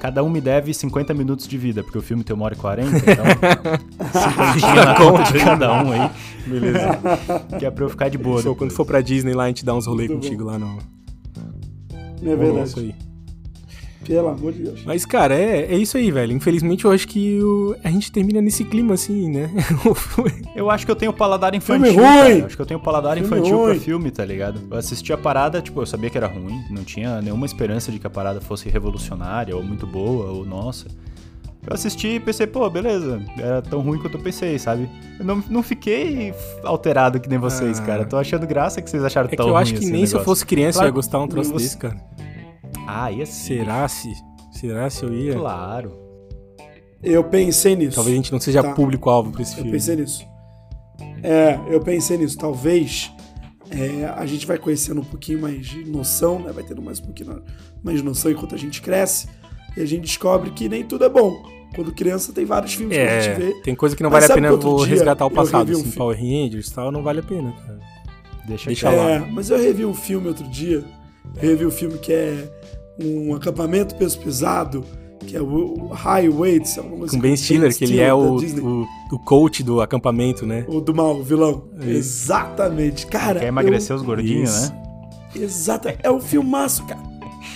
Cada 0.00 0.22
um 0.22 0.30
me 0.30 0.40
deve 0.40 0.72
50 0.72 1.12
minutos 1.12 1.48
de 1.48 1.58
vida, 1.58 1.82
porque 1.82 1.98
o 1.98 2.02
filme 2.02 2.22
tem 2.22 2.34
uma 2.34 2.44
hora 2.44 2.54
e 2.54 2.58
40, 2.58 2.96
então. 2.98 3.24
50 4.52 4.84
na 4.84 4.94
conta 4.94 5.32
de 5.32 5.38
cada 5.38 5.82
um 5.82 5.92
aí. 5.92 6.10
Beleza. 6.46 6.98
Que 7.58 7.66
é 7.66 7.70
pra 7.70 7.84
eu 7.84 7.90
ficar 7.90 8.08
de 8.08 8.18
boa. 8.18 8.38
Depois. 8.38 8.58
quando 8.58 8.70
for 8.72 8.84
pra 8.84 9.00
Disney 9.00 9.34
lá, 9.34 9.44
a 9.44 9.48
gente 9.48 9.64
dá 9.64 9.74
uns 9.74 9.86
rolê 9.86 10.08
Muito 10.08 10.22
contigo 10.22 10.44
lá 10.44 10.58
no. 10.58 10.78
Não 12.22 12.32
é 12.32 12.36
verdade. 12.36 12.58
nosso 12.58 12.80
aí. 12.80 12.94
Pelo 14.08 14.28
amor 14.28 14.52
de 14.52 14.62
Deus. 14.62 14.80
Mas, 14.84 15.04
cara, 15.04 15.34
é, 15.34 15.72
é 15.72 15.76
isso 15.76 15.96
aí, 15.96 16.10
velho. 16.10 16.32
Infelizmente, 16.32 16.84
eu 16.86 16.90
acho 16.90 17.06
que 17.06 17.38
o- 17.42 17.76
a 17.84 17.90
gente 17.90 18.10
termina 18.10 18.40
nesse 18.40 18.64
clima 18.64 18.94
assim, 18.94 19.28
né? 19.30 19.50
Eu 20.56 20.70
acho 20.70 20.84
que 20.84 20.90
eu 20.90 20.96
tenho 20.96 21.12
paladar 21.12 21.54
infantil. 21.54 21.84
Filme 21.92 21.96
ruim! 22.00 22.18
cara. 22.18 22.38
Eu 22.38 22.46
acho 22.46 22.56
que 22.56 22.62
eu 22.62 22.66
tenho 22.66 22.80
paladar 22.80 23.14
Filme 23.16 23.28
infantil 23.28 23.56
ruim. 23.58 23.74
pra 23.74 23.80
filme, 23.80 24.10
tá 24.10 24.24
ligado? 24.24 24.60
Eu 24.70 24.76
assisti 24.76 25.12
a 25.12 25.16
parada, 25.18 25.60
tipo, 25.62 25.80
eu 25.80 25.86
sabia 25.86 26.10
que 26.10 26.16
era 26.18 26.26
ruim, 26.26 26.60
não 26.70 26.82
tinha 26.82 27.20
nenhuma 27.22 27.46
esperança 27.46 27.92
de 27.92 27.98
que 27.98 28.06
a 28.06 28.10
parada 28.10 28.40
fosse 28.40 28.68
revolucionária 28.68 29.54
ou 29.56 29.62
muito 29.62 29.86
boa 29.86 30.30
ou 30.32 30.44
nossa. 30.44 30.86
Eu 31.66 31.74
assisti 31.74 32.08
e 32.14 32.20
pensei, 32.20 32.46
pô, 32.46 32.68
beleza, 32.70 33.20
era 33.36 33.60
tão 33.60 33.80
ruim 33.80 33.98
quanto 33.98 34.16
eu 34.16 34.22
pensei, 34.22 34.58
sabe? 34.58 34.88
Eu 35.18 35.24
não, 35.24 35.44
não 35.50 35.62
fiquei 35.62 36.32
alterado 36.64 37.20
que 37.20 37.28
nem 37.28 37.38
vocês, 37.38 37.78
Ah. 37.78 37.82
cara. 37.82 38.04
Tô 38.06 38.16
achando 38.16 38.46
graça 38.46 38.80
que 38.80 38.88
vocês 38.88 39.04
acharam 39.04 39.26
É 39.26 39.30
que 39.30 39.36
tão 39.36 39.48
eu 39.48 39.52
ruim 39.52 39.62
acho 39.62 39.72
que 39.74 39.78
assim 39.80 39.90
o 39.90 39.92
nem 39.92 40.06
se 40.06 40.14
eu 40.16 40.24
fosse 40.24 40.46
criança 40.46 40.78
eu 40.78 40.80
Claro, 40.80 40.88
ia 40.88 40.94
gostar 40.94 41.20
um 41.20 41.28
troço 41.28 41.50
você- 41.52 41.64
desse, 41.64 41.76
cara. 41.76 41.96
Ah, 42.88 43.12
ia 43.12 43.26
ser. 43.26 43.58
Será 43.58 43.86
se? 43.88 44.12
Será 44.52 44.88
se 44.90 45.04
eu 45.04 45.12
ia? 45.14 45.34
Claro. 45.34 45.92
Eu 47.02 47.22
pensei 47.24 47.76
nisso. 47.76 47.94
Talvez 47.94 48.14
a 48.14 48.16
gente 48.16 48.32
não 48.32 48.40
seja 48.40 48.62
Tá. 48.62 48.72
público-alvo 48.74 49.30
pra 49.30 49.42
esse 49.42 49.52
Eu 49.52 49.56
filme. 49.58 49.70
pensei 49.72 49.96
nisso. 49.96 50.24
É, 51.22 51.58
eu 51.68 51.80
pensei 51.80 52.16
nisso. 52.16 52.36
Talvez 52.38 53.12
é, 53.70 54.04
a 54.16 54.24
gente 54.26 54.46
vai 54.46 54.58
conhecendo 54.58 55.00
um 55.00 55.04
pouquinho 55.04 55.40
mais 55.40 55.66
de 55.66 55.84
noção, 55.88 56.38
né? 56.40 56.50
Vai 56.52 56.64
tendo 56.64 56.82
mais 56.82 56.98
um 57.00 57.04
pouquinho 57.04 57.42
mais 57.82 57.98
de 57.98 58.04
noção 58.04 58.30
enquanto 58.30 58.54
a 58.54 58.58
gente 58.58 58.80
cresce. 58.82 59.28
E 59.76 59.80
a 59.80 59.86
gente 59.86 60.02
descobre 60.02 60.50
que 60.50 60.68
nem 60.68 60.82
tudo 60.84 61.04
é 61.04 61.08
bom. 61.08 61.40
Quando 61.74 61.92
criança 61.92 62.32
tem 62.32 62.44
vários 62.44 62.72
filmes 62.74 62.96
que 62.96 63.02
a 63.02 63.20
gente 63.20 63.30
É, 63.30 63.34
vê. 63.46 63.60
tem 63.62 63.74
coisa 63.74 63.94
que 63.94 64.02
não 64.02 64.10
vale 64.10 64.24
a 64.24 64.28
pena 64.34 64.56
dia 64.56 64.86
resgatar 64.86 65.26
o 65.26 65.28
eu 65.28 65.34
passado, 65.34 65.68
um 65.70 65.80
assim? 65.80 65.90
Power 65.90 66.16
Rangers 66.18 66.68
e 66.68 66.74
tal, 66.74 66.90
não 66.90 67.02
vale 67.02 67.20
a 67.20 67.22
pena, 67.22 67.52
cara. 67.52 67.78
Deixa, 68.46 68.66
Deixa 68.66 68.88
quieto. 68.88 68.98
lá. 68.98 69.10
É, 69.10 69.18
mas 69.20 69.50
eu 69.50 69.58
revi 69.58 69.84
um 69.84 69.92
filme 69.94 70.28
outro 70.28 70.48
dia. 70.48 70.82
Eu 71.36 71.42
revi 71.50 71.66
um 71.66 71.70
filme 71.70 71.98
que 71.98 72.10
é 72.12 72.50
um 73.02 73.34
acampamento 73.34 73.94
peso 73.94 74.18
pesado, 74.18 74.84
que 75.26 75.36
é 75.36 75.40
o 75.42 75.88
Highways. 75.92 76.76
Com 77.10 77.18
Ben 77.18 77.36
Stiller, 77.36 77.76
que 77.76 77.84
ele 77.84 78.00
é 78.00 78.12
o, 78.12 78.36
o, 78.36 78.86
o 79.12 79.18
coach 79.20 79.62
do 79.62 79.80
acampamento, 79.80 80.46
né? 80.46 80.64
O 80.68 80.80
do 80.80 80.94
mal, 80.94 81.16
o 81.16 81.22
vilão. 81.22 81.64
Isso. 81.80 81.88
Exatamente. 81.88 83.06
Cara. 83.06 83.40
Quer 83.40 83.46
emagrecer 83.48 83.94
eu- 83.94 84.00
os 84.00 84.02
gordinhos, 84.06 84.50
Isso. 84.50 84.72
né? 84.72 84.82
Exato. 85.36 85.88
É 86.02 86.10
um 86.10 86.20
filmaço, 86.20 86.84
cara. 86.84 87.02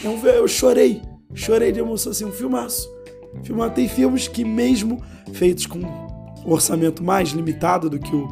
É 0.04 0.08
um, 0.08 0.18
eu 0.26 0.46
chorei. 0.48 1.00
Chorei 1.34 1.72
de 1.72 1.80
emoção, 1.80 2.12
assim, 2.12 2.24
um 2.24 2.32
filmaço. 2.32 2.88
Filmar 3.42 3.70
tem 3.72 3.88
filmes 3.88 4.28
que, 4.28 4.44
mesmo 4.44 5.00
feitos 5.32 5.64
com 5.66 5.78
um 5.78 6.52
orçamento 6.52 7.02
mais 7.02 7.30
limitado 7.30 7.88
do 7.88 7.98
que, 7.98 8.14
o, 8.14 8.28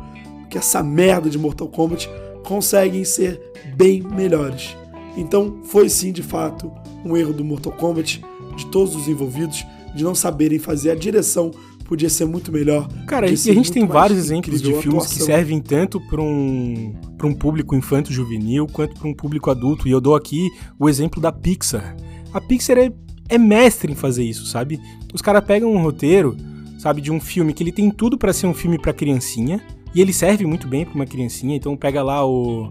que 0.51 0.59
essa 0.59 0.83
merda 0.83 1.31
de 1.31 1.39
Mortal 1.39 1.69
Kombat, 1.69 2.11
conseguem 2.45 3.05
ser 3.05 3.41
bem 3.75 4.03
melhores. 4.03 4.77
Então, 5.17 5.61
foi 5.65 5.89
sim, 5.89 6.13
de 6.13 6.23
fato, 6.23 6.71
um 7.05 7.17
erro 7.17 7.33
do 7.33 7.45
Mortal 7.45 7.73
Kombat, 7.73 8.23
de 8.57 8.67
todos 8.67 8.95
os 8.95 9.09
envolvidos, 9.09 9.65
de 9.95 10.05
não 10.05 10.15
saberem 10.15 10.59
fazer. 10.59 10.91
A 10.91 10.95
direção 10.95 11.51
podia 11.85 12.09
ser 12.09 12.25
muito 12.25 12.53
melhor. 12.53 12.87
Cara, 13.07 13.27
e 13.29 13.33
a 13.33 13.55
gente 13.55 13.73
tem 13.73 13.85
vários 13.87 14.19
exemplos 14.19 14.61
de 14.63 14.69
filmes 14.83 15.07
que 15.07 15.15
servem 15.27 15.61
tanto 15.61 16.01
para 16.09 16.21
um, 16.23 16.95
pra 17.19 17.27
um 17.27 17.35
público 17.35 17.75
infanto-juvenil 17.75 18.67
quanto 18.73 18.95
para 18.99 19.09
um 19.09 19.15
público 19.15 19.51
adulto. 19.51 19.89
E 19.89 19.91
eu 19.91 20.01
dou 20.01 20.15
aqui 20.15 20.49
o 20.79 20.89
exemplo 20.89 21.21
da 21.21 21.33
Pixar. 21.33 21.97
A 22.33 22.41
Pixar 22.41 22.79
é, 22.79 22.93
é 23.29 23.37
mestre 23.39 23.91
em 23.91 23.97
fazer 23.97 24.23
isso, 24.25 24.47
sabe? 24.47 24.79
Os 25.13 25.21
caras 25.21 25.43
pegam 25.45 25.73
um 25.73 25.83
roteiro, 25.83 26.37
sabe, 26.79 27.01
de 27.01 27.11
um 27.11 27.19
filme 27.21 27.53
que 27.53 27.63
ele 27.63 27.73
tem 27.73 27.91
tudo 27.91 28.17
para 28.17 28.33
ser 28.33 28.47
um 28.47 28.55
filme 28.55 28.79
para 28.79 28.93
criancinha. 28.93 29.61
E 29.93 30.01
ele 30.01 30.13
serve 30.13 30.47
muito 30.47 30.69
bem 30.69 30.85
para 30.85 30.95
uma 30.95 31.07
criancinha. 31.07 31.57
Então 31.57 31.77
pega 31.77 32.01
lá 32.05 32.25
o, 32.25 32.71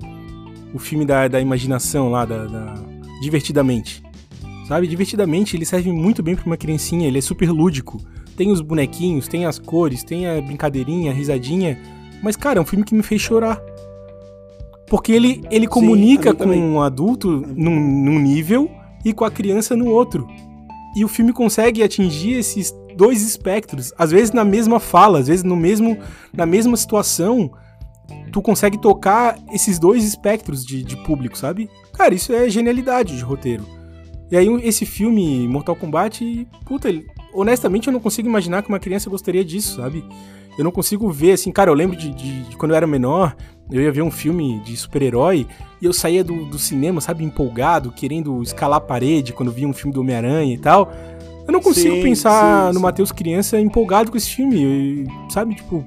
o 0.74 0.80
filme 0.80 1.06
da, 1.06 1.28
da 1.28 1.42
imaginação 1.42 2.10
lá, 2.10 2.24
da, 2.24 2.46
da- 2.46 2.76
Divertidamente. 3.22 4.02
Sabe, 4.70 4.88
divertidamente 4.88 5.58
ele 5.58 5.66
serve 5.66 5.92
muito 5.92 6.24
bem 6.24 6.36
para 6.36 6.46
uma 6.46 6.56
criancinha. 6.56 7.08
Ele 7.08 7.18
é 7.18 7.22
super 7.22 7.52
lúdico 7.52 8.00
tem 8.40 8.54
os 8.54 8.62
bonequinhos, 8.62 9.28
tem 9.28 9.46
as 9.46 9.60
cores, 9.60 10.02
tem 10.02 10.26
a 10.26 10.40
brincadeirinha, 10.40 11.12
a 11.12 11.14
risadinha. 11.14 11.78
Mas, 12.24 12.38
cara, 12.38 12.58
é 12.58 12.62
um 12.62 12.66
filme 12.66 12.86
que 12.86 12.96
me 12.96 13.04
fez 13.04 13.22
chorar. 13.22 13.62
Porque 14.88 15.12
ele, 15.12 15.44
ele 15.52 15.68
comunica 15.68 16.30
a 16.30 16.32
mim 16.32 16.38
com 16.38 16.44
também. 16.46 16.64
um 16.64 16.82
adulto 16.82 17.30
num, 17.30 17.78
num 17.78 18.18
nível 18.18 18.72
e 19.04 19.12
com 19.12 19.26
a 19.26 19.30
criança 19.30 19.76
no 19.76 19.88
outro. 19.88 20.26
E 20.96 21.04
o 21.04 21.10
filme 21.10 21.34
consegue 21.34 21.84
atingir 21.84 22.36
esses 22.36 22.74
dois 22.96 23.22
espectros, 23.22 23.92
às 23.98 24.10
vezes 24.10 24.32
na 24.32 24.46
mesma 24.46 24.80
fala, 24.80 25.20
às 25.20 25.28
vezes 25.28 25.44
no 25.44 25.56
mesmo, 25.58 25.98
na 26.34 26.46
mesma 26.46 26.78
situação, 26.78 27.52
tu 28.32 28.42
consegue 28.42 28.78
tocar 28.82 29.38
esses 29.52 29.78
dois 29.80 30.06
espectros 30.06 30.66
de, 30.66 30.82
de 30.82 30.96
público, 31.04 31.38
sabe? 31.38 31.70
Cara, 31.94 32.14
isso 32.14 32.32
é 32.32 32.50
genialidade 32.50 33.18
de 33.18 33.24
roteiro. 33.24 33.79
E 34.32 34.38
aí 34.38 34.48
esse 34.64 34.86
filme, 34.86 35.48
Mortal 35.48 35.76
Kombat, 35.76 36.48
puta, 36.66 36.90
honestamente 37.34 37.88
eu 37.88 37.94
não 37.94 38.00
consigo 38.00 38.28
imaginar 38.28 38.62
que 38.62 38.70
uma 38.70 38.80
criança 38.80 39.10
gostaria 39.10 39.44
disso, 39.44 39.78
sabe? 39.78 40.04
Eu 40.58 40.64
não 40.64 40.72
consigo 40.72 41.10
ver, 41.10 41.32
assim, 41.32 41.52
cara, 41.52 41.70
eu 41.72 41.74
lembro 41.74 41.96
de, 41.96 42.12
de- 42.14 42.44
de 42.44 42.56
quando 42.58 42.72
eu 42.72 42.76
era 42.78 42.86
menor, 42.86 43.36
eu 43.72 43.82
ia 43.82 43.92
ver 43.92 44.02
um 44.02 44.12
filme 44.12 44.60
de 44.60 44.76
super-herói 44.76 45.48
e 45.82 45.86
eu 45.86 45.94
saía 45.94 46.24
do, 46.24 46.46
do 46.46 46.60
cinema, 46.60 47.00
sabe, 47.02 47.24
empolgado, 47.24 47.92
querendo 47.92 48.42
escalar 48.44 48.78
a 48.78 48.82
parede 48.82 49.32
quando 49.34 49.52
via 49.52 49.68
um 49.68 49.74
filme 49.74 49.94
do 49.94 50.02
Homem-Aranha 50.02 50.54
e 50.54 50.58
tal. 50.58 50.92
Eu 51.48 51.54
não 51.54 51.62
consigo 51.62 51.96
Sim, 51.96 52.02
pensar 52.04 52.68
sim, 52.68 52.74
no. 52.76 52.80
Matheus 52.82 53.12
criança 53.12 53.60
empolgado 53.60 54.12
com 54.12 54.18
esse 54.18 54.30
filme, 54.30 55.08
sabe, 55.30 55.56
tipo... 55.56 55.84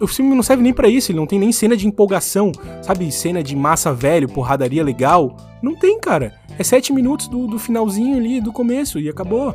O 0.00 0.06
filme 0.06 0.34
não 0.34 0.42
serve 0.42 0.62
nem 0.62 0.74
pra 0.74 0.88
isso, 0.88 1.10
ele 1.10 1.18
não 1.18 1.26
tem 1.26 1.38
nem 1.38 1.50
cena 1.52 1.74
de 1.76 1.86
empolgação, 1.86 2.52
sabe? 2.82 3.10
Cena 3.12 3.42
de 3.42 3.54
massa 3.56 3.94
velho, 3.94 4.28
porradaria 4.28 4.82
legal. 4.84 5.36
Não 5.62 5.74
tem, 5.74 5.98
cara. 5.98 6.34
É 6.58 6.64
sete 6.64 6.92
minutos 6.92 7.28
do, 7.28 7.46
do 7.46 7.58
finalzinho 7.58 8.16
ali, 8.16 8.40
do 8.40 8.52
começo, 8.52 8.98
e 8.98 9.08
acabou. 9.08 9.54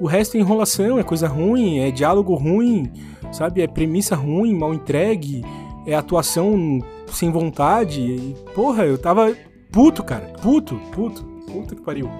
O 0.00 0.06
resto 0.06 0.36
é 0.36 0.40
enrolação, 0.40 0.98
é 0.98 1.02
coisa 1.02 1.28
ruim, 1.28 1.78
é 1.78 1.90
diálogo 1.90 2.34
ruim, 2.34 2.90
sabe? 3.32 3.62
É 3.62 3.66
premissa 3.66 4.14
ruim, 4.16 4.54
mal 4.54 4.74
entregue, 4.74 5.44
é 5.86 5.94
atuação 5.94 6.80
sem 7.12 7.30
vontade. 7.30 8.00
E, 8.00 8.34
porra, 8.54 8.84
eu 8.84 8.98
tava 8.98 9.32
puto, 9.70 10.02
cara. 10.02 10.32
Puto, 10.42 10.76
puto. 10.92 11.22
Puta 11.50 11.74
que 11.76 11.82
pariu. 11.82 12.10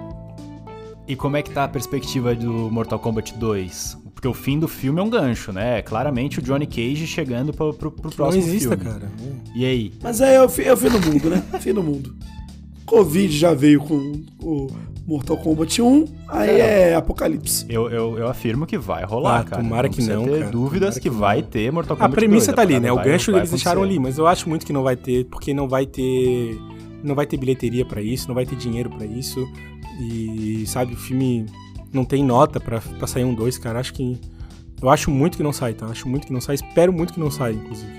E 1.07 1.15
como 1.17 1.37
é 1.37 1.43
que 1.43 1.51
tá 1.51 1.65
a 1.65 1.69
perspectiva 1.69 2.35
do 2.35 2.71
Mortal 2.71 2.99
Kombat 2.99 3.35
2? 3.35 3.99
Porque 4.15 4.29
o 4.29 4.33
fim 4.33 4.59
do 4.59 4.67
filme 4.69 5.01
é 5.01 5.03
um 5.03 5.11
gancho, 5.11 5.53
né? 5.53 5.81
É 5.81 5.83
claramente 5.83 6.39
o 6.39 6.43
Johnny 6.43 6.67
Cage 6.67 7.07
chegando 7.07 7.53
pro, 7.53 7.75
pro, 7.75 7.91
pro 7.91 8.05
Não 8.09 8.17
próximo 8.17 8.45
exista, 8.45 8.77
filme. 8.77 8.85
cara. 8.93 9.11
E 9.55 9.67
aí? 9.67 9.93
Mas 10.03 10.21
aí 10.23 10.35
é 10.35 10.43
o, 10.43 10.49
fi- 10.49 10.63
é 10.65 10.73
o 10.73 10.77
fim 10.77 10.89
do 10.89 11.01
mundo, 11.01 11.29
né? 11.29 11.43
Fim 11.61 11.75
do 11.75 11.83
mundo. 11.83 12.15
Covid 12.87 13.37
já 13.37 13.55
veio 13.55 13.81
com 13.81 14.23
o 14.43 14.69
Mortal 15.07 15.37
Kombat 15.37 15.81
1, 15.83 16.05
aí 16.29 16.61
é 16.61 16.95
Apocalipse. 16.95 17.67
Eu, 17.69 17.91
eu, 17.91 18.19
eu 18.19 18.29
afirmo 18.29 18.67
que 18.67 18.79
vai 18.79 19.05
rolar, 19.05 19.41
Ah, 19.41 19.45
cara. 19.45 19.63
tomara 19.63 19.89
que 19.89 20.03
não, 20.03 20.25
ter 20.25 20.39
cara. 20.41 20.51
dúvidas 20.51 20.95
Tomara 20.95 21.01
que, 21.01 21.01
que 21.01 21.11
vai 21.11 21.43
ter 21.43 21.71
Mortal 21.73 21.95
A 21.97 22.01
Kombat 22.01 22.15
premissa 22.15 22.47
2, 22.53 22.57
tá 22.57 22.63
ali, 22.63 22.81
né? 22.81 22.91
O 22.93 22.97
vai- 22.97 23.05
gancho 23.07 23.31
vai 23.33 23.41
eles 23.41 23.51
deixaram 23.51 23.83
ali, 23.83 23.99
mas 23.99 24.17
eu 24.19 24.27
acho 24.27 24.49
muito 24.49 24.65
que 24.65 24.73
não 24.73 24.83
vai 24.83 24.97
ter, 24.97 25.25
porque 25.27 25.53
não 25.55 25.69
vai 25.69 25.87
ter. 25.87 26.59
Não 27.03 27.15
vai 27.15 27.27
ter 27.27 27.37
bilheteria 27.37 27.85
pra 27.85 28.01
isso, 28.01 28.29
não 28.29 28.35
vai 28.35 28.47
ter 28.47 28.57
dinheiro 28.57 28.89
pra 28.89 29.05
isso. 29.05 29.47
E, 30.01 30.65
sabe, 30.67 30.95
o 30.95 30.97
filme 30.97 31.45
não 31.93 32.05
tem 32.05 32.25
nota 32.25 32.59
pra, 32.59 32.81
pra 32.81 33.07
sair 33.07 33.25
um 33.25 33.35
2, 33.35 33.59
cara. 33.59 33.79
Acho 33.81 33.93
que. 33.93 34.19
Eu 34.81 34.89
acho 34.91 35.11
muito 35.11 35.37
que 35.37 35.43
não 35.43 35.53
sai, 35.53 35.75
tá? 35.75 35.87
Acho 35.87 36.09
muito 36.09 36.27
que 36.27 36.33
não 36.33 36.41
sai. 36.41 36.55
Espero 36.57 36.93
muito 36.93 37.13
que 37.13 37.21
não 37.21 37.31
saia, 37.31 37.53
inclusive. 37.55 37.93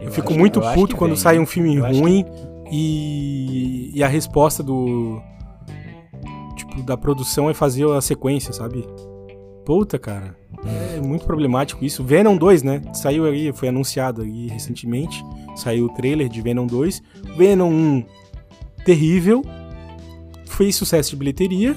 Eu, 0.00 0.10
fico 0.10 0.30
acho- 0.30 0.38
muito 0.38 0.60
eu 0.60 0.72
puto 0.72 0.94
que 0.94 0.98
quando 0.98 1.10
vem. 1.12 1.20
sai 1.20 1.38
um 1.38 1.44
filme 1.46 1.76
Eu 1.76 1.84
acho 1.84 2.00
ruim 2.00 2.24
e, 2.70 3.90
e 3.94 4.02
a 4.02 4.08
resposta 4.08 4.62
do. 4.62 5.20
Tipo, 6.56 6.82
da 6.82 6.96
produção 6.96 7.50
é 7.50 7.54
fazer 7.54 7.88
a 7.90 8.00
sequência, 8.00 8.52
sabe? 8.52 8.86
Puta, 9.64 9.98
cara. 9.98 10.36
É 10.94 11.00
muito 11.00 11.24
problemático 11.24 11.84
isso. 11.84 12.04
Venom 12.04 12.36
2, 12.36 12.62
né? 12.62 12.82
Saiu 12.92 13.24
aí, 13.24 13.52
foi 13.52 13.68
anunciado 13.68 14.22
aí 14.22 14.48
recentemente. 14.48 15.24
Saiu 15.56 15.86
o 15.86 15.94
trailer 15.94 16.28
de 16.28 16.40
Venom 16.40 16.66
2. 16.66 17.02
Venom 17.36 17.70
1, 17.70 18.04
terrível. 18.84 19.42
Fez 20.44 20.76
sucesso 20.76 21.10
de 21.10 21.16
bilheteria. 21.16 21.76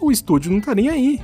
O 0.00 0.10
estúdio 0.10 0.52
não 0.52 0.60
tá 0.60 0.74
nem 0.74 0.88
aí 0.88 1.20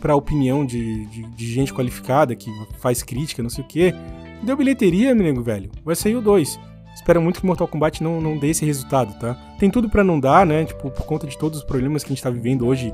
pra 0.00 0.16
opinião 0.16 0.64
de, 0.64 1.06
de, 1.06 1.22
de 1.22 1.52
gente 1.52 1.72
qualificada 1.72 2.34
que 2.34 2.50
faz 2.78 3.02
crítica, 3.02 3.42
não 3.42 3.50
sei 3.50 3.64
o 3.64 3.66
quê. 3.66 3.94
Deu 4.42 4.56
bilheteria, 4.56 5.14
meu 5.14 5.42
velho. 5.42 5.70
Vai 5.84 5.96
sair 5.96 6.16
o 6.16 6.22
2. 6.22 6.58
Espero 6.96 7.20
muito 7.20 7.40
que 7.40 7.46
Mortal 7.46 7.68
Kombat 7.68 8.02
não, 8.02 8.22
não 8.22 8.38
dê 8.38 8.48
esse 8.48 8.64
resultado, 8.64 9.16
tá? 9.18 9.36
Tem 9.58 9.70
tudo 9.70 9.88
pra 9.88 10.02
não 10.02 10.18
dar, 10.18 10.46
né? 10.46 10.64
Tipo, 10.64 10.90
por 10.90 11.04
conta 11.04 11.26
de 11.26 11.36
todos 11.36 11.58
os 11.58 11.64
problemas 11.64 12.02
que 12.02 12.08
a 12.08 12.14
gente 12.14 12.22
tá 12.22 12.30
vivendo 12.30 12.66
hoje 12.66 12.92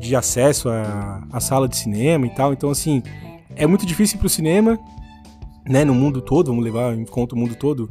de 0.00 0.16
acesso 0.16 0.68
à, 0.68 1.22
à 1.32 1.38
sala 1.38 1.68
de 1.68 1.76
cinema 1.76 2.26
e 2.26 2.30
tal. 2.30 2.52
Então, 2.52 2.68
assim, 2.68 3.00
é 3.54 3.64
muito 3.64 3.86
difícil 3.86 4.18
pro 4.18 4.28
cinema, 4.28 4.76
né? 5.64 5.84
No 5.84 5.94
mundo 5.94 6.20
todo, 6.20 6.48
vamos 6.48 6.64
levar 6.64 6.94
em 6.94 7.04
conta 7.04 7.36
o 7.36 7.38
mundo 7.38 7.54
todo, 7.54 7.88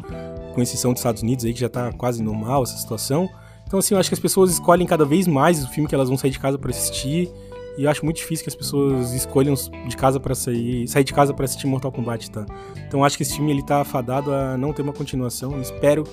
com 0.54 0.62
exceção 0.62 0.92
dos 0.92 1.00
Estados 1.00 1.24
Unidos 1.24 1.46
aí, 1.46 1.54
que 1.54 1.62
já 1.62 1.70
tá 1.70 1.94
quase 1.94 2.22
normal 2.22 2.64
essa 2.64 2.78
situação. 2.78 3.30
Então, 3.66 3.80
assim, 3.80 3.96
eu 3.96 4.00
acho 4.02 4.10
que 4.10 4.16
as 4.16 4.20
pessoas 4.20 4.52
escolhem 4.52 4.86
cada 4.86 5.06
vez 5.06 5.28
mais 5.28 5.64
o 5.64 5.70
filme 5.70 5.88
que 5.88 5.96
elas 5.96 6.10
vão 6.10 6.18
sair 6.18 6.32
de 6.32 6.40
casa 6.40 6.60
pra 6.60 6.72
assistir. 6.72 7.32
E 7.78 7.86
eu 7.86 7.90
acho 7.90 8.06
muito 8.06 8.18
difícil 8.18 8.44
que 8.44 8.50
as 8.50 8.56
pessoas 8.56 9.14
escolham 9.14 9.56
de 9.88 9.98
casa 9.98 10.20
para 10.20 10.36
sair, 10.36 10.88
sair 10.88 11.04
de 11.04 11.12
casa 11.14 11.34
pra 11.34 11.46
assistir 11.46 11.66
Mortal 11.66 11.92
Kombat, 11.92 12.30
tá? 12.30 12.46
Então 12.88 13.00
eu 13.00 13.04
acho 13.06 13.18
que 13.18 13.24
esse 13.24 13.36
filme 13.36 13.52
ele 13.52 13.64
tá 13.64 13.84
fadado 13.84 14.32
a 14.32 14.56
não 14.58 14.72
ter 14.74 14.84
uma 14.84 14.94
continuação. 14.94 15.60
Espero 15.60 16.04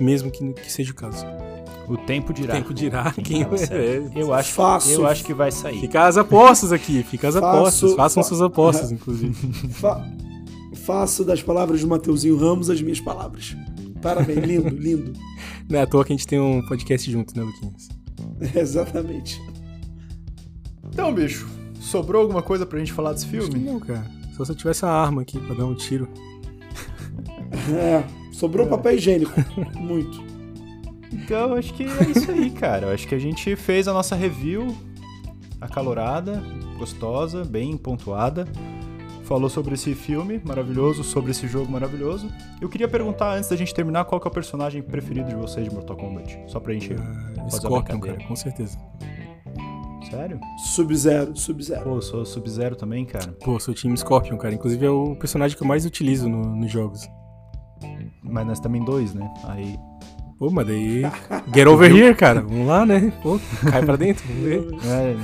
mesmo 0.00 0.30
que, 0.30 0.52
que 0.54 0.72
seja 0.72 0.90
o 0.90 0.94
caso. 0.94 1.24
O 1.88 1.96
tempo 1.98 2.32
dirá. 2.32 2.54
O 2.54 2.56
tempo 2.56 2.74
dirá 2.74 3.12
quem 3.12 3.42
é. 3.42 3.46
Eu 4.16 4.32
acho, 4.32 4.52
Faço. 4.52 4.90
eu 4.90 5.06
acho 5.06 5.22
que 5.24 5.32
vai 5.34 5.52
sair. 5.52 5.80
Fica 5.80 6.06
as 6.06 6.16
apostas 6.16 6.72
aqui, 6.72 7.02
fica 7.04 7.28
as 7.28 7.34
Faço- 7.34 7.46
apostas. 7.46 7.94
Façam 7.94 8.22
fa- 8.22 8.28
suas 8.28 8.42
apostas, 8.42 8.90
inclusive. 8.90 9.34
Fa- 9.70 10.04
faço 10.84 11.24
das 11.24 11.42
palavras 11.42 11.80
do 11.82 11.86
Mateuzinho 11.86 12.36
Ramos 12.36 12.68
as 12.70 12.80
minhas 12.80 13.00
palavras. 13.00 13.56
Parabéns, 14.02 14.38
lindo, 14.44 14.68
lindo. 14.70 15.12
Não 15.70 15.78
é 15.78 15.82
à 15.82 15.86
toa 15.86 16.04
que 16.04 16.12
a 16.12 16.16
gente 16.16 16.26
tem 16.26 16.40
um 16.40 16.60
podcast 16.66 17.10
junto, 17.10 17.36
né, 17.36 17.42
Luquinhas? 17.44 17.88
Exatamente. 18.56 19.40
Então, 20.94 21.12
bicho, 21.12 21.48
sobrou 21.80 22.22
alguma 22.22 22.40
coisa 22.40 22.64
pra 22.64 22.78
gente 22.78 22.92
falar 22.92 23.12
desse 23.12 23.24
Acho 23.26 23.48
que 23.48 23.52
filme? 23.52 23.68
não, 23.68 23.80
cara. 23.80 24.06
Só 24.36 24.44
se 24.44 24.52
eu 24.52 24.56
tivesse 24.56 24.86
a 24.86 24.88
arma 24.90 25.22
aqui 25.22 25.40
pra 25.40 25.54
dar 25.56 25.66
um 25.66 25.74
tiro. 25.74 26.08
É, 27.72 28.04
sobrou 28.32 28.66
papel 28.66 28.96
higiênico. 28.96 29.32
Muito. 29.78 30.22
Então, 31.12 31.54
acho 31.54 31.72
que 31.72 31.84
é 31.84 32.10
isso 32.10 32.30
aí, 32.30 32.50
cara. 32.50 32.92
Acho 32.92 33.06
que 33.08 33.14
a 33.14 33.18
gente 33.18 33.54
fez 33.56 33.86
a 33.88 33.92
nossa 33.92 34.14
review 34.14 34.76
acalorada, 35.60 36.42
gostosa, 36.76 37.44
bem 37.44 37.76
pontuada. 37.76 38.46
Falou 39.22 39.48
sobre 39.48 39.74
esse 39.74 39.94
filme 39.94 40.42
maravilhoso, 40.44 41.02
sobre 41.04 41.30
esse 41.30 41.46
jogo 41.46 41.70
maravilhoso. 41.70 42.28
Eu 42.60 42.68
queria 42.68 42.88
perguntar, 42.88 43.34
antes 43.36 43.48
da 43.48 43.56
gente 43.56 43.72
terminar, 43.72 44.04
qual 44.04 44.20
que 44.20 44.26
é 44.26 44.30
o 44.30 44.34
personagem 44.34 44.82
preferido 44.82 45.28
de 45.28 45.36
vocês 45.36 45.66
de 45.66 45.72
Mortal 45.74 45.96
Kombat? 45.96 46.38
Só 46.48 46.60
pra 46.60 46.74
gente... 46.74 46.92
Ah, 46.92 47.44
Fazer 47.44 47.66
Scorpion, 47.66 48.00
cara, 48.00 48.18
com 48.24 48.36
certeza. 48.36 48.76
Sério? 50.14 50.40
Sub-zero, 50.74 51.36
sub-zero. 51.36 51.82
Pô, 51.82 51.96
eu 51.96 52.02
sou 52.02 52.24
Sub-Zero 52.24 52.76
também, 52.76 53.04
cara. 53.04 53.32
Pô, 53.44 53.58
sou 53.58 53.74
time 53.74 53.96
Scorpion, 53.96 54.36
cara. 54.36 54.54
Inclusive 54.54 54.86
é 54.86 54.90
o 54.90 55.16
personagem 55.16 55.56
que 55.56 55.62
eu 55.62 55.66
mais 55.66 55.84
utilizo 55.84 56.28
no- 56.28 56.54
nos 56.56 56.70
jogos. 56.70 57.00
Mas 58.22 58.46
nós 58.46 58.60
também 58.60 58.84
dois, 58.84 59.12
né? 59.14 59.28
Aí... 59.44 59.76
Pô, 60.38 60.50
mas 60.50 60.66
daí. 60.66 61.02
Get 61.54 61.66
over 61.66 61.90
here, 61.94 62.14
cara. 62.14 62.40
Vamos 62.42 62.66
lá, 62.66 62.84
né? 62.84 63.12
Pô, 63.22 63.38
cai 63.70 63.84
pra 63.84 63.96
dentro. 63.96 64.24
Vamos 64.26 64.42
ver. 64.44 64.64
É, 64.86 65.14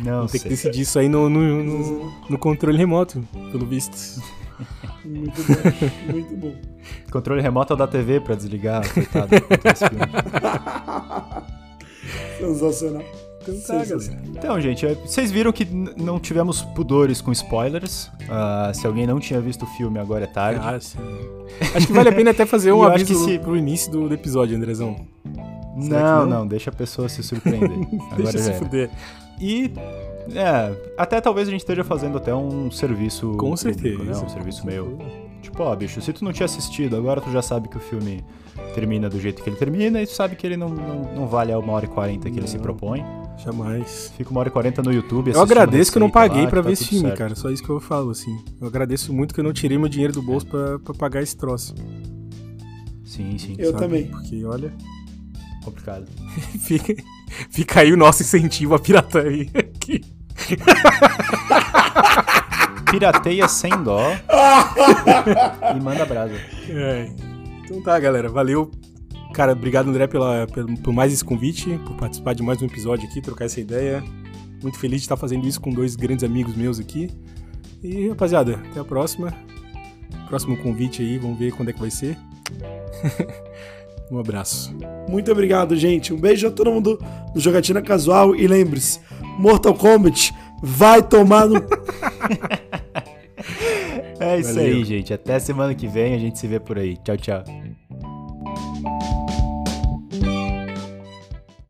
não, 0.04 0.16
Vamos 0.18 0.32
ter 0.32 0.38
que 0.38 0.42
sei. 0.42 0.50
decidir 0.50 0.80
isso 0.82 0.98
aí 0.98 1.08
no, 1.08 1.28
no, 1.28 1.62
no- 1.64 2.12
no 2.30 2.38
controle 2.38 2.76
remoto, 2.78 3.22
pelo 3.52 3.66
visto. 3.66 4.22
Muito 5.04 5.42
bom, 5.42 6.12
muito 6.12 6.36
bom. 6.36 6.54
Controle 7.10 7.40
remoto 7.42 7.74
da 7.76 7.86
TV 7.86 8.20
pra 8.20 8.34
desligar, 8.34 8.82
coitado. 8.92 9.28
Sensacional. 12.38 13.02
Então 13.42 13.54
Sensacional. 13.54 14.22
Então, 14.28 14.60
gente, 14.60 14.84
é, 14.86 14.94
vocês 14.94 15.30
viram 15.30 15.50
que 15.52 15.64
não 15.64 16.18
tivemos 16.20 16.62
pudores 16.62 17.20
com 17.20 17.32
spoilers. 17.32 18.10
Ah, 18.28 18.70
se 18.74 18.86
alguém 18.86 19.06
não 19.06 19.18
tinha 19.18 19.40
visto 19.40 19.62
o 19.62 19.66
filme, 19.66 19.98
agora 19.98 20.24
é 20.24 20.26
tarde. 20.26 20.60
Ah, 20.62 20.78
sim. 20.80 20.98
Acho 21.74 21.86
que 21.86 21.92
vale 21.92 22.08
a 22.10 22.12
pena 22.12 22.30
até 22.30 22.44
fazer 22.44 22.72
um 22.72 22.82
aviso 22.82 23.24
se- 23.24 23.38
pro 23.38 23.56
início 23.56 23.90
do, 23.90 24.08
do 24.08 24.14
episódio, 24.14 24.56
Andrezão. 24.56 24.96
não, 25.76 25.86
não? 26.20 26.26
não, 26.26 26.46
deixa 26.46 26.70
a 26.70 26.72
pessoa 26.72 27.08
se 27.08 27.22
surpreender. 27.22 27.70
Deixa 28.16 28.32
já 28.32 28.38
se 28.38 28.52
fuder. 28.54 28.90
E, 29.40 29.72
é, 30.34 30.72
até 30.98 31.18
talvez 31.20 31.48
a 31.48 31.50
gente 31.50 31.60
esteja 31.60 31.82
fazendo 31.82 32.18
até 32.18 32.34
um 32.34 32.70
serviço 32.70 33.28
Com 33.32 33.54
público, 33.54 33.56
certeza. 33.58 34.04
né? 34.04 34.16
Um 34.18 34.28
serviço 34.28 34.66
meio... 34.66 34.98
Tipo, 35.40 35.62
ó, 35.62 35.74
bicho, 35.74 36.02
se 36.02 36.12
tu 36.12 36.22
não 36.22 36.32
tinha 36.34 36.44
assistido, 36.44 36.94
agora 36.96 37.20
tu 37.22 37.32
já 37.32 37.40
sabe 37.40 37.66
que 37.68 37.76
o 37.78 37.80
filme 37.80 38.22
termina 38.74 39.08
do 39.08 39.18
jeito 39.18 39.42
que 39.42 39.48
ele 39.48 39.56
termina 39.56 40.02
e 40.02 40.06
tu 40.06 40.12
sabe 40.12 40.36
que 40.36 40.46
ele 40.46 40.56
não, 40.58 40.68
não, 40.68 41.14
não 41.14 41.26
vale 41.26 41.50
a 41.50 41.58
uma 41.58 41.72
hora 41.72 41.86
e 41.86 41.88
quarenta 41.88 42.30
que 42.30 42.38
ele 42.38 42.46
se 42.46 42.56
Não. 42.56 42.62
propõe. 42.62 43.02
Jamais. 43.44 44.12
Fica 44.16 44.30
uma 44.30 44.40
hora 44.40 44.48
e 44.48 44.52
quarenta 44.52 44.82
no 44.82 44.92
YouTube 44.92 45.32
Eu 45.32 45.40
agradeço 45.40 45.90
que 45.90 45.98
eu 45.98 46.00
não 46.00 46.10
paguei 46.10 46.46
pra 46.46 46.60
que 46.62 46.68
ver 46.68 46.68
tá 46.68 46.72
esse 46.72 46.84
filme, 46.86 47.06
certo. 47.06 47.18
cara. 47.18 47.34
Só 47.34 47.50
isso 47.50 47.62
que 47.62 47.70
eu 47.70 47.80
falo, 47.80 48.10
assim. 48.10 48.36
Eu 48.60 48.66
agradeço 48.66 49.12
muito 49.12 49.32
que 49.32 49.40
eu 49.40 49.44
não 49.44 49.52
tirei 49.52 49.78
meu 49.78 49.88
dinheiro 49.88 50.12
do 50.12 50.20
bolso 50.22 50.46
pra, 50.46 50.78
pra 50.78 50.94
pagar 50.94 51.22
esse 51.22 51.36
troço. 51.36 51.74
Sim, 53.04 53.38
sim. 53.38 53.56
Eu 53.58 53.72
sabe? 53.72 53.82
também. 53.84 54.06
Porque, 54.06 54.44
olha, 54.44 54.72
Complicado. 55.64 56.06
fica, 56.60 57.02
fica 57.50 57.80
aí 57.80 57.92
o 57.92 57.96
nosso 57.96 58.22
incentivo 58.22 58.74
à 58.74 58.78
pirataria 58.78 59.48
aqui. 59.54 60.02
Pirateia 62.90 63.46
sem 63.46 63.70
dó 63.82 64.00
e 65.76 65.80
manda 65.80 66.04
brasa. 66.04 66.34
É. 66.68 67.10
Então 67.64 67.80
tá, 67.82 67.98
galera. 68.00 68.28
Valeu. 68.28 68.70
Cara, 69.32 69.52
obrigado, 69.52 69.88
André, 69.88 70.06
pela, 70.06 70.46
pelo- 70.48 70.76
por 70.78 70.92
mais 70.92 71.12
esse 71.12 71.24
convite, 71.24 71.78
por 71.86 71.96
participar 71.96 72.34
de 72.34 72.42
mais 72.42 72.60
um 72.60 72.66
episódio 72.66 73.08
aqui, 73.08 73.20
trocar 73.20 73.44
essa 73.46 73.60
ideia. 73.60 74.02
Muito 74.62 74.78
feliz 74.78 74.98
de 75.00 75.04
estar 75.06 75.16
fazendo 75.16 75.46
isso 75.46 75.60
com 75.60 75.70
dois 75.70 75.96
grandes 75.96 76.24
amigos 76.24 76.54
meus 76.56 76.78
aqui. 76.78 77.08
E, 77.82 78.08
rapaziada, 78.08 78.60
até 78.70 78.80
a 78.80 78.84
próxima. 78.84 79.32
Próximo 80.28 80.56
convite 80.58 81.00
aí, 81.02 81.16
vamos 81.18 81.38
ver 81.38 81.52
quando 81.52 81.70
é 81.70 81.72
que 81.72 81.80
vai 81.80 81.90
ser. 81.90 82.18
um 84.10 84.18
abraço. 84.18 84.76
Muito 85.08 85.30
obrigado, 85.32 85.74
gente. 85.76 86.12
Um 86.12 86.18
beijo 86.20 86.46
a 86.46 86.50
todo 86.50 86.70
mundo 86.70 86.98
no 87.34 87.40
Jogatina 87.40 87.80
Casual. 87.80 88.34
E 88.36 88.46
lembre-se, 88.46 89.00
Mortal 89.38 89.74
Kombat 89.74 90.34
vai 90.62 91.02
tomar 91.02 91.46
no. 91.46 91.54
É 94.22 94.38
isso 94.38 94.52
Valeu. 94.54 94.76
aí, 94.76 94.84
gente. 94.84 95.14
Até 95.14 95.38
semana 95.38 95.74
que 95.74 95.88
vem 95.88 96.12
a 96.12 96.18
gente 96.18 96.38
se 96.38 96.46
vê 96.46 96.60
por 96.60 96.78
aí. 96.78 96.98
Tchau, 96.98 97.16
tchau. 97.16 97.42